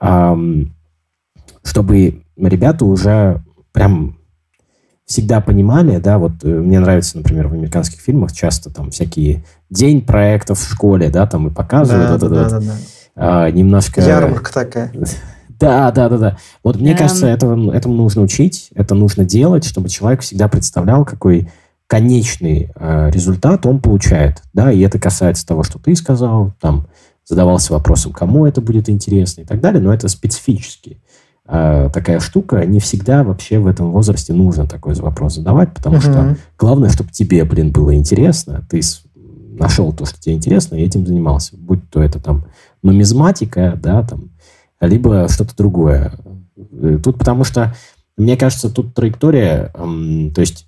эм, 0.00 0.74
чтобы 1.62 2.22
ребята 2.36 2.84
уже 2.84 3.42
прям 3.72 4.15
всегда 5.06 5.40
понимали, 5.40 5.98
да, 5.98 6.18
вот 6.18 6.32
э, 6.42 6.48
мне 6.48 6.80
нравится, 6.80 7.16
например, 7.16 7.46
в 7.46 7.54
американских 7.54 8.00
фильмах 8.00 8.32
часто 8.32 8.70
там 8.70 8.90
всякие 8.90 9.44
день 9.70 10.02
проектов 10.02 10.58
в 10.58 10.68
школе, 10.68 11.08
да, 11.08 11.26
там 11.26 11.46
и 11.46 11.50
показывают 11.50 12.20
да, 12.20 12.26
вот 12.26 12.34
да, 12.34 12.42
это 12.42 12.50
да, 12.50 12.60
да. 12.60 12.72
А, 13.14 13.50
немножко... 13.50 14.00
Ярмарка 14.00 14.52
такая. 14.52 14.92
Да, 15.58 15.90
да, 15.90 16.10
да, 16.10 16.18
да. 16.18 16.38
Вот 16.62 16.78
мне 16.78 16.90
эм... 16.90 16.98
кажется, 16.98 17.26
этого, 17.26 17.72
этому 17.72 17.94
нужно 17.94 18.20
учить, 18.20 18.68
это 18.74 18.94
нужно 18.94 19.24
делать, 19.24 19.64
чтобы 19.64 19.88
человек 19.88 20.20
всегда 20.20 20.48
представлял, 20.48 21.06
какой 21.06 21.48
конечный 21.86 22.72
э, 22.74 23.10
результат 23.10 23.64
он 23.64 23.80
получает, 23.80 24.42
да, 24.52 24.70
и 24.70 24.80
это 24.80 24.98
касается 24.98 25.46
того, 25.46 25.62
что 25.62 25.78
ты 25.78 25.96
сказал, 25.96 26.52
там, 26.60 26.88
задавался 27.24 27.72
вопросом, 27.72 28.12
кому 28.12 28.44
это 28.44 28.60
будет 28.60 28.90
интересно 28.90 29.42
и 29.42 29.44
так 29.44 29.62
далее, 29.62 29.80
но 29.80 29.94
это 29.94 30.08
специфически 30.08 30.98
э, 30.98 31.05
такая 31.46 32.18
штука, 32.18 32.66
не 32.66 32.80
всегда 32.80 33.22
вообще 33.22 33.58
в 33.58 33.68
этом 33.68 33.92
возрасте 33.92 34.32
нужно 34.32 34.66
такой 34.66 34.94
вопрос 34.94 35.36
задавать, 35.36 35.72
потому 35.72 35.96
угу. 35.96 36.02
что 36.02 36.36
главное, 36.58 36.90
чтобы 36.90 37.10
тебе, 37.10 37.44
блин, 37.44 37.70
было 37.70 37.94
интересно, 37.94 38.66
ты 38.68 38.80
нашел 39.58 39.92
то, 39.92 40.04
что 40.04 40.20
тебе 40.20 40.34
интересно, 40.34 40.76
и 40.76 40.82
этим 40.82 41.06
занимался. 41.06 41.56
Будь 41.56 41.88
то 41.90 42.02
это 42.02 42.20
там 42.20 42.46
нумизматика, 42.82 43.78
да, 43.80 44.02
там, 44.02 44.30
либо 44.80 45.28
что-то 45.28 45.56
другое. 45.56 46.12
Э, 46.56 46.98
тут 47.02 47.18
потому 47.18 47.44
что, 47.44 47.74
мне 48.16 48.36
кажется, 48.36 48.70
тут 48.70 48.94
траектория, 48.94 49.72
эм, 49.74 50.32
то 50.34 50.40
есть 50.40 50.66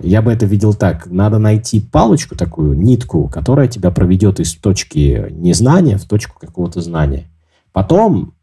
я 0.00 0.22
бы 0.22 0.32
это 0.32 0.46
видел 0.46 0.74
так. 0.74 1.06
Надо 1.06 1.38
найти 1.38 1.80
палочку 1.80 2.36
такую, 2.36 2.78
нитку, 2.78 3.28
которая 3.28 3.66
тебя 3.66 3.90
проведет 3.90 4.38
из 4.38 4.54
точки 4.54 5.26
незнания 5.30 5.98
в 5.98 6.04
точку 6.04 6.38
какого-то 6.38 6.80
знания. 6.80 7.26
Потом 7.72 8.34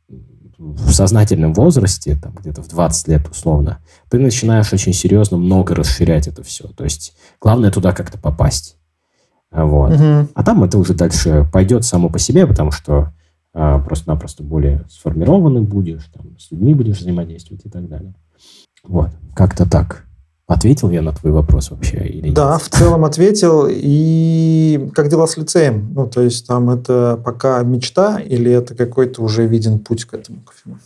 в 0.74 0.92
сознательном 0.92 1.54
возрасте, 1.54 2.16
там 2.16 2.34
где-то 2.34 2.64
в 2.64 2.68
20 2.68 3.08
лет 3.08 3.30
условно, 3.30 3.80
ты 4.10 4.20
начинаешь 4.20 4.74
очень 4.74 4.94
серьезно 4.94 5.38
много 5.38 5.76
расширять 5.76 6.28
это 6.28 6.44
все. 6.44 6.68
То 6.68 6.84
есть 6.84 7.16
главное 7.40 7.72
туда 7.72 7.92
как-то 7.92 8.18
попасть. 8.18 8.78
Вот. 9.52 9.94
Угу. 9.94 10.30
А 10.34 10.44
там 10.44 10.64
это 10.64 10.78
уже 10.78 10.94
дальше 10.94 11.48
пойдет 11.52 11.86
само 11.86 12.10
по 12.10 12.20
себе, 12.20 12.48
потому 12.48 12.72
что 12.72 13.14
а, 13.54 13.80
просто-напросто 13.80 14.44
более 14.44 14.84
сформированный 14.90 15.62
будешь, 15.62 16.06
там, 16.14 16.38
с 16.38 16.52
людьми 16.52 16.74
будешь 16.74 16.98
взаимодействовать 17.00 17.66
и 17.66 17.70
так 17.70 17.88
далее. 17.88 18.14
Вот, 18.84 19.12
как-то 19.34 19.70
так. 19.70 20.05
Ответил 20.48 20.92
я 20.92 21.02
на 21.02 21.12
твой 21.12 21.32
вопрос 21.34 21.72
вообще 21.72 22.06
или 22.06 22.28
нет? 22.28 22.36
Да, 22.36 22.60
в 22.60 22.70
целом 22.70 23.04
ответил. 23.04 23.68
И 23.68 24.92
как 24.94 25.10
дела 25.10 25.26
с 25.26 25.38
лицеем? 25.38 25.92
Ну, 25.94 26.08
то 26.08 26.22
есть 26.22 26.46
там 26.46 26.70
это 26.70 27.20
пока 27.24 27.64
мечта 27.64 28.20
или 28.20 28.52
это 28.52 28.76
какой-то 28.76 29.24
уже 29.24 29.48
виден 29.48 29.80
путь 29.80 30.06
к 30.06 30.14
этому 30.14 30.42
ко 30.42 30.54
всему? 30.54 30.78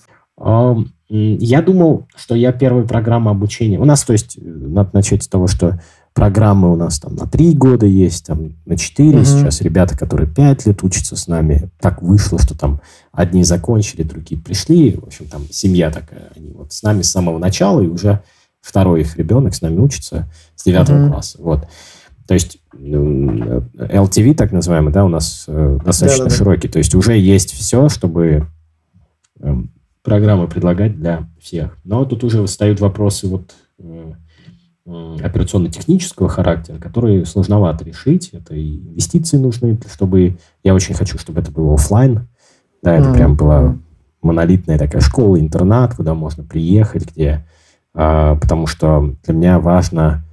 Я 1.09 1.61
думал, 1.61 2.07
что 2.15 2.35
я 2.35 2.53
первая 2.53 2.85
программа 2.85 3.31
обучения. 3.31 3.79
У 3.79 3.83
нас, 3.83 4.03
то 4.03 4.13
есть, 4.13 4.37
надо 4.41 4.91
начать 4.93 5.23
с 5.23 5.27
того, 5.27 5.47
что 5.47 5.81
программы 6.13 6.71
у 6.71 6.75
нас 6.75 6.99
там 6.99 7.15
на 7.15 7.27
три 7.27 7.53
года 7.53 7.85
есть, 7.85 8.27
там 8.27 8.53
на 8.65 8.77
четыре. 8.77 9.19
Угу. 9.19 9.25
Сейчас 9.25 9.59
ребята, 9.61 9.97
которые 9.97 10.29
пять 10.29 10.65
лет 10.65 10.83
учатся 10.83 11.17
с 11.17 11.27
нами, 11.27 11.69
так 11.81 12.01
вышло, 12.01 12.39
что 12.39 12.57
там 12.57 12.79
одни 13.11 13.43
закончили, 13.43 14.03
другие 14.03 14.41
пришли. 14.41 14.95
В 14.95 15.03
общем, 15.03 15.27
там 15.27 15.41
семья 15.51 15.91
такая. 15.91 16.31
Они 16.35 16.51
вот 16.51 16.71
с 16.71 16.81
нами 16.83 17.01
с 17.01 17.11
самого 17.11 17.37
начала 17.37 17.81
и 17.81 17.87
уже 17.87 18.21
второй 18.61 19.01
их 19.01 19.17
ребенок 19.17 19.55
с 19.55 19.61
нами 19.61 19.79
учится 19.79 20.31
с 20.55 20.63
девятого 20.63 20.97
mm-hmm. 20.97 21.09
класса. 21.09 21.37
Вот. 21.41 21.67
То 22.27 22.35
есть 22.35 22.59
LTV, 22.73 24.35
так 24.35 24.51
называемый, 24.51 24.93
да, 24.93 25.03
у 25.03 25.07
нас 25.07 25.45
э, 25.47 25.79
достаточно 25.83 26.25
да, 26.25 26.29
да, 26.29 26.35
широкий. 26.35 26.67
То 26.67 26.77
есть 26.77 26.93
уже 26.93 27.17
есть 27.17 27.51
все, 27.51 27.89
чтобы 27.89 28.47
э, 29.39 29.55
программы 30.03 30.47
предлагать 30.47 30.95
для 30.95 31.27
всех. 31.41 31.75
Но 31.83 32.05
тут 32.05 32.23
уже 32.23 32.45
встают 32.45 32.79
вопросы 32.81 33.27
вот 33.27 33.55
э, 33.79 34.13
операционно-технического 34.85 36.29
характера, 36.29 36.77
которые 36.77 37.25
сложновато 37.25 37.83
решить. 37.83 38.29
Это 38.33 38.55
и 38.55 38.77
инвестиции 38.77 39.37
нужны, 39.37 39.79
чтобы... 39.91 40.37
Я 40.63 40.75
очень 40.75 40.93
хочу, 40.93 41.17
чтобы 41.17 41.41
это 41.41 41.51
было 41.51 41.73
офлайн. 41.73 42.27
Да, 42.83 42.93
это 42.93 43.09
mm-hmm. 43.09 43.13
прям 43.13 43.35
была 43.35 43.77
монолитная 44.21 44.77
такая 44.77 45.01
школа, 45.01 45.39
интернат, 45.39 45.95
куда 45.95 46.13
можно 46.13 46.43
приехать, 46.43 47.11
где 47.11 47.45
потому 47.99 48.65
что 48.65 49.13
для 49.25 49.33
меня 49.33 49.59
важно 49.59 50.23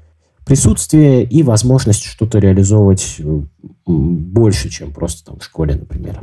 присутствие 0.44 1.24
и 1.24 1.42
возможность 1.42 2.04
что-то 2.04 2.38
реализовывать 2.38 3.20
больше, 3.84 4.68
чем 4.68 4.92
просто 4.92 5.24
там 5.24 5.40
в 5.40 5.44
школе, 5.44 5.74
например. 5.74 6.20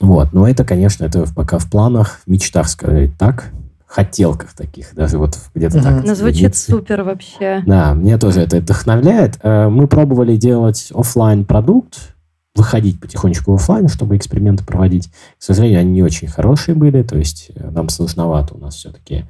Вот, 0.00 0.32
но 0.32 0.48
это, 0.48 0.64
конечно, 0.64 1.04
это 1.04 1.24
пока 1.32 1.58
в 1.58 1.70
планах, 1.70 2.20
в 2.26 2.30
мечтах, 2.30 2.68
сказать 2.68 3.16
так, 3.16 3.52
хотелках 3.86 4.54
таких, 4.54 4.94
даже 4.94 5.18
вот 5.18 5.38
где-то 5.54 5.78
mm-hmm. 5.78 5.82
так. 5.82 6.04
Ну, 6.04 6.14
звучит 6.14 6.56
супер 6.56 7.02
вообще. 7.04 7.62
Да, 7.66 7.94
мне 7.94 8.18
тоже 8.18 8.40
это 8.40 8.56
вдохновляет. 8.56 9.38
Э, 9.42 9.68
мы 9.68 9.86
пробовали 9.86 10.36
делать 10.36 10.90
офлайн 10.92 11.44
продукт, 11.44 12.14
выходить 12.56 13.00
потихонечку 13.00 13.52
в 13.52 13.54
офлайн, 13.54 13.88
чтобы 13.88 14.16
эксперименты 14.16 14.64
проводить. 14.64 15.08
К 15.38 15.42
сожалению, 15.42 15.80
они 15.80 15.92
не 15.92 16.02
очень 16.02 16.26
хорошие 16.26 16.74
были, 16.74 17.02
то 17.02 17.16
есть 17.16 17.52
э, 17.54 17.70
нам 17.70 17.88
сложновато 17.88 18.54
у 18.54 18.58
нас 18.58 18.74
все-таки 18.76 19.26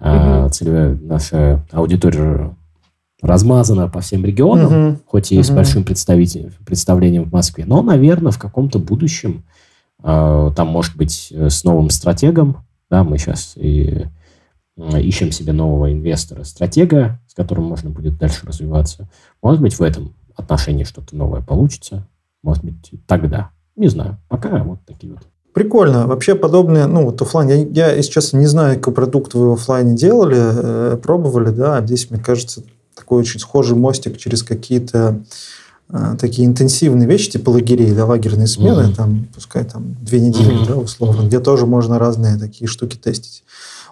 mm-hmm. 0.00 0.50
целевая 0.50 0.98
наша 1.00 1.64
аудитория 1.72 2.54
размазана 3.22 3.88
по 3.88 4.00
всем 4.00 4.24
регионам, 4.24 4.72
mm-hmm. 4.72 4.98
хоть 5.06 5.32
и 5.32 5.38
mm-hmm. 5.38 5.42
с 5.42 5.50
большим 5.50 5.84
представлением 5.84 7.24
в 7.24 7.32
Москве, 7.32 7.64
но, 7.66 7.82
наверное, 7.82 8.32
в 8.32 8.38
каком-то 8.38 8.78
будущем 8.78 9.44
э, 10.02 10.50
там, 10.54 10.68
может 10.68 10.96
быть, 10.96 11.32
с 11.32 11.64
новым 11.64 11.90
стратегом, 11.90 12.58
да, 12.90 13.04
мы 13.04 13.18
сейчас 13.18 13.54
и 13.56 14.06
ищем 14.76 15.32
себе 15.32 15.52
нового 15.52 15.92
инвестора, 15.92 16.44
стратега, 16.44 17.18
с 17.26 17.34
которым 17.34 17.64
можно 17.64 17.90
будет 17.90 18.18
дальше 18.18 18.46
развиваться. 18.46 19.08
Может 19.42 19.62
быть, 19.62 19.78
в 19.78 19.82
этом 19.82 20.14
отношении 20.34 20.84
что-то 20.84 21.16
новое 21.16 21.40
получится. 21.40 22.06
Может 22.42 22.62
быть, 22.62 22.92
тогда. 23.06 23.50
Не 23.74 23.88
знаю. 23.88 24.18
Пока 24.28 24.62
вот 24.62 24.80
такие 24.84 25.14
вот. 25.14 25.26
Прикольно. 25.56 26.06
Вообще 26.06 26.34
подобные, 26.34 26.84
ну 26.84 27.06
вот 27.06 27.22
офлайн. 27.22 27.48
Я, 27.48 27.86
я, 27.86 27.92
если 27.94 28.10
честно, 28.10 28.36
не 28.36 28.46
знаю, 28.46 28.76
какой 28.76 28.92
продукт 28.92 29.32
вы 29.32 29.48
в 29.48 29.52
офлайне 29.54 29.96
делали, 29.96 30.36
э, 30.38 30.98
пробовали, 31.02 31.48
да. 31.48 31.78
А 31.78 31.82
здесь, 31.82 32.10
мне 32.10 32.20
кажется, 32.20 32.62
такой 32.94 33.20
очень 33.20 33.40
схожий 33.40 33.74
мостик 33.74 34.18
через 34.18 34.42
какие-то 34.42 35.22
э, 35.88 36.16
такие 36.20 36.46
интенсивные 36.46 37.08
вещи, 37.08 37.30
типа 37.30 37.48
лагерей, 37.48 37.92
да, 37.92 38.04
лагерные 38.04 38.48
смены, 38.48 38.82
mm-hmm. 38.82 38.96
там, 38.96 39.28
пускай 39.34 39.64
там 39.64 39.96
две 40.02 40.20
недели, 40.20 40.62
mm-hmm. 40.62 40.68
да, 40.68 40.76
условно, 40.76 41.26
где 41.26 41.40
тоже 41.40 41.64
можно 41.64 41.98
разные 41.98 42.36
такие 42.36 42.68
штуки 42.68 42.98
тестить. 42.98 43.42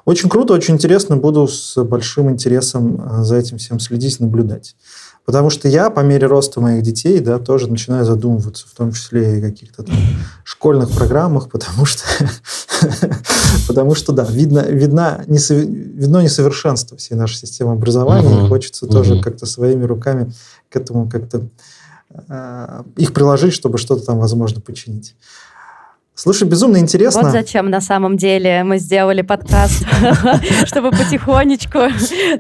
Очень 0.05 0.29
круто, 0.29 0.53
очень 0.53 0.75
интересно. 0.75 1.17
Буду 1.17 1.49
с 1.49 1.83
большим 1.83 2.29
интересом 2.29 3.01
э, 3.01 3.25
за 3.25 3.37
этим 3.37 3.57
всем 3.57 3.81
следить, 3.81 4.21
наблюдать. 4.21 4.77
Потому 5.25 5.49
что 5.49 5.69
я 5.69 5.89
по 5.89 6.01
мере 6.01 6.27
роста 6.27 6.61
моих 6.61 6.83
детей, 6.83 7.19
да, 7.21 7.39
тоже 7.39 7.71
начинаю 7.71 8.05
задумываться, 8.05 8.67
в 8.69 8.77
том 8.77 8.93
числе 8.93 9.39
и 9.39 9.41
каких-то 9.41 9.83
там 9.83 9.97
школьных 10.45 10.91
программах, 10.91 11.49
потому 11.49 11.87
что, 11.87 12.05
потому 13.69 13.95
что, 13.95 14.13
да, 14.13 14.25
видно, 14.25 14.61
видно, 14.61 15.25
несов... 15.27 15.57
видно 15.57 16.23
несовершенство 16.23 16.99
всей 16.99 17.15
нашей 17.15 17.37
системы 17.37 17.73
образования, 17.73 18.45
и 18.45 18.49
хочется 18.49 18.87
тоже 18.87 19.23
как-то 19.23 19.47
своими 19.47 19.85
руками 19.85 20.31
к 20.69 20.77
этому 20.77 21.09
как-то 21.09 21.49
э, 22.29 22.83
их 22.97 23.15
приложить, 23.15 23.55
чтобы 23.55 23.79
что-то 23.79 24.05
там, 24.05 24.19
возможно, 24.19 24.61
починить. 24.61 25.17
Слушай, 26.17 26.47
безумно 26.47 26.77
интересно. 26.77 27.23
Вот 27.23 27.33
зачем 27.33 27.71
на 27.71 27.81
самом 27.81 28.17
деле 28.17 28.63
мы 28.63 28.79
сделали 28.79 29.23
подкаст, 29.23 29.85
чтобы 30.65 30.93
потихонечку 30.93 31.79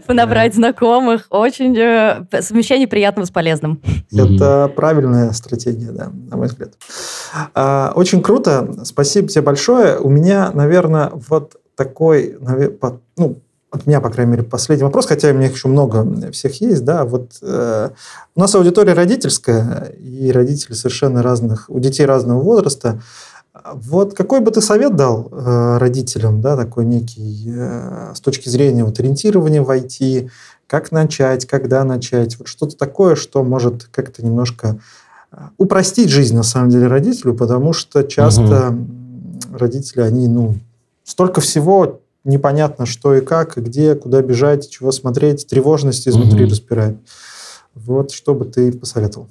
набрать 0.08 0.54
знакомых. 0.54 1.26
Очень 1.30 1.76
э, 1.76 2.24
совмещение 2.40 2.86
приятного 2.86 3.26
с 3.26 3.30
полезным. 3.30 3.80
Это 4.12 4.70
правильная 4.76 5.32
стратегия, 5.32 5.90
да, 5.90 6.12
на 6.30 6.36
мой 6.36 6.46
взгляд. 6.46 6.74
А, 7.54 7.92
очень 7.96 8.22
круто. 8.22 8.76
Спасибо 8.84 9.26
тебе 9.26 9.42
большое. 9.42 9.98
У 9.98 10.08
меня, 10.08 10.52
наверное, 10.52 11.10
вот 11.28 11.56
такой, 11.74 12.38
ну, 13.16 13.40
от 13.74 13.86
меня, 13.86 14.00
по 14.00 14.08
крайней 14.08 14.32
мере, 14.32 14.42
последний 14.44 14.84
вопрос, 14.84 15.06
хотя 15.06 15.30
у 15.30 15.34
меня 15.34 15.48
еще 15.48 15.66
много 15.66 16.30
всех 16.30 16.60
есть, 16.60 16.84
да, 16.84 17.04
вот 17.04 17.32
э, 17.42 17.88
у 18.36 18.40
нас 18.40 18.54
аудитория 18.54 18.92
родительская, 18.92 19.92
и 19.98 20.30
родители 20.30 20.74
совершенно 20.74 21.22
разных, 21.22 21.68
у 21.68 21.80
детей 21.80 22.06
разного 22.06 22.40
возраста. 22.40 23.00
Вот 23.74 24.14
какой 24.14 24.40
бы 24.40 24.50
ты 24.50 24.60
совет 24.60 24.96
дал 24.96 25.28
э, 25.30 25.78
родителям, 25.78 26.40
да, 26.40 26.56
такой 26.56 26.84
некий, 26.84 27.52
э, 27.56 28.12
с 28.14 28.20
точки 28.20 28.48
зрения 28.48 28.84
вот, 28.84 28.98
ориентирования 28.98 29.62
в 29.62 29.70
IT, 29.70 30.28
как 30.66 30.90
начать, 30.90 31.46
когда 31.46 31.84
начать, 31.84 32.36
вот 32.36 32.48
что-то 32.48 32.76
такое, 32.76 33.14
что 33.14 33.44
может 33.44 33.84
как-то 33.84 34.24
немножко 34.24 34.80
э, 35.30 35.36
упростить 35.56 36.08
жизнь, 36.08 36.34
на 36.34 36.42
самом 36.42 36.70
деле, 36.70 36.88
родителю, 36.88 37.34
потому 37.34 37.72
что 37.72 38.02
часто 38.02 38.70
угу. 38.70 39.56
родители, 39.56 40.00
они, 40.00 40.26
ну, 40.26 40.56
столько 41.04 41.40
всего, 41.40 42.00
непонятно, 42.24 42.86
что 42.86 43.14
и 43.14 43.20
как, 43.20 43.56
и 43.56 43.60
где, 43.60 43.94
куда 43.94 44.20
бежать, 44.20 44.68
чего 44.68 44.90
смотреть, 44.90 45.46
тревожность 45.46 46.08
изнутри 46.08 46.42
угу. 46.42 46.50
распирает. 46.50 46.96
Вот 47.76 48.10
что 48.10 48.34
бы 48.34 48.46
ты 48.46 48.72
посоветовал? 48.72 49.28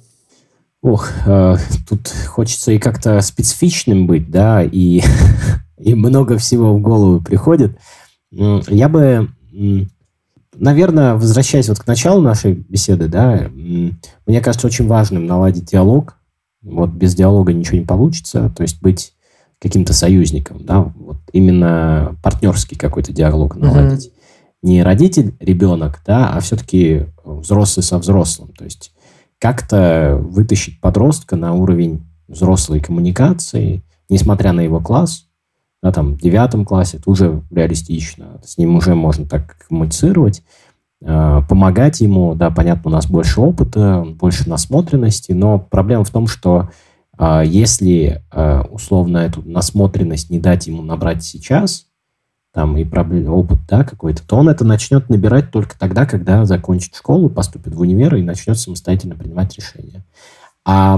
Ох, 0.84 1.08
э, 1.24 1.56
тут 1.88 2.12
хочется 2.26 2.72
и 2.72 2.78
как-то 2.78 3.18
специфичным 3.22 4.06
быть, 4.06 4.30
да, 4.30 4.62
и, 4.62 5.00
и 5.78 5.94
много 5.94 6.36
всего 6.36 6.76
в 6.76 6.80
голову 6.82 7.22
приходит. 7.22 7.78
Я 8.30 8.90
бы, 8.90 9.30
наверное, 10.54 11.14
возвращаясь 11.14 11.70
вот 11.70 11.78
к 11.78 11.86
началу 11.86 12.20
нашей 12.20 12.52
беседы, 12.52 13.08
да, 13.08 13.48
мне 13.54 14.40
кажется 14.42 14.66
очень 14.66 14.86
важным 14.86 15.26
наладить 15.26 15.70
диалог. 15.70 16.18
Вот 16.62 16.90
без 16.90 17.14
диалога 17.14 17.54
ничего 17.54 17.78
не 17.78 17.86
получится, 17.86 18.52
то 18.54 18.62
есть 18.62 18.82
быть 18.82 19.14
каким-то 19.60 19.94
союзником, 19.94 20.66
да, 20.66 20.80
вот 20.80 21.16
именно 21.32 22.14
партнерский 22.22 22.76
какой-то 22.76 23.10
диалог 23.10 23.56
наладить. 23.56 24.08
Mm-hmm. 24.08 24.12
Не 24.64 24.82
родитель, 24.82 25.34
ребенок, 25.40 26.02
да, 26.06 26.28
а 26.34 26.40
все-таки 26.40 27.06
взрослый 27.24 27.82
со 27.84 27.96
взрослым. 27.96 28.52
То 28.52 28.64
есть 28.64 28.93
как-то 29.44 30.18
вытащить 30.22 30.80
подростка 30.80 31.36
на 31.36 31.52
уровень 31.52 32.02
взрослой 32.28 32.80
коммуникации, 32.80 33.82
несмотря 34.08 34.52
на 34.52 34.62
его 34.62 34.80
класс, 34.80 35.26
да, 35.82 35.92
там, 35.92 36.14
в 36.14 36.18
девятом 36.18 36.64
классе, 36.64 36.96
это 36.96 37.10
уже 37.10 37.42
реалистично, 37.50 38.40
с 38.42 38.56
ним 38.56 38.76
уже 38.76 38.94
можно 38.94 39.26
так 39.26 39.58
коммуницировать, 39.68 40.42
э, 41.02 41.42
помогать 41.46 42.00
ему, 42.00 42.34
да, 42.34 42.48
понятно, 42.48 42.90
у 42.90 42.94
нас 42.94 43.06
больше 43.06 43.42
опыта, 43.42 44.06
больше 44.18 44.48
насмотренности, 44.48 45.32
но 45.32 45.58
проблема 45.58 46.04
в 46.04 46.10
том, 46.10 46.26
что 46.26 46.70
э, 47.18 47.42
если 47.44 48.22
э, 48.32 48.62
условно 48.70 49.18
эту 49.18 49.42
насмотренность 49.42 50.30
не 50.30 50.38
дать 50.38 50.68
ему 50.68 50.80
набрать 50.80 51.22
сейчас, 51.22 51.84
там 52.54 52.76
и 52.76 52.84
проблем, 52.84 53.32
опыт 53.34 53.58
да, 53.68 53.82
какой-то, 53.82 54.22
то 54.24 54.36
он 54.36 54.48
это 54.48 54.64
начнет 54.64 55.10
набирать 55.10 55.50
только 55.50 55.76
тогда, 55.76 56.06
когда 56.06 56.44
закончит 56.44 56.94
школу, 56.94 57.28
поступит 57.28 57.74
в 57.74 57.80
универ 57.80 58.14
и 58.14 58.22
начнет 58.22 58.56
самостоятельно 58.56 59.16
принимать 59.16 59.56
решения. 59.56 60.04
А 60.64 60.96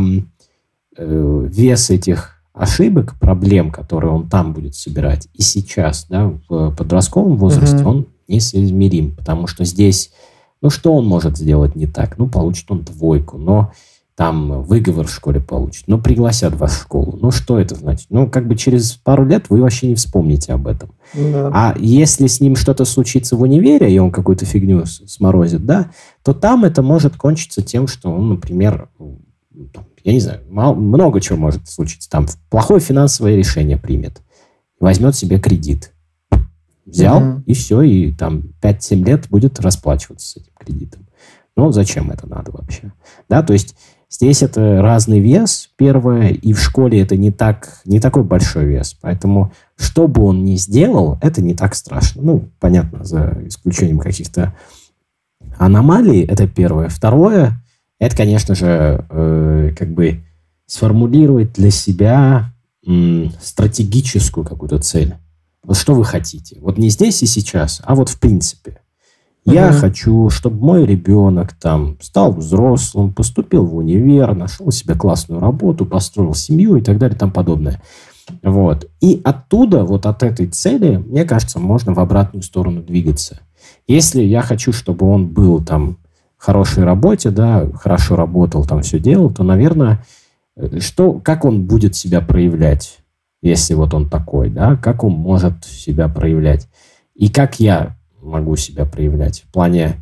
э, 0.99 1.49
вес 1.51 1.89
этих 1.89 2.37
ошибок, 2.53 3.19
проблем, 3.19 3.71
которые 3.71 4.13
он 4.13 4.29
там 4.29 4.53
будет 4.53 4.75
собирать, 4.75 5.29
и 5.33 5.41
сейчас, 5.41 6.07
да, 6.11 6.35
в 6.49 6.75
подростковом 6.77 7.39
возрасте, 7.39 7.79
mm-hmm. 7.79 7.89
он 7.89 8.07
несоизмерим, 8.29 9.17
потому 9.17 9.47
что 9.47 9.65
здесь, 9.65 10.13
ну, 10.61 10.69
что 10.69 10.93
он 10.95 11.07
может 11.07 11.39
сделать 11.39 11.75
не 11.75 11.87
так? 11.87 12.19
Ну, 12.19 12.29
получит 12.29 12.71
он 12.71 12.83
двойку, 12.83 13.39
но 13.39 13.73
там 14.17 14.63
выговор 14.63 15.07
в 15.07 15.13
школе 15.13 15.41
получит, 15.41 15.85
ну, 15.89 16.01
пригласят 16.01 16.55
вас 16.55 16.73
в 16.73 16.81
школу. 16.81 17.19
Ну, 17.21 17.31
что 17.31 17.59
это 17.59 17.75
значит? 17.75 18.07
Ну, 18.09 18.29
как 18.31 18.49
бы 18.49 18.57
через 18.57 18.95
пару 18.95 19.27
лет 19.27 19.51
вы 19.51 19.61
вообще 19.61 19.89
не 19.89 19.95
вспомните 19.95 20.55
об 20.55 20.67
этом. 20.67 20.93
Да. 21.13 21.51
А 21.53 21.75
если 21.79 22.27
с 22.27 22.41
ним 22.41 22.57
что-то 22.57 22.87
случится 22.87 23.37
в 23.37 23.43
универе, 23.43 23.95
и 23.95 23.99
он 23.99 24.11
какую-то 24.11 24.47
фигню 24.47 24.87
сморозит, 24.87 25.67
да, 25.67 25.91
то 26.25 26.33
там 26.33 26.65
это 26.65 26.81
может 26.81 27.17
кончиться 27.17 27.61
тем, 27.61 27.87
что 27.87 28.11
он, 28.11 28.31
например, 28.31 28.89
я 30.03 30.13
не 30.13 30.21
знаю, 30.21 30.41
много 30.49 31.21
чего 31.21 31.37
может 31.37 31.69
случиться. 31.69 32.09
Там 32.09 32.27
плохое 32.49 32.81
финансовое 32.81 33.37
решение 33.37 33.77
примет, 33.77 34.23
возьмет 34.81 35.15
себе 35.15 35.39
кредит. 35.39 35.93
Взял, 36.87 37.19
угу. 37.19 37.43
и 37.45 37.53
все, 37.53 37.83
и 37.83 38.13
там 38.13 38.45
5-7 38.63 39.05
лет 39.05 39.29
будет 39.29 39.61
расплачиваться 39.61 40.27
с 40.27 40.37
этим 40.37 40.53
кредитом. 40.59 41.07
Ну, 41.57 41.73
зачем 41.73 42.11
это 42.11 42.27
надо 42.29 42.53
вообще? 42.53 42.93
Да, 43.29 43.43
то 43.43 43.53
есть 43.53 43.75
Здесь 44.17 44.43
это 44.43 44.81
разный 44.81 45.21
вес, 45.21 45.69
первое, 45.77 46.29
и 46.29 46.55
в 46.55 46.59
школе 46.59 47.03
это 47.03 47.19
не, 47.19 47.31
так, 47.31 47.83
не 47.85 48.01
такой 48.01 48.25
большой 48.25 48.65
вес. 48.65 48.97
Поэтому, 48.99 49.53
что 49.77 50.09
бы 50.09 50.23
он 50.23 50.43
ни 50.43 50.55
сделал, 50.55 51.19
это 51.21 51.43
не 51.43 51.53
так 51.53 51.75
страшно. 51.75 52.23
Ну, 52.23 52.49
понятно, 52.59 53.05
за 53.05 53.37
исключением 53.47 53.99
каких-то 53.99 54.57
аномалий, 55.59 56.23
это 56.23 56.49
первое. 56.49 56.89
Второе, 56.89 57.63
это, 58.01 58.17
конечно 58.17 58.55
же, 58.55 59.05
э, 59.11 59.75
как 59.79 59.93
бы 59.93 60.25
сформулировать 60.65 61.53
для 61.53 61.71
себя 61.71 62.55
м, 62.87 63.31
стратегическую 63.43 64.47
какую-то 64.47 64.79
цель. 64.79 65.15
Вот 65.63 65.77
что 65.77 65.95
вы 65.95 66.07
хотите. 66.07 66.57
Вот 66.63 66.79
не 66.79 66.89
здесь 66.89 67.23
и 67.23 67.27
сейчас, 67.27 67.83
а 67.85 67.95
вот 67.95 68.09
в 68.09 68.19
принципе. 68.19 68.79
Я 69.47 69.69
угу. 69.69 69.79
хочу, 69.79 70.29
чтобы 70.31 70.65
мой 70.65 70.85
ребенок 70.85 71.53
там 71.53 71.97
стал 72.01 72.33
взрослым, 72.33 73.13
поступил 73.13 73.65
в 73.65 73.77
универ, 73.77 74.35
нашел 74.35 74.73
себе 74.73 74.95
классную 74.95 75.41
работу, 75.41 75.87
построил 75.87 76.35
семью 76.35 76.77
и 76.77 76.83
так 76.83 76.99
далее 76.99 77.15
и 77.15 77.19
тому 77.19 77.33
подобное. 77.33 77.81
Вот. 78.43 78.91
И 79.01 79.21
оттуда, 79.23 79.85
вот 79.85 80.05
от 80.05 80.25
этой 80.25 80.49
цели, 80.49 80.97
мне 80.97 81.25
кажется, 81.25 81.61
можно 81.61 81.95
в 81.95 82.01
обратную 82.01 82.43
сторону 82.43 82.83
двигаться. 82.83 83.39
Если 83.87 84.23
я 84.23 84.43
хочу, 84.43 84.73
чтобы 84.73 85.09
он 85.09 85.29
был 85.29 85.65
там 85.65 85.99
хорошей 86.37 86.83
работе, 86.83 87.31
да, 87.31 87.69
хорошо 87.73 88.17
работал, 88.17 88.65
там 88.65 88.83
все 88.83 88.99
делал, 88.99 89.31
то, 89.33 89.45
наверное, 89.45 90.05
э, 90.57 90.81
что, 90.81 91.15
как 91.15 91.45
он 91.45 91.67
будет 91.67 91.95
себя 91.95 92.21
проявлять, 92.21 92.99
если 93.43 93.75
вот 93.75 93.95
он 93.95 94.11
такой, 94.11 94.51
да, 94.51 94.77
как 94.77 95.05
он 95.05 95.13
может 95.13 95.65
себя 95.65 96.09
проявлять, 96.09 96.69
и 97.15 97.29
как 97.31 97.61
я 97.61 97.96
могу 98.27 98.57
себя 98.57 98.85
проявлять, 98.85 99.45
в 99.49 99.53
плане, 99.53 99.97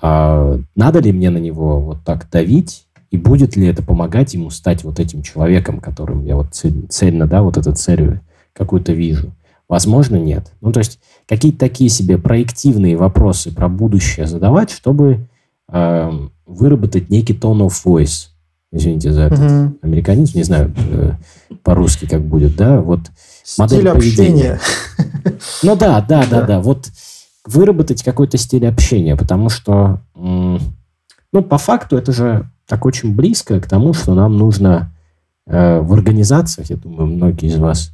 э, 0.00 0.58
надо 0.74 0.98
ли 1.00 1.12
мне 1.12 1.30
на 1.30 1.38
него 1.38 1.80
вот 1.80 1.98
так 2.04 2.28
давить, 2.30 2.86
и 3.10 3.16
будет 3.16 3.56
ли 3.56 3.66
это 3.66 3.82
помогать 3.82 4.34
ему 4.34 4.50
стать 4.50 4.84
вот 4.84 5.00
этим 5.00 5.22
человеком, 5.22 5.80
которым 5.80 6.24
я 6.24 6.36
вот 6.36 6.54
цель, 6.54 6.86
цельно, 6.88 7.26
да, 7.26 7.42
вот 7.42 7.56
эту 7.56 7.72
цель 7.72 8.20
какую-то 8.52 8.92
вижу. 8.92 9.32
Возможно, 9.68 10.16
нет. 10.16 10.52
Ну, 10.60 10.72
то 10.72 10.80
есть 10.80 10.98
какие-то 11.28 11.58
такие 11.58 11.90
себе 11.90 12.18
проективные 12.18 12.96
вопросы 12.96 13.54
про 13.54 13.68
будущее 13.68 14.26
задавать, 14.26 14.70
чтобы 14.70 15.28
э, 15.72 16.10
выработать 16.46 17.10
некий 17.10 17.34
tone 17.34 17.66
of 17.66 17.72
voice. 17.84 18.28
Извините 18.72 19.12
за 19.12 19.22
этот 19.22 19.38
угу. 19.38 19.78
американизм, 19.82 20.38
не 20.38 20.44
знаю 20.44 20.72
э, 20.76 21.12
по-русски 21.62 22.06
как 22.06 22.22
будет, 22.22 22.56
да, 22.56 22.80
вот 22.80 23.00
Стиль 23.42 23.62
модель 23.62 23.88
общения. 23.88 24.60
Ну 25.62 25.76
да, 25.76 26.00
да, 26.00 26.24
да, 26.30 26.42
да, 26.42 26.60
вот 26.60 26.88
выработать 27.52 28.02
какой-то 28.02 28.38
стиль 28.38 28.66
общения, 28.66 29.16
потому 29.16 29.48
что, 29.48 30.00
ну, 30.14 31.42
по 31.42 31.58
факту 31.58 31.96
это 31.96 32.12
же 32.12 32.50
так 32.66 32.86
очень 32.86 33.14
близко 33.14 33.60
к 33.60 33.66
тому, 33.66 33.92
что 33.92 34.14
нам 34.14 34.36
нужно 34.36 34.92
э, 35.46 35.80
в 35.80 35.92
организациях, 35.92 36.70
я 36.70 36.76
думаю, 36.76 37.06
многие 37.06 37.48
из 37.48 37.56
вас, 37.56 37.92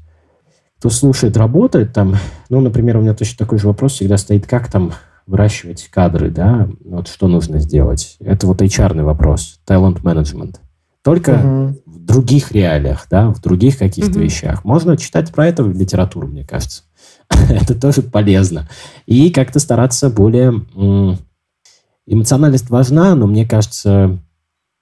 кто 0.79 0.91
слушает, 0.91 1.37
работает 1.37 1.95
там, 1.95 2.17
ну, 2.51 2.61
например, 2.61 2.99
у 2.99 3.01
меня 3.01 3.15
точно 3.15 3.39
такой 3.39 3.59
же 3.59 3.67
вопрос 3.67 3.95
всегда 3.95 4.19
стоит, 4.19 4.47
как 4.47 4.71
там 4.71 4.93
выращивать 5.27 5.89
кадры, 5.91 6.31
да, 6.31 6.69
вот 6.85 7.09
что 7.09 7.27
нужно 7.27 7.59
сделать. 7.59 8.17
Это 8.21 8.47
вот 8.47 8.63
HR 8.63 9.03
вопрос, 9.03 9.61
talent 9.67 10.03
management. 10.03 10.57
Только 11.03 11.33
uh-huh. 11.33 11.83
в 11.87 12.05
других 12.05 12.53
реалиях, 12.53 13.07
да, 13.11 13.31
в 13.31 13.41
других 13.41 13.79
каких-то 13.79 14.19
uh-huh. 14.19 14.25
вещах. 14.25 14.65
Можно 14.65 14.97
читать 14.97 15.33
про 15.33 15.47
это 15.47 15.65
в 15.65 15.73
литературу, 15.73 16.29
мне 16.29 16.45
кажется. 16.45 16.83
это 17.49 17.75
тоже 17.75 18.03
полезно. 18.03 18.69
И 19.07 19.31
как-то 19.31 19.59
стараться 19.59 20.11
более... 20.11 20.63
Эмоциональность 22.09 22.71
важна, 22.71 23.17
но 23.17 23.27
мне 23.27 23.45
кажется, 23.45 24.21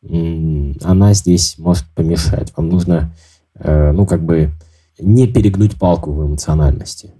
она 0.02 1.14
здесь 1.14 1.56
может 1.56 1.86
помешать. 1.94 2.52
Вам 2.54 2.68
нужно, 2.68 3.14
э, 3.58 3.92
ну, 3.92 4.04
как 4.04 4.22
бы 4.22 4.50
не 4.98 5.26
перегнуть 5.26 5.78
палку 5.78 6.12
в 6.12 6.26
эмоциональности. 6.26 7.14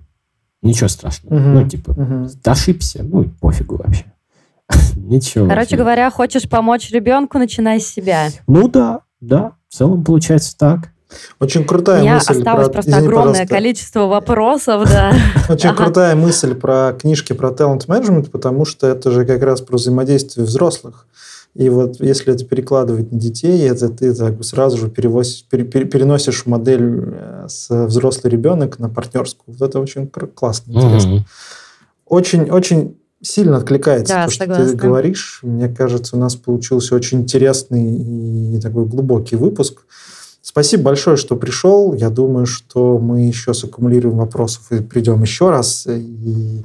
Ничего 0.63 0.89
страшного. 0.89 1.35
Угу, 1.35 1.49
ну, 1.49 1.69
типа, 1.69 1.91
угу. 1.91 2.29
ошибся, 2.45 3.03
ну, 3.03 3.25
пофигу 3.41 3.77
вообще. 3.77 4.05
Ничего. 4.97 5.49
Короче 5.49 5.77
говоря, 5.77 6.11
хочешь 6.11 6.49
помочь 6.49 6.91
ребенку, 6.91 7.39
начинай 7.39 7.81
с 7.81 7.87
себя. 7.87 8.29
Ну 8.47 8.69
да, 8.69 9.01
да, 9.21 9.53
в 9.69 9.75
целом 9.75 10.05
получается 10.05 10.57
так. 10.57 10.94
Очень 11.41 11.65
крутая 11.65 12.03
меня 12.03 12.15
мысль 12.15 12.39
осталось 12.39 12.67
про... 12.67 12.73
просто 12.73 12.91
Извини, 12.91 13.07
огромное 13.07 13.33
пожалуйста. 13.33 13.55
количество 13.55 14.01
вопросов, 14.07 14.89
да. 14.89 15.13
Очень 15.49 15.75
крутая 15.75 16.15
мысль 16.17 16.55
про 16.55 16.93
книжки 16.99 17.33
про 17.33 17.51
talent 17.51 17.87
management, 17.87 18.31
потому 18.31 18.65
что 18.65 18.87
это 18.87 19.11
же 19.11 19.25
как 19.25 19.43
раз 19.43 19.61
про 19.61 19.77
взаимодействие 19.77 20.47
взрослых. 20.47 21.07
И 21.55 21.69
вот 21.69 22.01
если 22.01 22.35
это 22.35 22.45
перекладывать 22.45 23.13
на 23.13 23.19
детей, 23.19 23.69
это 23.69 23.89
ты 23.89 24.13
так 24.13 24.37
бы 24.37 24.43
сразу 24.43 24.77
же 24.77 24.89
перевозишь, 24.89 25.45
пере, 25.45 25.65
переносишь 25.65 26.47
модель 26.47 27.05
э, 27.07 27.47
с 27.49 27.87
взрослый 27.87 28.33
ребенок 28.33 28.81
на 28.81 28.89
партнерскую. 28.89 29.57
Вот 29.57 29.69
это 29.69 29.79
очень 29.79 30.09
классно, 30.09 30.73
интересно. 30.73 31.15
Угу. 31.15 31.25
Очень, 32.07 32.51
очень 32.51 32.97
сильно 33.23 33.59
откликается 33.59 34.15
да, 34.15 34.27
то, 34.27 34.33
согласна. 34.33 34.65
что 34.65 34.73
ты 34.73 34.79
говоришь. 34.79 35.41
Мне 35.43 35.69
кажется, 35.69 36.17
у 36.17 36.19
нас 36.19 36.35
получился 36.35 36.95
очень 36.97 37.21
интересный 37.21 38.57
и 38.57 38.61
такой 38.61 38.85
глубокий 38.87 39.37
выпуск. 39.37 39.83
Спасибо 40.47 40.83
большое, 40.83 41.17
что 41.17 41.37
пришел. 41.37 41.95
Я 41.95 42.11
думаю, 42.11 42.45
что 42.45 42.99
мы 42.99 43.23
еще 43.23 43.55
саккумулируем 43.55 44.19
вопросов 44.19 44.71
и 44.73 44.83
придем 44.83 45.23
еще 45.23 45.49
раз 45.49 45.87
и 45.87 46.63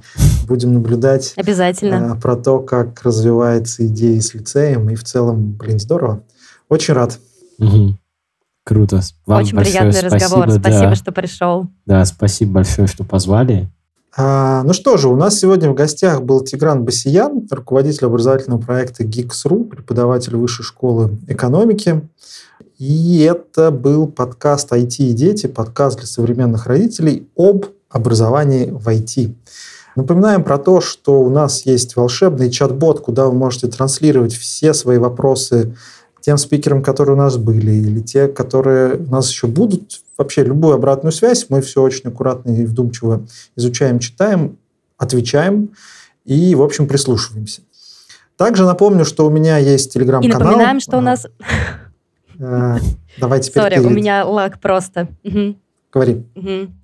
будем 0.50 0.74
наблюдать 0.74 1.32
Обязательно. 1.38 2.14
Э, 2.14 2.20
про 2.20 2.36
то, 2.36 2.60
как 2.60 3.02
развивается 3.04 3.88
идея 3.88 4.20
с 4.20 4.34
лицеем. 4.34 4.90
И 4.90 4.96
в 4.96 5.06
целом, 5.06 5.54
блин, 5.54 5.80
здорово. 5.80 6.24
Очень 6.68 6.94
рад. 6.94 7.20
Угу. 7.58 7.96
Круто. 8.66 9.00
Вам 9.26 9.44
Очень 9.44 9.58
приятный 9.58 9.94
спасибо, 9.94 10.16
разговор. 10.16 10.52
Спасибо, 10.52 10.90
да. 10.90 10.96
что 10.96 11.12
пришел. 11.14 11.68
Да, 11.86 12.04
спасибо 12.04 12.52
большое, 12.56 12.90
что 12.90 13.06
позвали. 13.06 13.70
А, 14.18 14.62
ну 14.64 14.74
что 14.74 14.98
же, 14.98 15.08
у 15.08 15.16
нас 15.16 15.40
сегодня 15.40 15.70
в 15.70 15.74
гостях 15.74 16.22
был 16.22 16.42
Тигран 16.42 16.84
Басиян, 16.84 17.48
руководитель 17.50 18.08
образовательного 18.08 18.60
проекта 18.60 19.06
GIX.ru, 19.06 19.64
преподаватель 19.70 20.36
Высшей 20.36 20.66
школы 20.66 21.18
экономики. 21.30 22.02
И 22.80 23.20
это 23.20 23.72
был 23.72 24.08
подкаст 24.08 24.72
«IT 24.72 24.96
и 25.00 25.12
дети», 25.12 25.48
подкаст 25.48 25.98
для 25.98 26.08
современных 26.08 26.66
родителей 26.66 27.28
об 27.36 27.66
образовании 27.90 28.72
в 28.72 28.88
IT. 28.88 29.34
Напоминаем 29.98 30.46
про 30.46 30.58
то, 30.58 30.80
что 30.80 31.20
у 31.20 31.30
нас 31.30 31.66
есть 31.66 31.98
волшебный 31.98 32.50
чат-бот, 32.50 33.02
куда 33.02 33.26
вы 33.26 33.34
можете 33.34 33.68
транслировать 33.68 34.34
все 34.34 34.74
свои 34.74 34.98
вопросы 34.98 35.76
тем 36.22 36.38
спикерам, 36.38 36.82
которые 36.82 37.16
у 37.16 37.18
нас 37.18 37.36
были, 37.36 37.72
или 37.72 38.00
те, 38.00 38.30
которые 38.30 38.96
у 38.96 39.12
нас 39.12 39.30
еще 39.30 39.48
будут. 39.48 40.02
Вообще 40.18 40.46
любую 40.46 40.76
обратную 40.76 41.12
связь 41.12 41.48
мы 41.50 41.62
все 41.62 41.82
очень 41.82 42.08
аккуратно 42.10 42.52
и 42.52 42.66
вдумчиво 42.66 43.26
изучаем, 43.58 44.00
читаем, 44.00 44.58
отвечаем 44.98 45.72
и, 46.24 46.56
в 46.56 46.62
общем, 46.62 46.88
прислушиваемся. 46.88 47.62
Также 48.38 48.64
напомню, 48.64 49.04
что 49.04 49.26
у 49.28 49.30
меня 49.30 49.58
есть 49.58 49.92
телеграм-канал. 49.92 50.40
И 50.40 50.44
напоминаем, 50.44 50.80
что 50.80 50.98
у 50.98 51.02
нас 51.02 51.28
давай 52.40 53.42
теперь 53.42 53.64
Сори, 53.64 53.80
у 53.80 53.90
меня 53.90 54.26
лаг 54.26 54.60
просто. 54.60 55.08
Говори. 55.92 56.24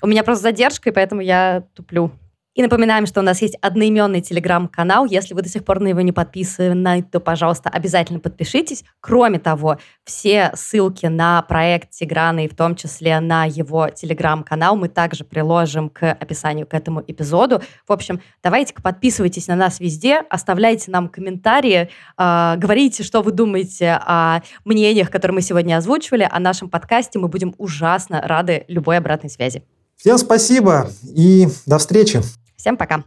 У 0.02 0.08
меня 0.08 0.24
просто 0.24 0.44
задержка, 0.44 0.90
и 0.90 0.94
поэтому 0.94 1.22
я 1.22 1.64
туплю. 1.74 2.12
И 2.56 2.62
напоминаем, 2.62 3.06
что 3.06 3.20
у 3.20 3.24
нас 3.24 3.42
есть 3.42 3.56
одноименный 3.60 4.22
телеграм-канал. 4.22 5.06
Если 5.06 5.34
вы 5.34 5.42
до 5.42 5.50
сих 5.50 5.66
пор 5.66 5.82
на 5.82 5.90
него 5.90 6.00
не 6.00 6.14
подписаны, 6.14 7.04
то, 7.04 7.20
пожалуйста, 7.20 7.70
обязательно 7.70 8.22
подпишитесь. 8.22 8.86
Кроме 9.02 9.40
того, 9.40 9.78
все 10.06 10.52
ссылки 10.56 11.06
на 11.08 11.42
проект 11.42 11.92
Тиграна 11.92 12.46
и 12.46 12.48
в 12.48 12.56
том 12.56 12.76
числе 12.76 13.20
на 13.20 13.44
его 13.44 13.90
телеграм-канал 13.90 14.78
мы 14.78 14.88
также 14.88 15.26
приложим 15.26 15.90
к 15.90 16.10
описанию 16.10 16.66
к 16.66 16.74
этому 16.74 17.04
эпизоду. 17.06 17.62
В 17.86 17.92
общем, 17.92 18.22
давайте-ка 18.42 18.82
подписывайтесь 18.82 19.48
на 19.48 19.58
нас 19.58 19.82
везде, 19.82 20.20
оставляйте 20.30 20.92
нам 20.92 21.10
комментарии, 21.10 21.90
э, 22.18 22.54
говорите, 22.56 23.04
что 23.04 23.22
вы 23.22 23.34
думаете 23.34 24.00
о 24.02 24.40
мнениях, 24.64 25.12
которые 25.12 25.36
мы 25.36 25.42
сегодня 25.42 25.76
озвучивали, 25.76 26.26
о 26.32 26.40
нашем 26.40 26.70
подкасте. 26.70 27.20
Мы 27.20 27.28
будем 27.28 27.54
ужасно 27.58 28.22
рады 28.22 28.64
любой 28.70 28.98
обратной 28.98 29.30
связи. 29.30 29.64
Всем 29.98 30.18
спасибо 30.18 30.90
и 31.04 31.50
до 31.66 31.80
встречи. 31.80 32.22
Всем 32.56 32.78
пока! 32.78 33.04